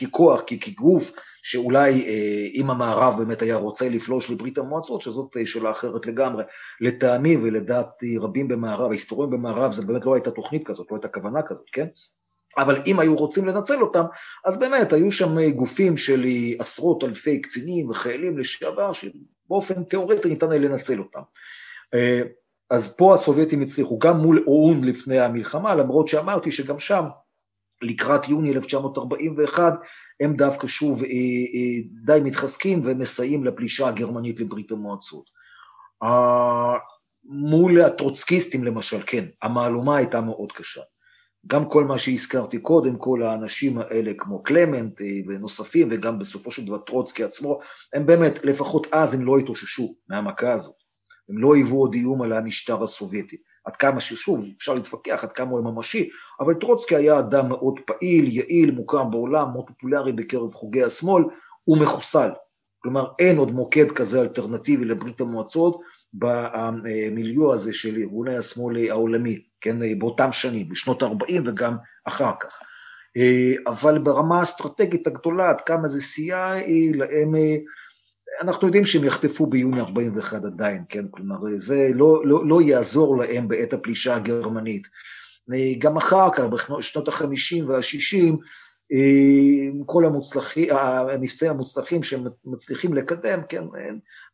ככוח, 0.00 0.40
כגוף, 0.46 1.12
שאולי 1.42 2.06
אה, 2.06 2.46
אם 2.54 2.70
המערב 2.70 3.18
באמת 3.18 3.42
היה 3.42 3.56
רוצה 3.56 3.88
לפלוש 3.88 4.30
לברית 4.30 4.58
המועצות, 4.58 5.02
שזאת 5.02 5.36
שאלה 5.44 5.70
אחרת 5.70 6.06
לגמרי, 6.06 6.44
לטעמי 6.80 7.36
ולדעת 7.36 8.02
רבים 8.20 8.48
במערב, 8.48 8.90
ההיסטוריונים 8.90 9.38
במערב, 9.38 9.72
זה 9.72 9.82
באמת 9.82 10.04
לא 10.04 10.14
הייתה 10.14 10.30
תוכנית 10.30 10.66
כזאת, 10.66 10.86
לא 10.90 10.96
הייתה 10.96 11.08
כוונה 11.08 11.42
כזאת, 11.42 11.66
כן? 11.72 11.86
אבל 12.58 12.82
אם 12.86 13.00
היו 13.00 13.16
רוצים 13.16 13.46
לנצל 13.46 13.82
אותם, 13.82 14.04
אז 14.44 14.58
באמת 14.58 14.92
היו 14.92 15.12
שם 15.12 15.50
גופים 15.50 15.96
של 15.96 16.24
עשרות 16.58 17.04
אלפי 17.04 17.40
קצינים 17.40 17.90
וחיילים 17.90 18.38
לשעבר, 18.38 18.92
שבאופן 19.48 19.84
תיאורטי 19.84 20.28
ניתן 20.28 20.50
היה 20.50 20.60
לנצל 20.60 20.98
אותם. 20.98 21.20
אה, 21.94 22.22
אז 22.70 22.96
פה 22.96 23.14
הסובייטים 23.14 23.62
הצליחו, 23.62 23.98
גם 23.98 24.16
מול 24.16 24.44
או"ם 24.46 24.84
לפני 24.84 25.20
המלחמה, 25.20 25.74
למרות 25.74 26.08
שאמרתי 26.08 26.52
שגם 26.52 26.78
שם, 26.78 27.04
לקראת 27.82 28.28
יוני 28.28 28.52
1941, 28.52 29.74
הם 30.20 30.36
דווקא 30.36 30.66
שוב 30.66 31.02
אה, 31.02 31.08
אה, 31.08 31.82
די 32.04 32.20
מתחזקים 32.24 32.80
ומסייעים 32.84 33.44
לפלישה 33.44 33.88
הגרמנית 33.88 34.40
לברית 34.40 34.70
המועצות. 34.70 35.24
מול 37.24 37.80
הטרוצקיסטים 37.80 38.64
למשל, 38.64 39.02
כן, 39.06 39.24
המהלומה 39.42 39.96
הייתה 39.96 40.20
מאוד 40.20 40.52
קשה. 40.52 40.82
גם 41.50 41.68
כל 41.68 41.84
מה 41.84 41.98
שהזכרתי 41.98 42.58
קודם, 42.58 42.96
כל 42.96 43.22
האנשים 43.22 43.78
האלה 43.78 44.12
כמו 44.18 44.42
קלמנט 44.42 45.00
ונוספים, 45.26 45.88
וגם 45.90 46.18
בסופו 46.18 46.50
של 46.50 46.66
דבר 46.66 46.78
טרוצקי 46.78 47.24
עצמו, 47.24 47.58
הם 47.94 48.06
באמת, 48.06 48.44
לפחות 48.44 48.86
אז 48.92 49.14
הם 49.14 49.24
לא 49.24 49.38
התאוששו 49.38 49.94
מהמכה 50.08 50.52
הזאת. 50.52 50.74
הם 51.28 51.38
לא 51.38 51.54
היוו 51.54 51.80
עוד 51.80 51.94
איום 51.94 52.22
על 52.22 52.32
המשטר 52.32 52.82
הסובייטי. 52.82 53.36
עד 53.64 53.76
כמה 53.76 54.00
ששוב, 54.00 54.48
אפשר 54.56 54.74
להתווכח 54.74 55.24
עד 55.24 55.32
כמה 55.32 55.50
הוא 55.50 55.60
ממשי, 55.60 56.08
אבל 56.40 56.54
טרוצקי 56.54 56.96
היה 56.96 57.18
אדם 57.18 57.48
מאוד 57.48 57.74
פעיל, 57.86 58.36
יעיל, 58.36 58.70
מוכר 58.70 59.04
בעולם, 59.04 59.52
מאוד 59.52 59.64
פופולרי 59.66 60.12
בקרב 60.12 60.52
חוגי 60.52 60.82
השמאל, 60.82 61.24
הוא 61.64 61.78
מחוסל. 61.78 62.30
כלומר, 62.78 63.06
אין 63.18 63.38
עוד 63.38 63.50
מוקד 63.50 63.90
כזה 63.90 64.20
אלטרנטיבי 64.20 64.84
לברית 64.84 65.20
המועצות 65.20 65.80
במיליו 66.12 67.52
הזה 67.52 67.72
של 67.72 67.96
ארגוני 67.96 68.36
השמאל 68.36 68.90
העולמי, 68.90 69.47
כן, 69.60 69.98
באותם 69.98 70.32
שנים, 70.32 70.68
בשנות 70.68 71.02
ה-40 71.02 71.40
וגם 71.46 71.76
אחר 72.04 72.32
כך. 72.40 72.60
אבל 73.66 73.98
ברמה 73.98 74.38
האסטרטגית 74.38 75.06
הגדולה, 75.06 75.50
עד 75.50 75.60
כמה 75.60 75.88
זה 75.88 76.00
סייע 76.00 76.54
להם 76.94 77.34
אנחנו 78.40 78.66
יודעים 78.66 78.84
שהם 78.84 79.04
יחטפו 79.04 79.46
ביוני 79.46 79.80
41 79.80 80.44
עדיין, 80.44 80.84
כן? 80.88 81.04
כלומר, 81.10 81.36
זה 81.56 81.88
לא, 81.94 82.22
לא, 82.26 82.48
לא 82.48 82.62
יעזור 82.62 83.18
להם 83.18 83.48
בעת 83.48 83.72
הפלישה 83.72 84.16
הגרמנית. 84.16 84.86
גם 85.78 85.96
אחר 85.96 86.28
כך, 86.34 86.40
בשנות 86.78 87.08
ה-50 87.08 87.64
וה-60, 87.66 88.34
כל 89.86 90.04
המוצלחים, 90.04 90.68
המבצעים 90.70 91.50
המוצלחים 91.50 92.02
שהם 92.02 92.26
מצליחים 92.44 92.94
לקדם, 92.94 93.40
כן, 93.48 93.64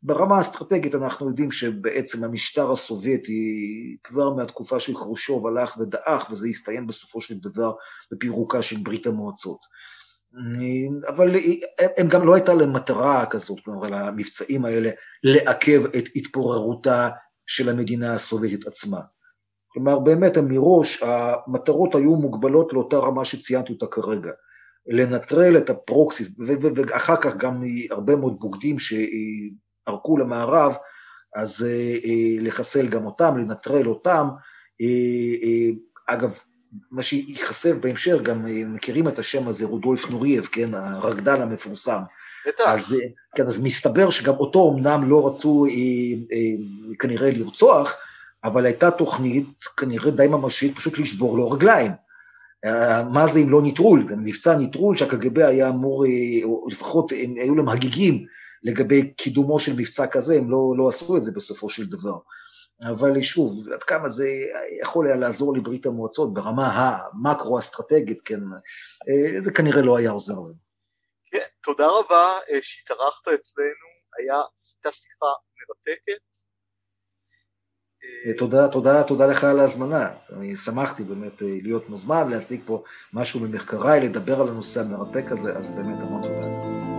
ברמה 0.02 0.36
האסטרטגית 0.36 0.94
אנחנו 0.94 1.28
יודעים 1.28 1.50
שבעצם 1.50 2.24
המשטר 2.24 2.72
הסובייטי 2.72 3.96
כבר 4.04 4.34
מהתקופה 4.34 4.80
של 4.80 4.96
חרושוב 4.96 5.46
הלך 5.46 5.76
ודעך, 5.76 6.30
וזה 6.30 6.48
הסתיים 6.48 6.86
בסופו 6.86 7.20
של 7.20 7.34
דבר 7.38 7.72
בפירוקה 8.12 8.62
של 8.62 8.76
ברית 8.82 9.06
המועצות. 9.06 9.58
אבל 11.08 11.36
הם 11.96 12.08
גם 12.08 12.26
לא 12.26 12.34
הייתה 12.34 12.54
להם 12.54 12.72
מטרה 12.72 13.26
כזאת, 13.26 13.58
כלומר, 13.64 13.88
למבצעים 13.88 14.64
האלה, 14.64 14.90
לעכב 15.22 15.84
את 15.84 16.04
התפוררותה 16.16 17.08
של 17.46 17.68
המדינה 17.68 18.14
הסובייטית 18.14 18.66
עצמה. 18.66 19.00
כלומר, 19.74 19.98
באמת 19.98 20.38
מראש 20.38 21.02
המטרות 21.02 21.94
היו 21.94 22.16
מוגבלות 22.16 22.72
לאותה 22.72 22.96
רמה 22.96 23.24
שציינתי 23.24 23.72
אותה 23.72 23.86
כרגע. 23.86 24.30
לנטרל 24.86 25.56
את 25.56 25.70
ה 25.70 25.77
proxies, 25.77 26.30
ואחר 26.76 27.16
כך 27.16 27.36
גם 27.36 27.64
הרבה 27.90 28.16
מאוד 28.16 28.36
בוגדים 28.40 28.76
שערקו 28.78 30.18
למערב, 30.18 30.74
אז 31.34 31.66
אה, 31.68 31.96
אה, 32.04 32.36
לחסל 32.40 32.88
גם 32.88 33.06
אותם, 33.06 33.36
לנטרל 33.38 33.88
אותם. 33.88 34.28
אה, 34.80 35.70
אגב, 36.06 36.38
מה 36.90 37.02
שייחשף 37.02 37.74
בהמשך, 37.80 38.16
גם 38.22 38.44
מכירים 38.74 39.08
את 39.08 39.18
השם 39.18 39.48
הזה, 39.48 39.66
רודולף 39.66 40.10
נורייב, 40.10 40.44
כן, 40.52 40.74
הרקדן 40.74 41.42
המפורסם. 41.42 42.00
בטח. 42.48 42.64
אז, 42.66 42.96
כן, 43.36 43.42
אז 43.42 43.62
מסתבר 43.62 44.10
שגם 44.10 44.34
אותו 44.34 44.72
אמנם 44.74 45.10
לא 45.10 45.26
רצו 45.26 45.66
אה, 45.66 45.70
אה, 46.32 46.96
כנראה 46.98 47.30
לרצוח, 47.30 47.96
אבל 48.44 48.66
הייתה 48.66 48.90
תוכנית 48.90 49.46
כנראה 49.76 50.10
די 50.10 50.26
ממשית 50.26 50.76
פשוט 50.76 50.98
לשבור 50.98 51.36
לו 51.36 51.50
רגליים. 51.50 51.92
אה, 52.64 53.04
מה 53.04 53.26
זה 53.26 53.38
אם 53.38 53.50
לא 53.50 53.62
ניטרול? 53.62 54.06
זה 54.06 54.16
מבצע 54.16 54.56
ניטרול 54.56 54.96
שהקג"ב 54.96 55.38
היה 55.38 55.68
אמור, 55.68 56.04
או 56.44 56.68
לפחות 56.70 57.12
הם 57.12 57.34
היו 57.36 57.54
להם 57.54 57.68
הגיגים 57.68 58.26
לגבי 58.62 59.14
קידומו 59.14 59.60
של 59.60 59.72
מבצע 59.72 60.06
כזה, 60.06 60.34
הם 60.34 60.50
לא, 60.50 60.74
לא 60.76 60.88
עשו 60.88 61.16
את 61.16 61.24
זה 61.24 61.32
בסופו 61.32 61.70
של 61.70 61.86
דבר. 61.86 62.18
אבל 62.82 63.22
שוב, 63.22 63.72
עד 63.72 63.82
כמה 63.82 64.08
זה 64.08 64.28
יכול 64.82 65.06
היה 65.06 65.16
לעזור 65.16 65.56
לברית 65.56 65.86
המועצות 65.86 66.34
ברמה 66.34 66.68
המקרו-אסטרטגית, 66.72 68.20
כן, 68.20 68.40
אה, 69.08 69.40
זה 69.40 69.52
כנראה 69.52 69.82
לא 69.82 69.96
היה 69.96 70.10
עוזר 70.10 70.34
לנו. 70.34 70.54
כן, 71.30 71.46
תודה 71.62 71.86
רבה 71.86 72.32
אה, 72.50 72.58
שהתארחת 72.62 73.28
אצלנו, 73.28 73.88
הייתה 74.18 74.92
שיחה 74.92 75.26
מרתקת. 75.56 76.53
אה, 78.26 78.32
תודה, 78.38 78.68
תודה, 78.68 79.02
תודה 79.02 79.26
לך 79.26 79.44
על 79.44 79.60
ההזמנה. 79.60 80.08
אני 80.36 80.56
שמחתי 80.56 81.02
באמת 81.04 81.42
להיות 81.62 81.88
מוזמן, 81.88 82.28
להציג 82.28 82.60
פה 82.64 82.82
משהו 83.12 83.40
ממחקריי, 83.40 84.00
לדבר 84.00 84.40
על 84.40 84.48
הנושא 84.48 84.80
המרתק 84.80 85.32
הזה, 85.32 85.56
אז 85.56 85.72
באמת 85.72 86.02
המון 86.02 86.22
תודה. 86.22 86.93